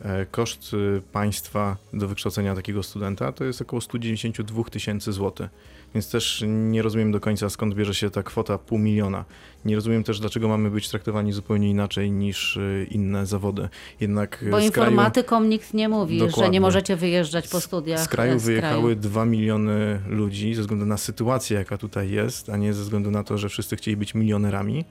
e, 0.00 0.26
koszt 0.26 0.74
y, 0.74 1.02
państwa 1.12 1.76
do 1.92 2.08
wykształcenia 2.08 2.54
takiego 2.54 2.82
studenta 2.82 3.32
to 3.32 3.44
jest 3.44 3.62
około 3.62 3.80
192 3.80 4.64
tysięcy 4.64 5.12
złotych. 5.12 5.50
Więc 5.94 6.10
też 6.10 6.44
nie 6.46 6.82
rozumiem 6.82 7.12
do 7.12 7.20
końca 7.20 7.50
skąd 7.50 7.74
bierze 7.74 7.94
się 7.94 8.10
ta 8.10 8.22
kwota 8.22 8.58
pół 8.58 8.78
miliona. 8.78 9.24
Nie 9.64 9.74
rozumiem 9.74 10.04
też 10.04 10.20
dlaczego 10.20 10.48
mamy 10.48 10.70
być 10.70 10.88
traktowani 10.88 11.32
zupełnie 11.32 11.70
inaczej 11.70 12.10
niż 12.10 12.56
y, 12.56 12.86
inne 12.90 13.26
zawody. 13.26 13.68
Jednak 14.00 14.42
y, 14.42 14.50
Bo 14.50 14.56
z 14.56 14.60
kraju- 14.60 14.66
informatykom 14.66 15.48
nikt 15.48 15.74
nie 15.74 15.88
mówi, 15.88 16.18
że 16.18 16.26
Dokładnie. 16.26 16.50
nie 16.50 16.60
możecie 16.60 16.96
wyjeżdżać 16.96 17.48
po 17.48 17.60
studiach. 17.60 18.00
z 18.00 18.08
kraju 18.08 18.32
e, 18.32 18.38
wyjechały 18.38 18.96
2 18.96 19.24
miliony 19.24 20.00
ludzi 20.08 20.54
ze 20.54 20.60
względu 20.60 20.86
na 20.86 20.96
sytuację, 20.96 21.58
jaka 21.58 21.78
tutaj 21.78 22.10
jest, 22.10 22.48
a 22.48 22.56
nie 22.56 22.74
ze 22.74 22.82
względu 22.82 23.10
na 23.10 23.24
to, 23.24 23.38
że 23.38 23.48
wszyscy 23.48 23.76
chcieli 23.76 23.96
być 23.96 24.14
milionerami. 24.14 24.84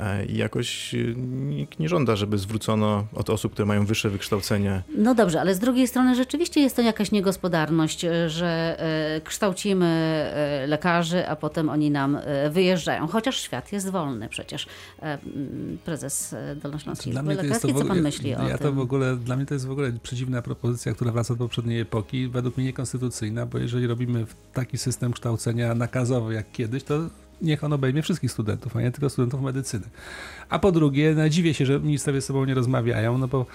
E, 0.00 0.26
I 0.26 0.36
jakoś 0.36 0.94
y, 0.94 1.14
nikt 1.16 1.78
nie 1.78 1.88
żąda, 1.88 2.16
żeby 2.16 2.38
zwrócono 2.38 3.06
od 3.14 3.30
osób, 3.30 3.52
które 3.52 3.66
mają 3.66 3.86
wyższe 3.86 4.10
wykształcenie. 4.10 4.82
No 4.98 5.14
dobrze, 5.14 5.40
ale 5.40 5.54
z 5.54 5.58
drugiej 5.58 5.88
strony 5.88 6.14
rzeczywiście 6.14 6.60
jest 6.60 6.76
to 6.76 6.82
jakaś 6.82 7.12
niegospodarność, 7.12 8.04
e, 8.04 8.30
że 8.30 8.76
e, 9.16 9.20
kształcimy 9.20 9.86
lekarzy, 10.66 11.28
a 11.28 11.36
potem 11.36 11.68
oni 11.68 11.90
nam 11.90 12.18
wyjeżdżają. 12.50 13.06
Chociaż 13.06 13.40
świat 13.40 13.72
jest 13.72 13.90
wolny 13.90 14.28
przecież. 14.28 14.66
E, 15.02 15.02
mm, 15.02 15.78
Prezes 15.84 16.34
Dolnośląskiej 16.62 17.12
Izby 17.12 17.34
Lekarskiej, 17.34 17.74
co 17.74 17.84
pan 17.84 18.00
myśli 18.00 18.34
o 18.34 18.48
ja 18.48 18.58
tym? 18.58 18.66
to 18.66 18.72
w 18.72 18.78
ogóle, 18.78 19.16
dla 19.16 19.36
mnie 19.36 19.46
to 19.46 19.54
jest 19.54 19.66
w 19.66 19.70
ogóle 19.70 19.92
przedziwna 20.02 20.42
propozycja, 20.42 20.92
która 20.94 21.12
wraca 21.12 21.34
do 21.34 21.38
poprzedniej 21.38 21.80
epoki, 21.80 22.28
według 22.28 22.56
mnie 22.56 22.66
niekonstytucyjna, 22.66 23.46
bo 23.46 23.58
jeżeli 23.58 23.86
robimy 23.86 24.26
taki 24.52 24.78
system 24.78 25.12
kształcenia 25.12 25.74
nakazowy 25.74 26.34
jak 26.34 26.52
kiedyś, 26.52 26.82
to 26.82 27.00
niech 27.42 27.64
on 27.64 27.72
obejmie 27.72 28.02
wszystkich 28.02 28.32
studentów, 28.32 28.76
a 28.76 28.80
nie 28.82 28.90
tylko 28.90 29.10
studentów 29.10 29.42
medycyny. 29.42 29.84
A 30.48 30.58
po 30.58 30.72
drugie, 30.72 31.14
no, 31.16 31.28
dziwię 31.28 31.54
się, 31.54 31.66
że 31.66 31.80
ministrowie 31.80 32.20
ze 32.20 32.26
sobą 32.26 32.44
nie 32.44 32.54
rozmawiają, 32.54 33.18
no 33.18 33.28
bo 33.28 33.46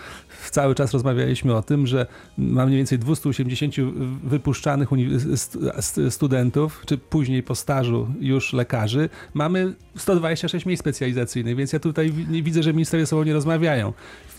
cały 0.51 0.75
czas 0.75 0.93
rozmawialiśmy 0.93 1.55
o 1.55 1.61
tym, 1.61 1.87
że 1.87 2.05
ma 2.37 2.65
mniej 2.65 2.77
więcej 2.77 2.99
280 2.99 3.75
wypuszczanych 4.23 4.89
studentów, 6.09 6.83
czy 6.85 6.97
później 6.97 7.43
po 7.43 7.55
stażu 7.55 8.07
już 8.19 8.53
lekarzy. 8.53 9.09
Mamy 9.33 9.73
126 9.97 10.65
miejsc 10.65 10.81
specjalizacyjnych, 10.83 11.55
więc 11.55 11.73
ja 11.73 11.79
tutaj 11.79 12.11
wi- 12.11 12.43
widzę, 12.43 12.63
że 12.63 12.73
ministrowie 12.73 13.05
ze 13.05 13.09
sobą 13.09 13.23
nie 13.23 13.33
rozmawiają. 13.33 13.93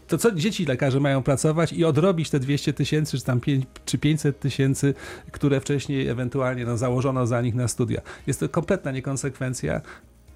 To 0.08 0.18
co 0.18 0.32
dzieci 0.32 0.64
lekarze 0.64 1.00
mają 1.00 1.22
pracować 1.22 1.72
i 1.72 1.84
odrobić 1.84 2.30
te 2.30 2.40
200 2.40 2.72
tysięcy, 2.72 3.18
czy 3.18 3.24
tam 3.24 3.40
5, 3.40 3.64
czy 3.84 3.98
500 3.98 4.40
tysięcy, 4.40 4.94
które 5.32 5.60
wcześniej 5.60 6.08
ewentualnie 6.08 6.64
no, 6.64 6.76
założono 6.76 7.26
za 7.26 7.42
nich 7.42 7.54
na 7.54 7.68
studia. 7.68 8.00
Jest 8.26 8.40
to 8.40 8.48
kompletna 8.48 8.92
niekonsekwencja. 8.92 9.80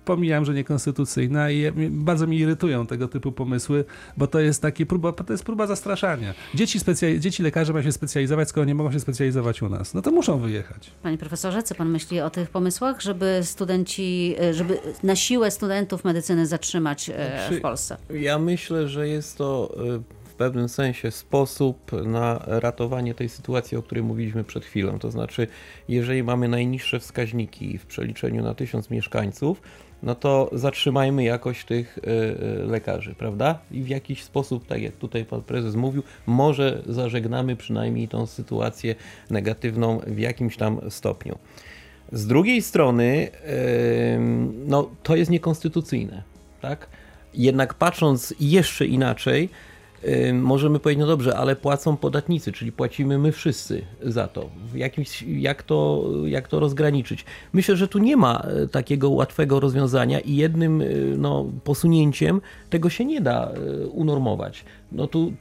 Pomijam, 0.06 0.44
że 0.44 0.54
niekonstytucyjna 0.54 1.50
i 1.50 1.72
bardzo 1.90 2.26
mi 2.26 2.38
irytują 2.38 2.86
tego 2.86 3.08
typu 3.08 3.32
pomysły, 3.32 3.84
bo 4.16 4.26
to 4.26 4.40
jest 4.40 4.62
takie 4.62 4.86
próba, 4.86 5.12
to 5.12 5.32
jest 5.32 5.44
próba 5.44 5.66
zastraszania. 5.66 6.34
Dzieci, 6.54 6.80
specja- 6.80 7.18
dzieci 7.18 7.42
lekarze 7.42 7.72
mają 7.72 7.84
się 7.84 7.92
specjalizować, 7.92 8.48
skoro 8.48 8.64
nie 8.64 8.74
mogą 8.74 8.92
się 8.92 9.00
specjalizować 9.00 9.62
u 9.62 9.68
nas. 9.68 9.94
No 9.94 10.02
to 10.02 10.10
muszą 10.10 10.38
wyjechać. 10.38 10.90
Panie 11.02 11.18
profesorze, 11.18 11.62
co 11.62 11.74
pan 11.74 11.88
myśli 11.90 12.20
o 12.20 12.30
tych 12.30 12.50
pomysłach, 12.50 13.00
żeby 13.02 13.40
studenci, 13.42 14.34
e, 14.40 14.54
żeby 14.54 14.78
na 15.02 15.16
siłę 15.16 15.50
studentów 15.50 16.04
medycyny 16.04 16.46
zatrzymać 16.46 17.10
e, 17.10 17.12
Znaczy- 17.46 17.58
w 17.58 17.62
Polsce? 17.62 17.96
Ja 18.10 18.38
myślę, 18.38 18.88
że 18.88 19.08
jest 19.08 19.38
to 19.38 19.76
y, 19.96 20.26
w 20.30 20.34
pewnym 20.38 20.68
sensie 20.68 21.10
sposób 21.10 21.92
na 22.06 22.42
ratowanie 22.46 23.14
tej 23.14 23.28
sytuacji, 23.28 23.76
o 23.76 23.82
której 23.82 24.04
mówiliśmy 24.04 24.44
przed 24.44 24.64
chwilą. 24.64 24.98
To 24.98 25.10
znaczy, 25.10 25.46
jeżeli 25.88 26.22
mamy 26.22 26.48
najniższe 26.48 27.00
wskaźniki 27.00 27.78
w 27.78 27.86
przeliczeniu 27.86 28.42
na 28.42 28.54
tysiąc 28.54 28.90
mieszkańców, 28.90 29.60
no 30.06 30.14
to 30.14 30.50
zatrzymajmy 30.52 31.24
jakość 31.24 31.64
tych 31.64 31.98
y, 31.98 32.10
y, 32.62 32.66
lekarzy, 32.66 33.14
prawda? 33.14 33.58
I 33.70 33.82
w 33.82 33.88
jakiś 33.88 34.22
sposób, 34.22 34.66
tak 34.66 34.82
jak 34.82 34.96
tutaj 34.96 35.24
pan 35.24 35.42
prezes 35.42 35.74
mówił, 35.74 36.02
może 36.26 36.82
zażegnamy 36.86 37.56
przynajmniej 37.56 38.08
tą 38.08 38.26
sytuację 38.26 38.94
negatywną 39.30 40.00
w 40.06 40.18
jakimś 40.18 40.56
tam 40.56 40.80
stopniu. 40.90 41.38
Z 42.12 42.26
drugiej 42.26 42.62
strony, 42.62 43.28
no, 44.66 44.90
to 45.02 45.16
jest 45.16 45.30
niekonstytucyjne, 45.30 46.22
tak? 46.60 46.88
Jednak 47.34 47.74
patrząc 47.74 48.34
jeszcze 48.40 48.86
inaczej, 48.86 49.48
możemy 50.32 50.78
powiedzieć, 50.78 51.00
no 51.00 51.06
dobrze, 51.06 51.36
ale 51.36 51.56
płacą 51.56 51.96
podatnicy, 51.96 52.52
czyli 52.52 52.72
płacimy 52.72 53.18
my 53.18 53.32
wszyscy 53.32 53.82
za 54.02 54.28
to. 54.28 54.50
Jakimś, 54.74 55.22
jak, 55.22 55.62
to 55.62 56.04
jak 56.24 56.48
to 56.48 56.60
rozgraniczyć? 56.60 57.24
Myślę, 57.52 57.76
że 57.76 57.88
tu 57.88 57.98
nie 57.98 58.16
ma 58.16 58.40
e, 58.40 58.68
takiego 58.68 59.10
łatwego 59.10 59.60
rozwiązania 59.60 60.20
i 60.20 60.36
jednym 60.36 60.80
e, 60.80 60.84
no, 61.16 61.46
posunięciem 61.64 62.40
tego 62.70 62.90
się 62.90 63.04
nie 63.04 63.20
da 63.20 63.50
e, 63.50 63.86
unormować. 63.86 64.64
No 64.92 65.06
tu, 65.06 65.32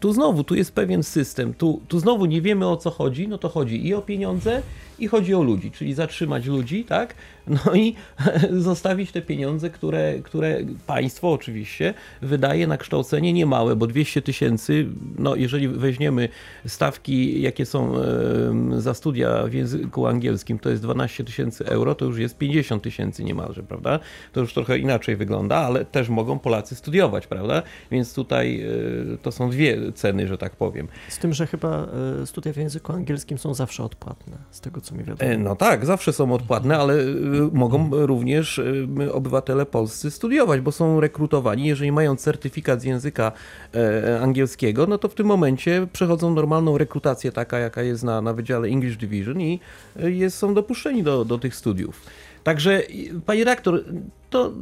tu 0.00 0.12
znowu, 0.12 0.44
tu 0.44 0.54
jest 0.54 0.72
pewien 0.72 1.02
system, 1.02 1.54
tu, 1.54 1.80
tu 1.88 2.00
znowu 2.00 2.26
nie 2.26 2.42
wiemy 2.42 2.68
o 2.68 2.76
co 2.76 2.90
chodzi, 2.90 3.28
no 3.28 3.38
to 3.38 3.48
chodzi 3.48 3.86
i 3.86 3.94
o 3.94 4.02
pieniądze, 4.02 4.62
i 4.98 5.06
chodzi 5.06 5.34
o 5.34 5.42
ludzi, 5.42 5.70
czyli 5.70 5.94
zatrzymać 5.94 6.46
ludzi, 6.46 6.84
tak? 6.84 7.14
No 7.46 7.74
i 7.74 7.94
zostawić 8.50 9.12
te 9.12 9.22
pieniądze, 9.22 9.70
które, 9.70 10.14
które 10.22 10.58
państwo 10.86 11.32
oczywiście 11.32 11.94
wydaje 12.22 12.66
na 12.66 12.76
kształcenie 12.76 13.32
niemałe, 13.32 13.76
bo 13.76 13.86
200 13.86 14.22
tysięcy, 14.22 14.86
no 15.18 15.36
jeżeli 15.36 15.68
weźmiemy 15.68 16.28
stawki, 16.66 17.42
jakie 17.42 17.66
są 17.66 17.94
za 18.76 18.94
studia 18.94 19.46
w 19.46 19.52
języku 19.52 20.06
angielskim, 20.06 20.58
to 20.58 20.70
jest 20.70 20.82
12 20.82 21.24
tysięcy 21.24 21.66
euro, 21.66 21.94
to 21.94 22.04
już 22.04 22.18
jest 22.18 22.38
50 22.38 22.82
tysięcy 22.82 23.24
niemalże, 23.24 23.62
prawda? 23.62 24.00
To 24.32 24.40
już 24.40 24.54
trochę 24.54 24.78
inaczej 24.78 25.16
wygląda, 25.16 25.56
ale 25.56 25.84
też 25.84 26.08
mogą 26.08 26.38
Polacy 26.38 26.74
studiować, 26.74 27.26
prawda? 27.26 27.62
Więc 27.90 28.14
tutaj 28.14 28.60
e, 29.14 29.18
to 29.22 29.32
są 29.32 29.50
dwie 29.50 29.92
ceny, 29.92 30.28
że 30.28 30.38
tak 30.38 30.56
powiem. 30.56 30.88
Z 31.08 31.18
tym, 31.18 31.32
że 31.32 31.46
chyba 31.46 31.86
e, 32.22 32.26
studia 32.26 32.52
w 32.52 32.56
języku 32.56 32.92
angielskim 32.92 33.38
są 33.38 33.54
zawsze 33.54 33.84
odpłatne, 33.84 34.36
z 34.50 34.60
tego 34.60 34.80
co 34.80 34.94
mi 34.94 35.04
wiadomo. 35.04 35.30
E, 35.30 35.38
No 35.38 35.56
tak, 35.56 35.86
zawsze 35.86 36.12
są 36.12 36.32
odpłatne, 36.32 36.78
ale 36.78 36.94
mogą 37.52 37.90
również 37.92 38.58
y, 38.58 39.12
obywatele 39.12 39.66
polscy 39.66 40.10
studiować, 40.10 40.60
bo 40.60 40.72
są 40.72 41.00
rekrutowani. 41.00 41.66
Jeżeli 41.66 41.92
mają 41.92 42.16
certyfikat 42.16 42.80
z 42.80 42.84
języka 42.84 43.32
e, 43.74 44.20
angielskiego, 44.20 44.86
no 44.86 44.98
to 44.98 45.08
w 45.08 45.14
tym 45.14 45.26
momencie 45.26 45.86
przechodzą 45.92 46.34
normalną 46.34 46.78
rekrutację, 46.78 47.32
taka 47.32 47.58
jaka 47.58 47.82
jest 47.82 48.02
na, 48.02 48.20
na 48.20 48.32
Wydziale 48.32 48.68
English 48.68 48.96
Division 48.96 49.40
i 49.40 49.60
y, 50.02 50.12
jest, 50.12 50.38
są 50.38 50.54
dopuszczeni 50.54 51.02
do, 51.02 51.24
do 51.24 51.38
tych 51.38 51.54
studiów. 51.54 52.02
Także, 52.44 52.82
pani 53.26 53.44
rektor, 53.44 53.84
to 54.30 54.52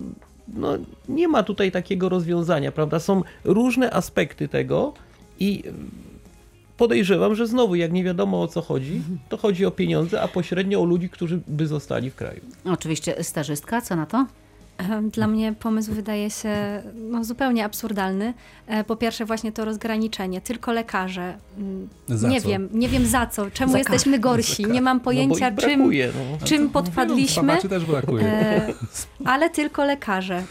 no, 0.49 0.79
nie 1.09 1.29
ma 1.29 1.43
tutaj 1.43 1.73
takiego 1.73 2.09
rozwiązania, 2.09 2.73
prawda? 2.73 3.01
Są 3.01 3.23
różne 3.45 3.91
aspekty 3.91 4.49
tego 4.49 4.93
i 5.39 5.63
podejrzewam, 6.77 7.35
że 7.35 7.47
znowu, 7.47 7.75
jak 7.75 7.93
nie 7.93 8.05
wiadomo 8.05 8.43
o 8.43 8.49
co 8.49 8.63
chodzi, 8.63 9.03
to 9.29 9.37
chodzi 9.37 9.67
o 9.67 9.71
pieniądze, 9.71 10.23
a 10.23 10.29
pośrednio 10.29 10.81
o 10.81 10.85
ludzi, 10.85 11.09
którzy 11.09 11.41
by 11.49 11.67
zostali 11.67 12.11
w 12.11 12.15
kraju. 12.15 12.41
Oczywiście 12.65 13.25
stażystka, 13.25 13.81
co 13.81 13.97
na 13.97 14.07
to? 14.07 14.27
Dla 15.13 15.27
mnie 15.27 15.55
pomysł 15.61 15.93
wydaje 15.93 16.31
się 16.31 16.83
no, 16.95 17.25
zupełnie 17.25 17.65
absurdalny. 17.65 18.35
E, 18.67 18.85
Po 18.85 18.97
pierwsze 18.97 19.25
właśnie 19.25 19.53
to 19.53 19.65
rozgraniczenie, 19.65 20.41
tylko 20.41 20.73
lekarze. 20.73 21.35
Mm, 21.59 21.89
Za 22.09 22.29
nie 22.29 22.41
co? 22.41 22.49
wiem, 22.49 22.69
nie 22.73 22.89
wiem 22.89 23.07
za 23.07 23.27
co, 23.27 23.51
czemu 23.51 23.73
Za 23.73 23.79
jesteśmy 23.79 24.19
gorsi, 24.19 24.67
nie 24.67 24.81
mam 24.83 25.01
pojęcia 25.01 25.51
no 25.51 25.57
bo 25.57 25.63
ich 25.63 25.69
czym, 25.69 25.79
brakuje, 25.79 26.13
no. 26.41 26.47
czym 26.47 26.59
Wielu 26.59 26.71
podpadliśmy, 26.71 27.57
też 27.69 27.85
brakuje. 27.85 28.25
e, 28.27 28.73
ale 29.25 29.51
tylko 29.51 29.85
lekarze. 29.85 30.43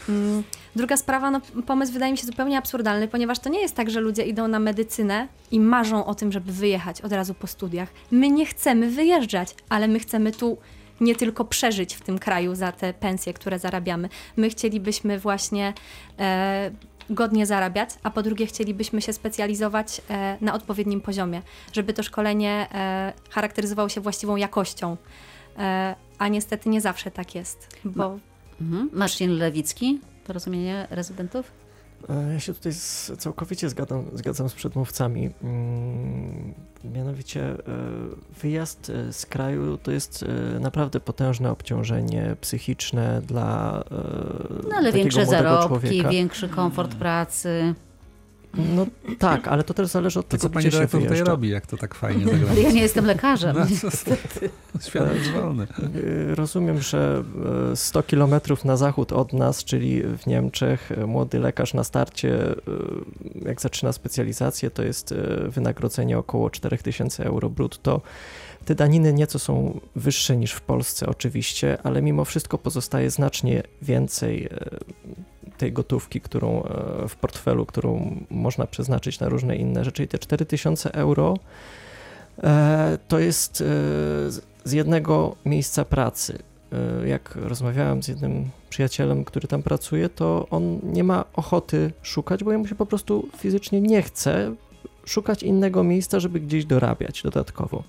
Druga 0.76 0.96
sprawa, 0.96 1.30
no, 1.30 1.40
pomysł 1.66 1.92
wydaje 1.92 2.12
mi 2.12 2.18
się 2.18 2.26
zupełnie 2.26 2.58
absurdalny, 2.58 3.08
ponieważ 3.08 3.38
to 3.38 3.48
nie 3.48 3.60
jest 3.60 3.76
tak, 3.76 3.90
że 3.90 4.00
ludzie 4.00 4.22
idą 4.22 4.48
na 4.48 4.58
medycynę 4.58 5.28
i 5.50 5.60
marzą 5.60 6.04
o 6.06 6.14
tym, 6.14 6.32
żeby 6.32 6.52
wyjechać 6.52 7.00
od 7.00 7.12
razu 7.12 7.34
po 7.34 7.46
studiach. 7.46 7.88
My 8.10 8.30
nie 8.30 8.46
chcemy 8.46 8.90
wyjeżdżać, 8.90 9.54
ale 9.68 9.88
my 9.88 9.98
chcemy 9.98 10.32
tu 10.32 10.58
nie 11.00 11.14
tylko 11.14 11.44
przeżyć 11.44 11.94
w 11.94 12.00
tym 12.00 12.18
kraju 12.18 12.54
za 12.54 12.72
te 12.72 12.94
pensje, 12.94 13.34
które 13.34 13.58
zarabiamy. 13.58 14.08
My 14.36 14.50
chcielibyśmy 14.50 15.18
właśnie 15.18 15.72
e, 16.18 16.70
godnie 17.10 17.46
zarabiać, 17.46 17.90
a 18.02 18.10
po 18.10 18.22
drugie 18.22 18.46
chcielibyśmy 18.46 19.02
się 19.02 19.12
specjalizować 19.12 20.02
e, 20.10 20.36
na 20.40 20.54
odpowiednim 20.54 21.00
poziomie, 21.00 21.42
żeby 21.72 21.92
to 21.92 22.02
szkolenie 22.02 22.66
e, 22.74 23.12
charakteryzowało 23.30 23.88
się 23.88 24.00
właściwą 24.00 24.36
jakością. 24.36 24.96
E, 25.58 25.94
a 26.18 26.28
niestety 26.28 26.68
nie 26.68 26.80
zawsze 26.80 27.10
tak 27.10 27.34
jest, 27.34 27.68
bo 27.84 28.18
Mhm. 28.60 28.90
Marcin 28.92 29.30
Lewicki, 29.38 30.00
porozumienie 30.24 30.86
rezydentów? 30.90 31.52
E, 32.08 32.32
Ja 32.32 32.40
się 32.40 32.54
tutaj 32.54 32.72
z, 32.72 33.12
całkowicie 33.18 33.68
zgadzam, 33.68 34.04
zgadzam 34.14 34.48
z 34.48 34.54
przedmówcami. 34.54 35.30
Mm, 35.42 36.54
Mianowicie 36.84 37.44
e, 37.44 37.56
wyjazd 38.42 38.90
e, 38.90 39.12
z 39.12 39.26
kraju 39.26 39.78
to 39.78 39.90
jest 39.90 40.24
naprawdę 40.60 41.00
potężne 41.00 41.50
obciążenie 41.50 42.36
psychiczne 42.40 43.22
dla 43.26 43.84
No 44.70 44.76
ale 44.76 44.92
większe 44.92 45.26
zarobki, 45.26 45.68
człowieka. 45.68 46.08
większy 46.08 46.48
komfort 46.48 46.94
pracy. 46.94 47.74
No 48.54 48.86
tak, 49.18 49.48
ale 49.48 49.64
to 49.64 49.74
też 49.74 49.88
zależy 49.88 50.20
od 50.20 50.28
To 50.28 50.30
tego, 50.30 50.42
co 50.42 50.50
pani 50.50 50.62
gdzie 50.66 50.70
się 50.70 50.76
dyrektor 50.78 51.02
tutaj 51.02 51.24
robi, 51.24 51.48
jak 51.48 51.66
to 51.66 51.76
tak 51.76 51.94
fajnie 51.94 52.24
Ale 52.26 52.38
zagrać? 52.38 52.58
ja 52.58 52.70
nie 52.70 52.80
jestem 52.82 53.04
lekarzem. 53.04 53.56
No, 53.58 54.80
Świat 54.86 55.14
jest 55.14 55.30
wolny. 55.30 55.66
Y, 55.96 56.34
Rozumiem, 56.34 56.80
że 56.80 57.24
e, 57.72 57.76
100 57.76 58.02
kilometrów 58.02 58.64
na 58.64 58.76
zachód 58.76 59.12
od 59.12 59.32
nas, 59.32 59.64
czyli 59.64 60.02
w 60.02 60.26
Niemczech, 60.26 60.92
e, 60.92 61.06
młody 61.06 61.38
lekarz 61.38 61.74
na 61.74 61.84
starcie, 61.84 62.38
jak 63.44 63.60
zaczyna 63.60 63.92
specjalizację, 63.92 64.70
to 64.70 64.82
jest 64.82 65.14
wynagrodzenie 65.48 66.18
około 66.18 66.50
4000 66.50 67.24
euro 67.24 67.50
brutto. 67.50 68.00
Te 68.64 68.74
daniny 68.74 69.12
nieco 69.12 69.38
są 69.38 69.80
wyższe 69.96 70.36
niż 70.36 70.52
w 70.52 70.60
Polsce 70.60 71.06
oczywiście, 71.06 71.78
ale 71.82 72.02
mimo 72.02 72.24
wszystko 72.24 72.58
pozostaje 72.58 73.10
znacznie 73.10 73.62
więcej 73.82 74.48
tej 75.62 75.72
gotówki, 75.72 76.20
którą 76.20 76.62
e, 76.62 77.08
w 77.08 77.16
portfelu, 77.16 77.66
którą 77.66 78.16
można 78.30 78.66
przeznaczyć 78.66 79.20
na 79.20 79.28
różne 79.28 79.56
inne 79.56 79.84
rzeczy. 79.84 80.02
I 80.04 80.08
te 80.08 80.18
4000 80.18 80.92
euro 80.94 81.34
e, 82.42 82.98
to 83.08 83.18
jest 83.18 83.60
e, 83.60 83.64
z- 84.30 84.72
jednego 84.72 85.36
miejsca 85.44 85.84
pracy. 85.84 86.38
Jak 87.06 87.36
rozmawiałem 87.36 88.02
z 88.02 88.08
jednym 88.08 88.50
przyjacielem, 88.70 89.24
który 89.24 89.48
tam 89.48 89.62
pracuje, 89.62 90.08
to 90.08 90.46
on 90.50 90.80
nie 90.82 91.04
ma 91.04 91.24
ochoty 91.34 91.92
szukać, 92.02 92.44
bo 92.44 92.52
jemu 92.52 92.66
się 92.66 92.74
po 92.74 92.86
prostu 92.86 93.28
fizycznie 93.38 93.80
nie 93.80 94.02
chce 94.02 94.54
szukać 95.04 95.42
innego 95.42 95.84
miejsca, 95.84 96.20
żeby 96.20 96.40
gdzieś 96.40 96.64
dorabiać 96.64 97.22
dodatkowo. 97.22 97.82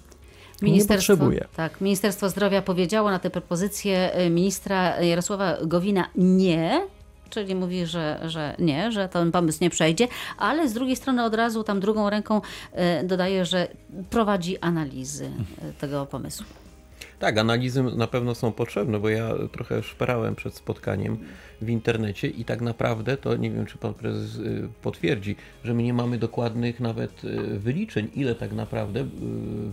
Nie 0.61 0.86
potrzebuje. 0.86 1.45
Tak, 1.55 1.82
Ministerstwo 1.82 2.30
Zdrowia 2.30 2.61
powiedziało 2.61 3.11
na 3.11 3.19
tę 3.19 3.30
propozycję 3.30 4.11
ministra 4.30 5.01
Jarosława 5.01 5.57
Gowina 5.65 6.07
nie, 6.15 6.82
czyli 7.34 7.55
mówi, 7.55 7.86
że, 7.86 8.19
że 8.25 8.55
nie, 8.59 8.91
że 8.91 9.09
ten 9.09 9.31
pomysł 9.31 9.57
nie 9.61 9.69
przejdzie, 9.69 10.07
ale 10.38 10.69
z 10.69 10.73
drugiej 10.73 10.95
strony 10.95 11.23
od 11.23 11.36
razu 11.36 11.63
tam 11.63 11.79
drugą 11.79 12.09
ręką 12.09 12.41
y, 13.01 13.07
dodaje, 13.07 13.45
że 13.45 13.67
prowadzi 14.09 14.57
analizy 14.57 15.25
y, 15.25 15.73
tego 15.79 16.05
pomysłu. 16.05 16.45
Tak, 17.19 17.38
analizy 17.38 17.84
na 17.84 18.07
pewno 18.07 18.36
są 18.36 18.51
potrzebne, 18.51 18.99
bo 18.99 19.09
ja 19.09 19.29
trochę 19.51 19.84
szperałem 19.84 20.36
przed 20.36 20.55
spotkaniem 20.55 21.17
w 21.61 21.69
internecie 21.69 22.27
i 22.27 22.45
tak 22.45 22.61
naprawdę 22.61 23.17
to 23.17 23.36
nie 23.36 23.51
wiem, 23.51 23.65
czy 23.65 23.77
pan 23.77 23.93
prezes 23.93 24.36
y, 24.36 24.69
potwierdzi, 24.81 25.36
że 25.63 25.73
my 25.73 25.84
nie 25.84 25.93
mamy 25.93 26.17
dokładnych 26.17 26.79
nawet 26.79 27.21
wyliczeń, 27.57 28.09
ile 28.15 28.36
tak 28.36 28.53
naprawdę 28.53 29.05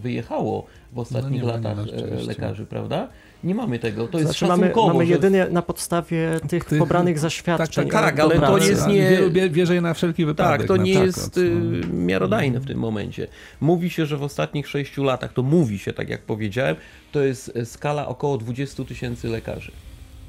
wyjechało 0.03 0.67
w 0.93 0.99
ostatnich 0.99 1.43
nie 1.43 1.49
ma, 1.49 1.57
nie 1.57 1.63
latach 1.63 1.79
e, 1.79 2.27
lekarzy, 2.27 2.67
prawda? 2.67 3.09
Nie 3.45 3.55
mamy 3.55 3.79
tego. 3.79 4.09
To 4.09 4.19
jest 4.19 4.31
Znaczy 4.31 4.47
mamy, 4.47 4.63
szacunkowo. 4.63 4.93
mamy 4.93 5.07
że- 5.07 5.13
jedynie 5.13 5.47
na 5.51 5.63
podstawie 5.63 6.41
tych, 6.49 6.65
Tych- 6.65 6.79
pobranych 6.79 7.19
zaświadczeń. 7.19 7.89
tak, 7.91 8.03
tak, 8.03 8.17
do 8.17 8.23
ale 8.23 8.41
to 8.41 8.59
jest 8.59 8.87
nie- 8.87 9.11
Wielu 9.11 9.31
bie- 9.31 9.51
bierze 9.51 9.75
je 9.75 9.81
na 9.81 9.95
wszelki 9.95 10.25
wypadek. 10.27 10.59
Tak, 10.61 10.69
to 10.69 10.77
nie 10.77 10.85
przykład, 10.85 11.07
jest 11.07 11.37
no. 11.37 11.43
y, 11.43 11.93
miarodajne 11.93 12.61
w 12.61 12.67
tym 12.67 12.79
momencie. 12.79 13.27
Mówi 13.61 13.91
się, 13.91 14.07
że 14.07 14.17
w 14.17 14.23
ostatnich 14.23 14.69
sześciu 14.69 15.05
latach, 15.05 15.33
to 15.33 15.43
mówi 15.43 15.79
się, 15.79 15.93
tak 15.93 16.09
jak 16.09 16.23
powiedziałem, 16.23 16.77
to 17.13 17.21
jest 17.23 17.53
e, 17.57 17.65
skala 17.67 18.09
około 18.09 18.39
20 18.39 18.85
tysięcy 18.85 19.29
lekarzy. 19.29 19.73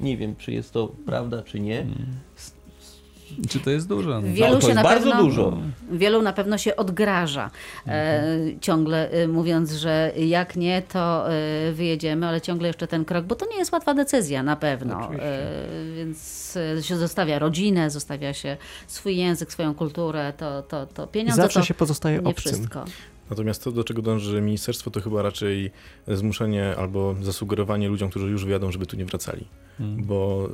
Nie 0.00 0.16
wiem, 0.16 0.36
czy 0.36 0.52
jest 0.52 0.72
to 0.72 0.92
prawda, 1.06 1.42
czy 1.42 1.60
nie. 1.60 1.86
Czy 3.48 3.60
to 3.60 3.70
jest 3.70 3.88
dużo? 3.88 4.20
No. 4.20 4.22
Wielu 4.32 4.54
to 4.54 4.60
się 4.60 4.66
jest 4.66 4.76
na 4.76 4.82
bardzo 4.82 5.10
pewno, 5.10 5.24
dużo. 5.24 5.58
Wielu 5.92 6.22
na 6.22 6.32
pewno 6.32 6.58
się 6.58 6.76
odgraża, 6.76 7.50
e, 7.86 8.22
ciągle 8.60 9.10
e, 9.10 9.28
mówiąc, 9.28 9.72
że 9.72 10.12
jak 10.16 10.56
nie, 10.56 10.82
to 10.82 11.32
e, 11.32 11.72
wyjedziemy, 11.72 12.26
ale 12.26 12.40
ciągle 12.40 12.68
jeszcze 12.68 12.86
ten 12.86 13.04
krok, 13.04 13.24
bo 13.24 13.34
to 13.34 13.46
nie 13.50 13.56
jest 13.56 13.72
łatwa 13.72 13.94
decyzja 13.94 14.42
na 14.42 14.56
pewno. 14.56 15.14
E, 15.14 15.18
więc 15.96 16.56
e, 16.78 16.82
się 16.82 16.96
zostawia 16.96 17.38
rodzinę, 17.38 17.90
zostawia 17.90 18.34
się 18.34 18.56
swój 18.86 19.16
język, 19.16 19.52
swoją 19.52 19.74
kulturę, 19.74 20.32
to, 20.36 20.62
to, 20.62 20.86
to 20.86 21.04
I 21.04 21.08
pieniądze 21.08 21.42
zawsze 21.42 21.60
to 21.60 21.66
się 21.66 21.74
pozostaje 21.74 22.18
nie 22.18 22.28
obcym. 22.28 22.52
wszystko. 22.52 22.84
Natomiast 23.32 23.64
to, 23.64 23.72
do 23.72 23.84
czego 23.84 24.02
dąży 24.02 24.40
ministerstwo, 24.40 24.90
to 24.90 25.00
chyba 25.00 25.22
raczej 25.22 25.70
zmuszenie 26.08 26.76
albo 26.76 27.14
zasugerowanie 27.22 27.88
ludziom, 27.88 28.10
którzy 28.10 28.30
już 28.30 28.44
wyjadą, 28.44 28.72
żeby 28.72 28.86
tu 28.86 28.96
nie 28.96 29.04
wracali. 29.04 29.44
Hmm. 29.78 30.04
Bo 30.04 30.48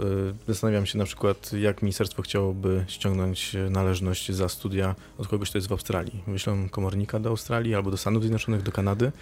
y, 0.48 0.52
zastanawiam 0.52 0.86
się 0.86 0.98
na 0.98 1.04
przykład, 1.04 1.52
jak 1.52 1.82
ministerstwo 1.82 2.22
chciałoby 2.22 2.84
ściągnąć 2.88 3.56
należność 3.70 4.32
za 4.32 4.48
studia 4.48 4.94
od 5.18 5.28
kogoś, 5.28 5.50
kto 5.50 5.58
jest 5.58 5.68
w 5.68 5.72
Australii. 5.72 6.22
Wyślą 6.26 6.68
komornika 6.68 7.20
do 7.20 7.28
Australii 7.28 7.74
albo 7.74 7.90
do 7.90 7.96
Stanów 7.96 8.22
Zjednoczonych, 8.22 8.62
do 8.62 8.72
Kanady, 8.72 9.12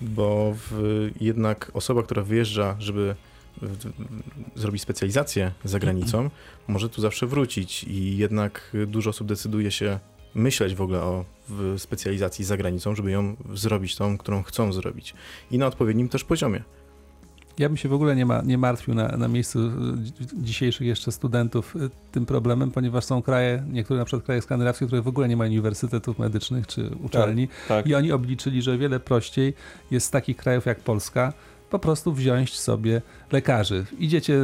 bo 0.00 0.54
w, 0.56 1.10
jednak 1.20 1.70
osoba, 1.74 2.02
która 2.02 2.22
wyjeżdża, 2.22 2.76
żeby 2.78 3.14
zrobić 4.54 4.82
specjalizację 4.82 5.52
za 5.64 5.78
granicą, 5.78 6.30
może 6.68 6.88
tu 6.88 7.00
zawsze 7.00 7.26
wrócić 7.26 7.84
i 7.84 8.16
jednak 8.16 8.76
dużo 8.86 9.10
osób 9.10 9.28
decyduje 9.28 9.70
się 9.70 9.98
myśleć 10.34 10.74
w 10.74 10.82
ogóle 10.82 11.00
o 11.00 11.24
specjalizacji 11.78 12.44
za 12.44 12.56
granicą, 12.56 12.94
żeby 12.94 13.10
ją 13.10 13.36
zrobić 13.54 13.96
tą, 13.96 14.18
którą 14.18 14.42
chcą 14.42 14.72
zrobić 14.72 15.14
i 15.50 15.58
na 15.58 15.66
odpowiednim 15.66 16.08
też 16.08 16.24
poziomie. 16.24 16.62
Ja 17.58 17.68
bym 17.68 17.76
się 17.76 17.88
w 17.88 17.92
ogóle 17.92 18.16
nie, 18.16 18.26
ma, 18.26 18.42
nie 18.42 18.58
martwił 18.58 18.94
na, 18.94 19.08
na 19.08 19.28
miejscu 19.28 19.58
dzi- 19.96 20.12
dzisiejszych 20.42 20.86
jeszcze 20.86 21.12
studentów 21.12 21.76
y, 21.76 21.90
tym 22.12 22.26
problemem, 22.26 22.70
ponieważ 22.70 23.04
są 23.04 23.22
kraje, 23.22 23.64
niektóre 23.70 23.98
na 23.98 24.04
przykład 24.04 24.24
kraje 24.26 24.42
skandynawskie, 24.42 24.86
które 24.86 25.02
w 25.02 25.08
ogóle 25.08 25.28
nie 25.28 25.36
mają 25.36 25.50
uniwersytetów 25.50 26.18
medycznych 26.18 26.66
czy 26.66 26.90
uczelni 27.04 27.48
Tak. 27.68 27.86
i 27.86 27.94
oni 27.94 28.12
obliczyli, 28.12 28.62
że 28.62 28.78
wiele 28.78 29.00
prościej 29.00 29.54
jest 29.90 30.06
z 30.06 30.10
takich 30.10 30.36
krajów 30.36 30.66
jak 30.66 30.80
Polska 30.80 31.32
po 31.70 31.78
prostu 31.78 32.12
wziąć 32.12 32.58
sobie 32.58 33.02
lekarzy. 33.32 33.84
Idziecie, 33.98 34.38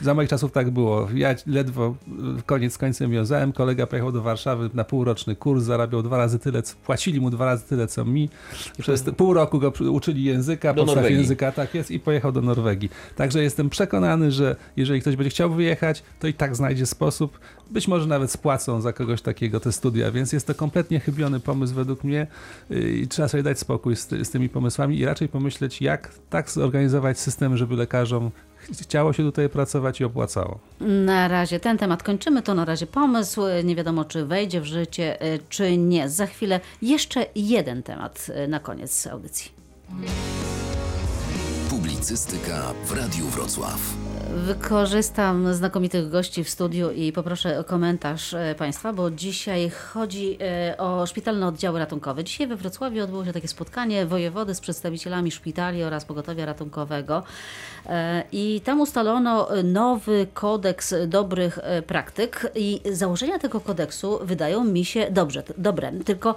za 0.00 0.14
moich 0.14 0.28
czasów 0.28 0.52
tak 0.52 0.70
było, 0.70 1.08
ja 1.14 1.34
ledwo 1.46 1.94
koniec 2.46 2.72
z 2.72 2.78
końcem 2.78 3.10
wiązałem, 3.10 3.52
kolega 3.52 3.86
pojechał 3.86 4.12
do 4.12 4.22
Warszawy 4.22 4.70
na 4.74 4.84
półroczny 4.84 5.36
kurs, 5.36 5.64
zarabiał 5.64 6.02
dwa 6.02 6.16
razy 6.16 6.38
tyle, 6.38 6.62
co- 6.62 6.76
płacili 6.86 7.20
mu 7.20 7.30
dwa 7.30 7.44
razy 7.44 7.64
tyle, 7.68 7.86
co 7.86 8.04
mi. 8.04 8.28
Przez 8.80 9.02
pół 9.16 9.34
roku 9.34 9.58
go 9.58 9.72
uczyli 9.90 10.24
języka, 10.24 10.74
Do 10.74 10.80
podstaw 10.82 10.96
Norwegii. 10.96 11.18
języka, 11.18 11.52
tak 11.52 11.74
jest, 11.74 11.90
i 11.90 12.00
pojechał 12.00 12.32
do 12.32 12.40
Norwegii. 12.42 12.90
Także 13.16 13.42
jestem 13.42 13.70
przekonany, 13.70 14.30
że 14.32 14.56
jeżeli 14.76 15.00
ktoś 15.00 15.16
będzie 15.16 15.30
chciał 15.30 15.50
wyjechać, 15.50 16.02
to 16.20 16.26
i 16.28 16.34
tak 16.34 16.56
znajdzie 16.56 16.86
sposób. 16.86 17.38
Być 17.70 17.88
może 17.88 18.06
nawet 18.06 18.30
spłacą 18.30 18.80
za 18.80 18.92
kogoś 18.92 19.22
takiego 19.22 19.60
te 19.60 19.72
studia, 19.72 20.10
więc 20.10 20.32
jest 20.32 20.46
to 20.46 20.54
kompletnie 20.54 21.00
chybiony 21.00 21.40
pomysł 21.40 21.74
według 21.74 22.04
mnie 22.04 22.26
yy, 22.70 22.90
i 22.90 23.08
trzeba 23.08 23.28
sobie 23.28 23.42
dać 23.42 23.58
spokój 23.58 23.96
z, 23.96 24.06
ty- 24.06 24.24
z 24.24 24.30
tymi 24.30 24.48
pomysłami 24.48 24.98
i 24.98 25.04
raczej 25.04 25.28
pomyśleć, 25.28 25.82
jak 25.82 26.14
tak 26.30 26.50
zorganizować 26.50 27.18
system, 27.20 27.56
żeby 27.56 27.76
lekarzom 27.76 28.17
ch- 28.56 28.82
chciało 28.82 29.12
się 29.12 29.22
tutaj 29.22 29.48
pracować 29.48 30.00
i 30.00 30.04
opłacało. 30.04 30.58
Na 30.80 31.28
razie 31.28 31.60
ten 31.60 31.78
temat 31.78 32.02
kończymy. 32.02 32.42
To 32.42 32.54
na 32.54 32.64
razie 32.64 32.86
pomysł. 32.86 33.40
Nie 33.64 33.76
wiadomo, 33.76 34.04
czy 34.04 34.24
wejdzie 34.26 34.60
w 34.60 34.64
życie, 34.64 35.20
e, 35.22 35.38
czy 35.48 35.76
nie. 35.76 36.08
Za 36.08 36.26
chwilę 36.26 36.60
jeszcze 36.82 37.26
jeden 37.34 37.82
temat 37.82 38.26
e, 38.34 38.48
na 38.48 38.60
koniec 38.60 39.06
audycji. 39.06 39.50
Publicystyka 41.70 42.72
w 42.84 42.92
Radiu 42.92 43.26
Wrocław. 43.26 43.80
Wykorzystam 44.34 45.54
znakomitych 45.54 46.10
gości 46.10 46.44
w 46.44 46.50
studiu 46.50 46.90
i 46.90 47.12
poproszę 47.12 47.58
o 47.58 47.64
komentarz 47.64 48.34
e, 48.34 48.54
Państwa, 48.58 48.92
bo 48.92 49.10
dzisiaj 49.10 49.70
chodzi 49.70 50.38
e, 50.40 50.76
o 50.78 51.06
szpitalne 51.06 51.46
oddziały 51.46 51.78
ratunkowe. 51.78 52.24
Dzisiaj 52.24 52.46
we 52.46 52.56
Wrocławiu 52.56 53.04
odbyło 53.04 53.24
się 53.24 53.32
takie 53.32 53.48
spotkanie 53.48 54.06
wojewody 54.06 54.54
z 54.54 54.60
przedstawicielami 54.60 55.30
szpitali 55.30 55.84
oraz 55.84 56.04
pogotowia 56.04 56.46
ratunkowego 56.46 57.22
E, 57.86 58.24
i 58.32 58.60
tam 58.64 58.80
ustalono 58.80 59.48
nowy 59.64 60.26
kodeks 60.34 60.94
dobrych 61.06 61.58
praktyk 61.86 62.52
i 62.54 62.80
założenia 62.92 63.38
tego 63.38 63.60
kodeksu 63.60 64.18
wydają 64.22 64.64
mi 64.64 64.84
się 64.84 65.06
dobrze, 65.10 65.42
dobre, 65.58 65.92
tylko 66.04 66.34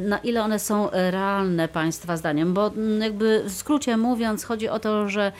na 0.00 0.18
ile 0.18 0.42
one 0.42 0.58
są 0.58 0.88
realne 0.92 1.68
Państwa 1.68 2.16
zdaniem, 2.16 2.54
bo 2.54 2.70
jakby 3.00 3.42
w 3.44 3.52
skrócie 3.52 3.96
mówiąc 3.96 4.44
chodzi 4.44 4.68
o 4.68 4.78
to, 4.78 5.08
że 5.08 5.32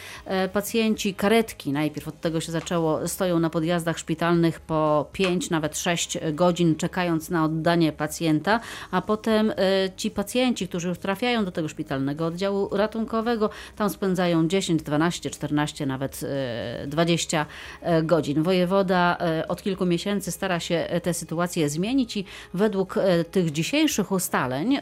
pacjenci 0.53 1.15
karetki, 1.15 1.73
najpierw 1.73 1.90
od 2.09 2.21
tego 2.21 2.41
się 2.41 2.53
zaczęło, 2.53 3.09
stoją 3.09 3.39
na 3.39 3.51
podjazdach 3.51 3.99
szpitalnych 3.99 4.61
po 4.61 5.09
5, 5.13 5.51
nawet 5.51 5.79
6 5.79 6.19
godzin 6.33 6.77
czekając 6.77 7.31
na 7.31 7.45
oddanie 7.45 7.93
pacjenta, 7.93 8.61
a 8.91 9.03
potem 9.03 9.51
e, 9.51 9.55
ci 9.97 10.11
pacjenci, 10.11 10.69
którzy 10.69 10.89
już 10.89 10.99
trafiają 10.99 11.45
do 11.45 11.53
tego 11.53 11.69
szpitalnego 11.69 12.27
oddziału 12.27 12.77
ratunkowego, 12.77 13.51
tam 13.77 13.91
spędzają 13.91 14.49
10, 14.49 14.83
12, 14.83 15.31
14, 15.31 15.87
nawet 15.87 16.21
e, 16.23 16.87
20 16.87 17.47
e, 17.81 18.03
godzin. 18.03 18.43
Wojewoda 18.43 19.19
od 19.49 19.63
kilku 19.63 19.87
miesięcy 19.87 20.33
stara 20.33 20.61
się 20.61 21.01
tę 21.03 21.15
sytuację 21.15 21.69
zmienić 21.69 22.17
i 22.17 22.25
według 22.55 22.95
tych 23.31 23.53
dzisiejszych 23.53 24.13
ustaleń 24.13 24.79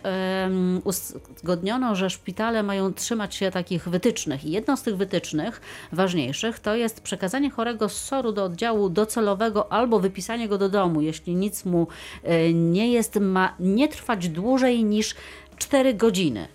uzgodniono, 0.84 1.94
że 1.94 2.11
szpitale 2.11 2.62
mają 2.62 2.92
trzymać 2.92 3.34
się 3.34 3.50
takich 3.50 3.88
wytycznych 3.88 4.44
i 4.44 4.50
jedną 4.50 4.76
z 4.76 4.82
tych 4.82 4.96
wytycznych 4.96 5.61
ważniejszych 5.92 6.59
to 6.59 6.76
jest 6.76 6.97
przekazanie 7.01 7.51
chorego 7.51 7.88
z 7.88 8.05
SOR-u 8.05 8.32
do 8.32 8.44
oddziału 8.44 8.90
docelowego 8.90 9.72
albo 9.72 10.01
wypisanie 10.01 10.49
go 10.49 10.59
do 10.59 10.68
domu, 10.68 11.01
jeśli 11.01 11.34
nic 11.34 11.64
mu 11.64 11.86
e, 12.22 12.53
nie 12.53 12.92
jest, 12.92 13.16
ma 13.20 13.55
nie 13.61 13.88
trwać 13.88 14.28
dłużej 14.28 14.84
niż 14.84 15.14
4 15.59 15.94
godziny. 15.94 16.49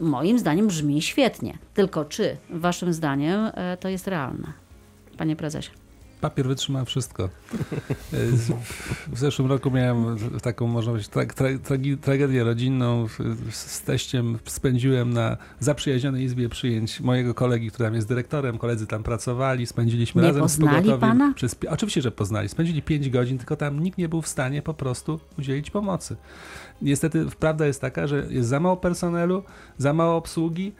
Moim 0.00 0.38
zdaniem 0.38 0.66
brzmi 0.66 1.02
świetnie. 1.02 1.58
Tylko 1.74 2.04
czy 2.04 2.36
waszym 2.50 2.92
zdaniem 2.92 3.50
e, 3.54 3.76
to 3.76 3.88
jest 3.88 4.08
realne? 4.08 4.52
Panie 5.18 5.36
prezesie. 5.36 5.83
Papier 6.24 6.46
wytrzyma 6.46 6.84
wszystko. 6.84 7.28
W 9.12 9.18
zeszłym 9.18 9.48
roku 9.48 9.70
miałem 9.70 10.16
taką, 10.42 10.66
można 10.66 10.92
powiedzieć, 10.92 11.08
tra 11.10 11.26
tra 11.26 11.48
tragedię 12.00 12.44
rodzinną. 12.44 13.06
Z 13.50 13.80
teściem 13.82 14.38
spędziłem 14.44 15.12
na 15.12 15.36
zaprzyjaźnionej 15.60 16.24
izbie 16.24 16.48
przyjęć 16.48 17.00
mojego 17.00 17.34
kolegi, 17.34 17.70
który 17.70 17.84
tam 17.84 17.94
jest 17.94 18.08
dyrektorem. 18.08 18.58
Koledzy 18.58 18.86
tam 18.86 19.02
pracowali, 19.02 19.66
spędziliśmy 19.66 20.22
Nie 20.22 20.28
razem 20.28 20.42
poznali 20.42 20.72
z 20.72 20.76
pogotowiem. 20.76 21.00
pana? 21.00 21.32
Przez, 21.34 21.56
oczywiście, 21.68 22.02
że 22.02 22.10
poznali. 22.10 22.48
Spędzili 22.48 22.82
5 22.82 23.10
godzin, 23.10 23.38
tylko 23.38 23.56
tam 23.56 23.82
nikt 23.82 23.98
nie 23.98 24.08
był 24.08 24.22
w 24.22 24.28
stanie 24.28 24.62
po 24.62 24.74
prostu 24.74 25.20
udzielić 25.38 25.70
pomocy. 25.70 26.16
Niestety 26.82 27.26
prawda 27.38 27.66
jest 27.66 27.80
taka, 27.80 28.06
że 28.06 28.26
jest 28.30 28.48
za 28.48 28.60
mało 28.60 28.76
personelu, 28.76 29.42
za 29.78 29.92
mało 29.92 30.16
obsługi, 30.16 30.72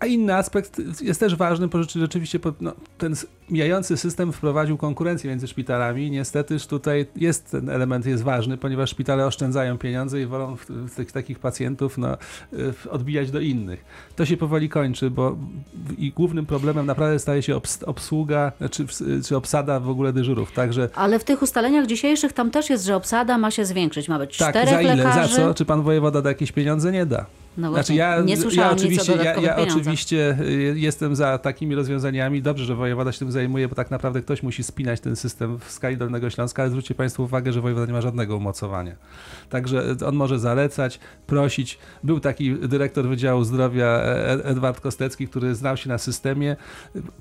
a 0.00 0.06
inny 0.06 0.34
aspekt 0.34 0.80
jest 1.02 1.20
też 1.20 1.36
ważny, 1.36 1.68
bo 1.68 1.82
rzeczy- 1.82 1.98
rzeczywiście 2.00 2.38
no, 2.60 2.72
ten 2.98 3.14
mijający 3.50 3.96
system 3.96 4.32
wprowadził 4.32 4.76
konkurencję 4.76 5.30
między 5.30 5.48
szpitalami. 5.48 6.10
Niestetyż 6.10 6.66
tutaj 6.66 7.06
jest 7.16 7.50
ten 7.50 7.70
element 7.70 8.06
jest 8.06 8.22
ważny, 8.22 8.56
ponieważ 8.56 8.90
szpitale 8.90 9.26
oszczędzają 9.26 9.78
pieniądze 9.78 10.20
i 10.20 10.26
wolą 10.26 10.56
w, 10.56 10.66
w 10.70 10.94
tych, 10.94 11.12
takich 11.12 11.38
pacjentów 11.38 11.98
no, 11.98 12.14
y, 12.84 12.90
odbijać 12.90 13.30
do 13.30 13.40
innych. 13.40 13.84
To 14.16 14.26
się 14.26 14.36
powoli 14.36 14.68
kończy, 14.68 15.10
bo 15.10 15.36
i 15.98 16.12
głównym 16.12 16.46
problemem 16.46 16.86
naprawdę 16.86 17.18
staje 17.18 17.42
się 17.42 17.54
obs- 17.54 17.84
obsługa 17.84 18.52
czy, 18.70 18.86
czy 19.24 19.36
obsada 19.36 19.80
w 19.80 19.88
ogóle 19.88 20.12
dyżurów. 20.12 20.52
Także 20.52 20.88
Ale 20.94 21.18
w 21.18 21.24
tych 21.24 21.42
ustaleniach 21.42 21.86
dzisiejszych 21.86 22.32
tam 22.32 22.50
też 22.50 22.70
jest, 22.70 22.84
że 22.84 22.96
obsada 22.96 23.38
ma 23.38 23.50
się 23.50 23.64
zwiększyć. 23.64 24.08
Ma 24.08 24.18
być 24.18 24.36
tak, 24.36 24.50
czterech 24.50 24.70
za 24.74 24.82
ile, 24.82 24.94
lekarzy. 24.94 25.34
za 25.34 25.36
co? 25.42 25.54
Czy 25.54 25.64
pan 25.64 25.82
wojewoda 25.82 26.22
da 26.22 26.28
jakieś 26.28 26.52
pieniądze? 26.52 26.92
Nie 26.92 27.06
da. 27.06 27.26
No 27.58 27.72
Znaczy 27.72 27.94
ja, 27.94 28.20
nie 28.20 28.34
ja 28.34 28.40
słyszałam 28.40 28.76
nic 28.76 28.80
o 28.80 28.82
oczywiście, 28.82 29.12
ja, 29.24 29.34
ja 29.40 29.56
oczywiście 29.56 30.38
y, 30.40 30.74
jestem 30.76 31.16
za 31.16 31.38
takimi 31.38 31.74
rozwiązaniami. 31.74 32.42
Dobrze, 32.42 32.64
że 32.64 32.74
wojewoda 32.74 33.12
się 33.12 33.18
tym 33.18 33.32
zajmuje, 33.32 33.68
bo 33.68 33.74
tak 33.74 33.90
naprawdę 33.90 34.22
ktoś 34.22 34.42
musi 34.42 34.62
spinać 34.62 35.00
ten 35.00 35.16
system 35.16 35.58
w 35.58 35.70
skali 35.70 35.96
Dolnego 35.96 36.30
Śląska, 36.30 36.62
ale 36.62 36.70
zwróćcie 36.70 36.94
Państwo 36.94 37.22
uwagę, 37.22 37.52
że 37.52 37.60
wojewoda 37.60 37.86
nie 37.86 37.92
ma 37.92 38.00
żadnego 38.00 38.36
umocowania. 38.36 38.96
Także 39.48 39.96
on 40.06 40.16
może 40.16 40.38
zalecać, 40.38 41.00
prosić. 41.26 41.78
Był 42.04 42.20
taki 42.20 42.54
dyrektor 42.54 43.08
Wydziału 43.08 43.44
Zdrowia 43.44 43.86
e- 43.86 44.44
Edward 44.44 44.80
Kostecki, 44.80 45.28
który 45.28 45.54
znał 45.54 45.76
się 45.76 45.88
na 45.88 45.98
systemie, 45.98 46.56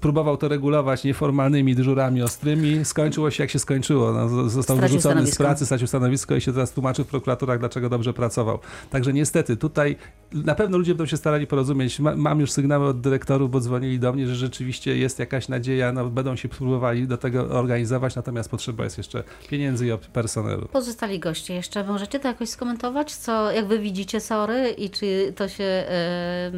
próbował 0.01 0.38
to 0.38 0.47
regulować 0.47 1.03
nieformalnymi 1.03 1.75
dyżurami 1.75 2.21
ostrymi. 2.21 2.85
Skończyło 2.85 3.31
się 3.31 3.43
jak 3.43 3.51
się 3.51 3.59
skończyło. 3.59 4.13
No, 4.13 4.49
został 4.49 4.77
Stracił 4.77 4.97
wyrzucony 4.97 5.27
z 5.27 5.35
pracy, 5.35 5.65
stracił 5.65 5.88
stanowisko 5.88 6.35
i 6.35 6.41
się 6.41 6.53
teraz 6.53 6.71
tłumaczy 6.71 7.03
w 7.03 7.07
prokuraturach, 7.07 7.59
dlaczego 7.59 7.89
dobrze 7.89 8.13
pracował. 8.13 8.59
Także 8.89 9.13
niestety 9.13 9.57
tutaj 9.57 9.95
na 10.32 10.55
pewno 10.55 10.78
ludzie 10.78 10.95
będą 10.95 11.05
się 11.05 11.17
starali 11.17 11.47
porozumieć. 11.47 11.99
Ma, 11.99 12.15
mam 12.15 12.39
już 12.39 12.51
sygnały 12.51 12.88
od 12.88 13.01
dyrektorów, 13.01 13.51
bo 13.51 13.59
dzwonili 13.59 13.99
do 13.99 14.13
mnie, 14.13 14.28
że 14.28 14.36
rzeczywiście 14.36 14.97
jest 14.97 15.19
jakaś 15.19 15.47
nadzieja, 15.47 15.91
no, 15.91 16.09
będą 16.09 16.36
się 16.36 16.49
próbowali 16.49 17.07
do 17.07 17.17
tego 17.17 17.49
organizować, 17.49 18.15
natomiast 18.15 18.49
potrzeba 18.49 18.84
jest 18.84 18.97
jeszcze 18.97 19.23
pieniędzy 19.49 19.88
i 19.88 19.91
personelu. 20.13 20.67
Pozostali 20.67 21.19
goście 21.19 21.53
jeszcze, 21.53 21.84
możecie 21.84 22.19
to 22.19 22.28
jakoś 22.28 22.49
skomentować, 22.49 23.15
co, 23.15 23.51
jak 23.51 23.67
wy 23.67 23.80
widzicie 23.80 24.19
Sory 24.19 24.69
i 24.69 24.89
czy 24.89 25.34
to 25.36 25.47
się, 25.49 25.63
e, 25.63 26.51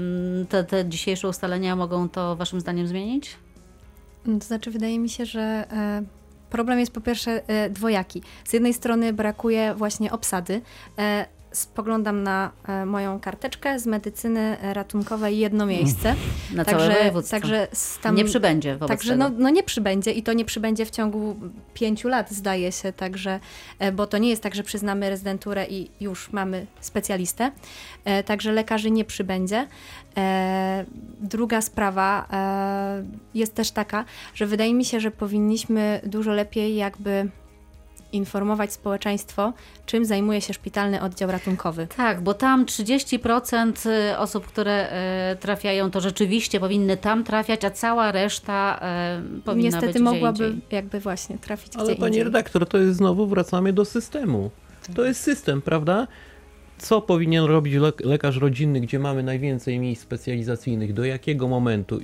te, 0.50 0.64
te 0.64 0.90
dzisiejsze 0.90 1.28
ustalenia 1.28 1.76
mogą 1.76 2.10
to 2.10 2.36
waszym 2.36 2.60
zdaniem 2.60 2.88
zmienić? 2.88 3.38
To 4.40 4.46
znaczy, 4.46 4.72
wydaje 4.72 5.00
mi 5.00 5.10
się, 5.10 5.26
że 5.26 5.42
e, 5.42 6.04
problem 6.50 6.80
jest 6.80 6.92
po 6.92 7.02
pierwsze 7.02 7.48
e, 7.48 7.70
dwojaki. 7.70 8.22
Z 8.44 8.54
jednej 8.54 8.74
strony 8.74 9.14
brakuje 9.14 9.76
właśnie 9.76 10.12
obsady. 10.12 10.62
Spoglądam 11.52 12.24
na 12.24 12.52
e, 12.68 12.86
moją 12.86 13.20
karteczkę 13.20 13.80
z 13.80 13.86
medycyny 13.86 14.58
ratunkowej 14.62 15.38
jedno 15.38 15.66
miejsce. 15.66 16.16
Na 16.56 16.66
całe 16.66 16.78
Także, 16.78 17.00
województwo. 17.00 17.32
także 17.32 17.68
tam, 18.02 18.16
nie 18.16 18.26
przybędzie 18.26 18.78
wobec 18.78 18.88
Także 18.88 19.16
no, 19.16 19.30
no 19.38 19.50
nie 19.50 19.64
przybędzie 19.64 20.12
i 20.12 20.24
to 20.24 20.34
nie 20.34 20.46
przybędzie 20.46 20.86
w 20.86 20.90
ciągu 20.90 21.36
pięciu 21.74 22.08
lat, 22.08 22.32
zdaje 22.32 22.72
się, 22.72 22.94
także, 22.94 23.40
e, 23.80 23.92
bo 23.92 24.08
to 24.08 24.18
nie 24.18 24.30
jest 24.30 24.44
tak, 24.44 24.56
że 24.56 24.64
przyznamy 24.64 25.10
rezydenturę 25.10 25.66
i 25.70 25.92
już 26.00 26.32
mamy 26.32 26.66
specjalistę, 26.80 27.52
e, 28.06 28.24
także 28.24 28.52
lekarzy 28.52 28.92
nie 28.92 29.06
przybędzie. 29.06 29.68
Druga 31.20 31.62
sprawa 31.62 32.28
jest 33.34 33.56
też 33.56 33.72
taka, 33.72 34.06
że 34.34 34.46
wydaje 34.46 34.74
mi 34.74 34.86
się, 34.86 35.00
że 35.00 35.12
powinniśmy 35.12 36.02
dużo 36.04 36.34
lepiej 36.34 36.76
jakby 36.76 37.30
informować 38.14 38.74
społeczeństwo, 38.74 39.54
czym 39.86 40.06
zajmuje 40.06 40.42
się 40.42 40.54
szpitalny 40.54 41.02
oddział 41.02 41.32
ratunkowy. 41.32 41.88
Tak, 41.98 42.22
bo 42.22 42.34
tam 42.34 42.66
30% 42.66 43.90
osób, 44.18 44.46
które 44.48 44.90
e, 44.92 45.36
trafiają, 45.40 45.92
to 45.92 46.02
rzeczywiście 46.02 46.60
powinny 46.60 46.98
tam 46.98 47.24
trafiać, 47.24 47.66
a 47.66 47.70
cała 47.72 48.12
reszta 48.12 48.80
e, 48.82 49.22
powinna 49.46 49.66
Niestety 49.66 49.86
być 49.86 49.96
gdzie 49.96 50.04
mogłaby 50.04 50.48
indziej. 50.48 50.62
jakby 50.72 51.00
właśnie 51.00 51.38
trafić 51.38 51.76
Ale 51.76 51.86
gdzie 51.86 51.96
panie 51.96 52.08
indziej. 52.08 52.24
redaktor, 52.24 52.68
to 52.68 52.78
jest 52.78 52.98
znowu 52.98 53.28
wracamy 53.28 53.74
do 53.74 53.86
systemu. 53.86 54.52
To 54.96 55.06
jest 55.06 55.22
system, 55.22 55.62
prawda? 55.62 56.08
Co 56.78 57.02
powinien 57.02 57.44
robić 57.46 57.74
le- 57.76 57.92
lekarz 58.04 58.38
rodzinny, 58.38 58.82
gdzie 58.82 59.00
mamy 59.00 59.24
najwięcej 59.24 59.80
miejsc 59.80 60.02
specjalizacyjnych, 60.04 60.94
do 60.94 61.06
jakiego 61.06 61.48
momentu? 61.48 62.00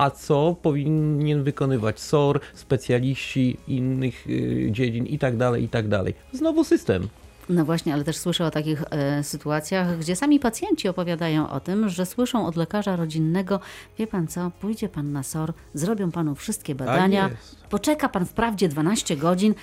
A 0.00 0.10
co 0.10 0.56
powinien 0.62 1.42
wykonywać 1.42 2.00
SOR, 2.00 2.40
specjaliści 2.54 3.56
innych 3.68 4.26
y, 4.26 4.68
dziedzin 4.70 5.06
i 5.06 5.18
tak 5.18 5.36
dalej, 5.36 5.64
i 5.64 5.68
tak 5.68 5.88
dalej. 5.88 6.14
Znowu 6.32 6.64
system. 6.64 7.08
No 7.48 7.64
właśnie, 7.64 7.94
ale 7.94 8.04
też 8.04 8.16
słyszę 8.16 8.44
o 8.44 8.50
takich 8.50 8.84
e, 8.90 9.24
sytuacjach, 9.24 9.98
gdzie 9.98 10.16
sami 10.16 10.40
pacjenci 10.40 10.88
opowiadają 10.88 11.50
o 11.50 11.60
tym, 11.60 11.88
że 11.88 12.06
słyszą 12.06 12.46
od 12.46 12.56
lekarza 12.56 12.96
rodzinnego, 12.96 13.60
wie 13.98 14.06
pan 14.06 14.26
co, 14.26 14.50
pójdzie 14.60 14.88
pan 14.88 15.12
na 15.12 15.22
SOR, 15.22 15.52
zrobią 15.74 16.10
panu 16.10 16.34
wszystkie 16.34 16.74
badania, 16.74 17.28
jest. 17.28 17.56
poczeka 17.70 18.08
pan 18.08 18.26
wprawdzie 18.26 18.68
12 18.68 19.16
godzin, 19.16 19.54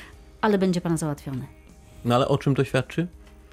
ale 0.41 0.57
będzie 0.57 0.81
pan 0.81 0.97
załatwiony. 0.97 1.47
No 2.05 2.15
ale 2.15 2.27
o 2.27 2.37
czym 2.37 2.55
to 2.55 2.63
świadczy? 2.63 3.07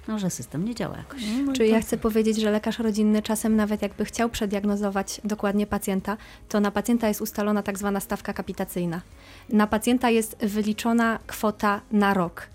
No, 0.09 0.19
że 0.19 0.31
system 0.31 0.65
nie 0.65 0.75
działa 0.75 0.97
jakoś. 0.97 1.23
Czy 1.53 1.67
ja 1.67 1.81
chcę 1.81 1.97
powiedzieć, 1.97 2.41
że 2.41 2.51
lekarz 2.51 2.79
rodzinny 2.79 3.23
czasem 3.23 3.57
nawet 3.57 3.83
jakby 3.83 4.05
chciał 4.05 4.29
przeddiagnozować 4.29 5.21
dokładnie 5.25 5.67
pacjenta, 5.67 6.17
to 6.49 6.61
na 6.61 6.71
pacjenta 6.71 7.09
jest 7.09 7.21
ustalona 7.21 7.63
tak 7.63 7.79
zwana 7.79 8.01
stawka 8.01 8.33
kapitacyjna. 8.33 9.01
Na 9.49 9.67
pacjenta 9.67 10.11
jest 10.11 10.37
wyliczona 10.41 11.19
kwota 11.27 11.81
na 11.93 12.15
rok. 12.15 12.47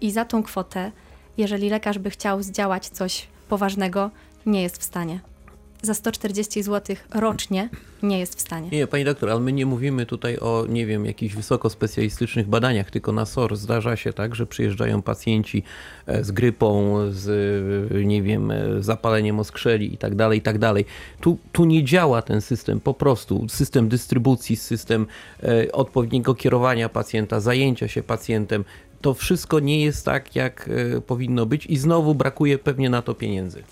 I 0.00 0.10
za 0.10 0.24
tą 0.24 0.42
kwotę, 0.42 0.92
jeżeli 1.36 1.70
lekarz 1.70 1.98
by 1.98 2.10
chciał 2.10 2.42
zdziałać 2.42 2.88
coś 2.88 3.26
poważnego, 3.48 4.10
nie 4.46 4.62
jest 4.62 4.78
w 4.78 4.84
stanie. 4.84 5.20
Za 5.82 5.94
140 5.94 6.62
zł 6.62 6.96
rocznie 7.14 7.68
nie 8.02 8.18
jest 8.18 8.38
w 8.38 8.40
stanie. 8.40 8.68
Nie, 8.70 8.86
pani 8.86 9.04
doktor, 9.04 9.30
ale 9.30 9.40
my 9.40 9.52
nie 9.52 9.66
mówimy 9.66 10.06
tutaj 10.06 10.38
o, 10.38 10.66
nie 10.68 10.86
wiem, 10.86 11.06
jakichś 11.06 11.34
wysokospecjalistycznych 11.34 12.48
badaniach, 12.48 12.90
tylko 12.90 13.12
na 13.12 13.26
SOR 13.26 13.56
zdarza 13.56 13.96
się 13.96 14.12
tak, 14.12 14.34
że 14.34 14.46
przyjeżdżają 14.46 15.02
pacjenci 15.02 15.62
e, 16.06 16.24
z 16.24 16.30
grypą, 16.30 16.96
z, 17.10 17.28
e, 17.92 18.04
nie 18.04 18.22
wiem, 18.22 18.50
e, 18.50 18.82
zapaleniem 18.82 19.40
oskrzeli 19.40 19.94
i 19.94 19.98
tak 19.98 20.14
dalej, 20.14 20.38
i 20.38 20.42
tak 20.42 20.58
dalej. 20.58 20.84
Tu, 21.20 21.38
tu 21.52 21.64
nie 21.64 21.84
działa 21.84 22.22
ten 22.22 22.40
system, 22.40 22.80
po 22.80 22.94
prostu. 22.94 23.46
System 23.48 23.88
dystrybucji, 23.88 24.56
system 24.56 25.06
odpowiedniego 25.72 26.34
kierowania 26.34 26.88
pacjenta, 26.88 27.40
zajęcia 27.40 27.88
się 27.88 28.02
pacjentem. 28.02 28.64
To 29.00 29.14
wszystko 29.14 29.60
nie 29.60 29.84
jest 29.84 30.04
tak, 30.04 30.36
jak 30.36 30.70
powinno 31.06 31.46
być 31.46 31.66
i 31.66 31.76
znowu 31.76 32.14
brakuje 32.14 32.58
pewnie 32.58 32.90
na 32.90 33.02
to 33.02 33.14
pieniędzy. 33.14 33.62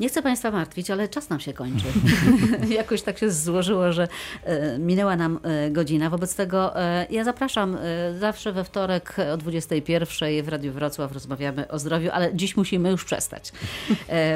Nie 0.00 0.08
chcę 0.08 0.22
Państwa 0.22 0.50
martwić, 0.50 0.90
ale 0.90 1.08
czas 1.08 1.30
nam 1.30 1.40
się 1.40 1.52
kończy. 1.52 1.86
Jakoś 2.68 3.02
tak 3.02 3.18
się 3.18 3.30
złożyło, 3.30 3.92
że 3.92 4.08
e, 4.44 4.78
minęła 4.78 5.16
nam 5.16 5.40
e, 5.42 5.70
godzina. 5.70 6.10
Wobec 6.10 6.34
tego 6.34 6.80
e, 6.80 7.06
ja 7.10 7.24
zapraszam 7.24 7.78
zawsze 8.18 8.52
we 8.52 8.64
wtorek 8.64 9.16
o 9.32 9.36
21 9.36 10.42
w 10.44 10.48
Radiu 10.48 10.72
Wrocław 10.72 11.12
rozmawiamy 11.12 11.68
o 11.68 11.78
zdrowiu, 11.78 12.10
ale 12.12 12.34
dziś 12.34 12.56
musimy 12.56 12.90
już 12.90 13.04
przestać. 13.04 13.52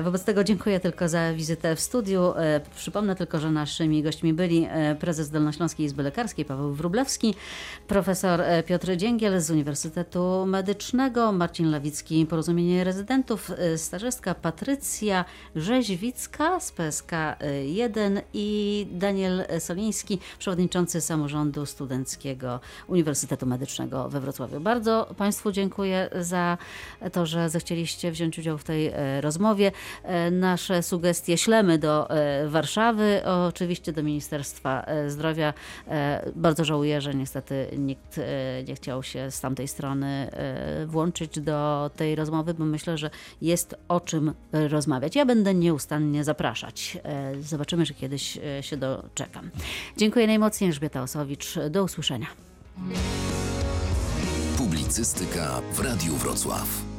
Wobec 0.03 0.25
tego 0.25 0.45
dziękuję 0.45 0.81
tylko 0.81 1.09
za 1.09 1.35
wizytę 1.35 1.77
w 1.77 1.81
studiu. 1.81 2.35
Przypomnę 2.77 3.17
tylko, 3.17 3.41
że 3.41 3.51
naszymi 3.51 4.03
gośćmi 4.03 4.35
byli 4.35 4.69
prezes 5.01 5.31
Dolnośląskiej 5.31 5.87
Izby 5.87 6.03
Lekarskiej 6.03 6.45
Paweł 6.45 6.73
Wróblewski, 6.73 7.35
profesor 7.89 8.43
Piotr 8.67 8.97
Dzięgiel 8.97 9.41
z 9.41 9.51
Uniwersytetu 9.51 10.47
Medycznego, 10.47 11.33
Marcin 11.33 11.71
Lawicki, 11.71 12.27
Porozumienie 12.27 12.85
Rezydentów, 12.85 13.51
stażystka 13.77 14.35
Patrycja 14.35 15.25
Rzeźwicka 15.57 16.61
z 16.61 16.72
PSK 16.72 17.12
1 17.64 18.20
i 18.34 18.86
Daniel 18.90 19.44
Soliński, 19.59 20.18
przewodniczący 20.38 21.00
samorządu 21.00 21.66
studenckiego 21.66 22.61
Uniwersytetu 22.88 23.46
Medycznego 23.46 24.09
we 24.09 24.20
Wrocławiu. 24.20 24.61
Bardzo 24.61 25.14
Państwu 25.16 25.52
dziękuję 25.52 26.11
za 26.20 26.59
to, 27.12 27.26
że 27.26 27.48
zechcieliście 27.48 28.12
wziąć 28.12 28.38
udział 28.38 28.59
w 28.59 28.64
tej 28.64 28.86
e, 28.86 29.20
rozmowie. 29.20 29.72
E, 30.02 30.30
Nasze 30.30 30.82
sugestie 30.82 31.38
ślemy 31.38 31.78
do 31.78 32.11
e, 32.11 32.48
Warszawy, 32.48 33.22
oczywiście 33.48 33.92
do 33.92 34.02
Ministerstwa 34.02 34.86
Zdrowia. 35.09 35.55
Bardzo 36.36 36.64
żałuję, 36.64 37.00
że 37.00 37.14
niestety 37.14 37.66
nikt 37.78 38.20
nie 38.68 38.74
chciał 38.74 39.02
się 39.02 39.30
z 39.30 39.40
tamtej 39.40 39.68
strony 39.68 40.30
włączyć 40.86 41.40
do 41.40 41.90
tej 41.96 42.14
rozmowy, 42.14 42.55
bo 42.55 42.64
myślę, 42.64 42.98
że 42.98 43.11
jest 43.42 43.74
o 43.88 44.00
czym 44.00 44.34
rozmawiać. 44.52 45.16
Ja 45.16 45.26
będę 45.26 45.43
nieustannie 45.53 46.24
zapraszać. 46.24 46.99
E, 47.05 47.42
Zobaczymy, 47.42 47.86
że 47.86 47.95
kiedyś 47.95 48.38
e, 48.59 48.62
się 48.62 48.76
doczekam. 48.76 49.51
Dziękuję 49.97 50.26
najmocniej, 50.26 50.70
Elżbieta 50.70 51.03
Osowicz. 51.03 51.55
Do 51.70 51.84
usłyszenia. 51.84 52.26
Publicystyka 54.59 55.61
w 55.72 55.80
Radiu 55.80 56.14
Wrocław. 56.14 56.93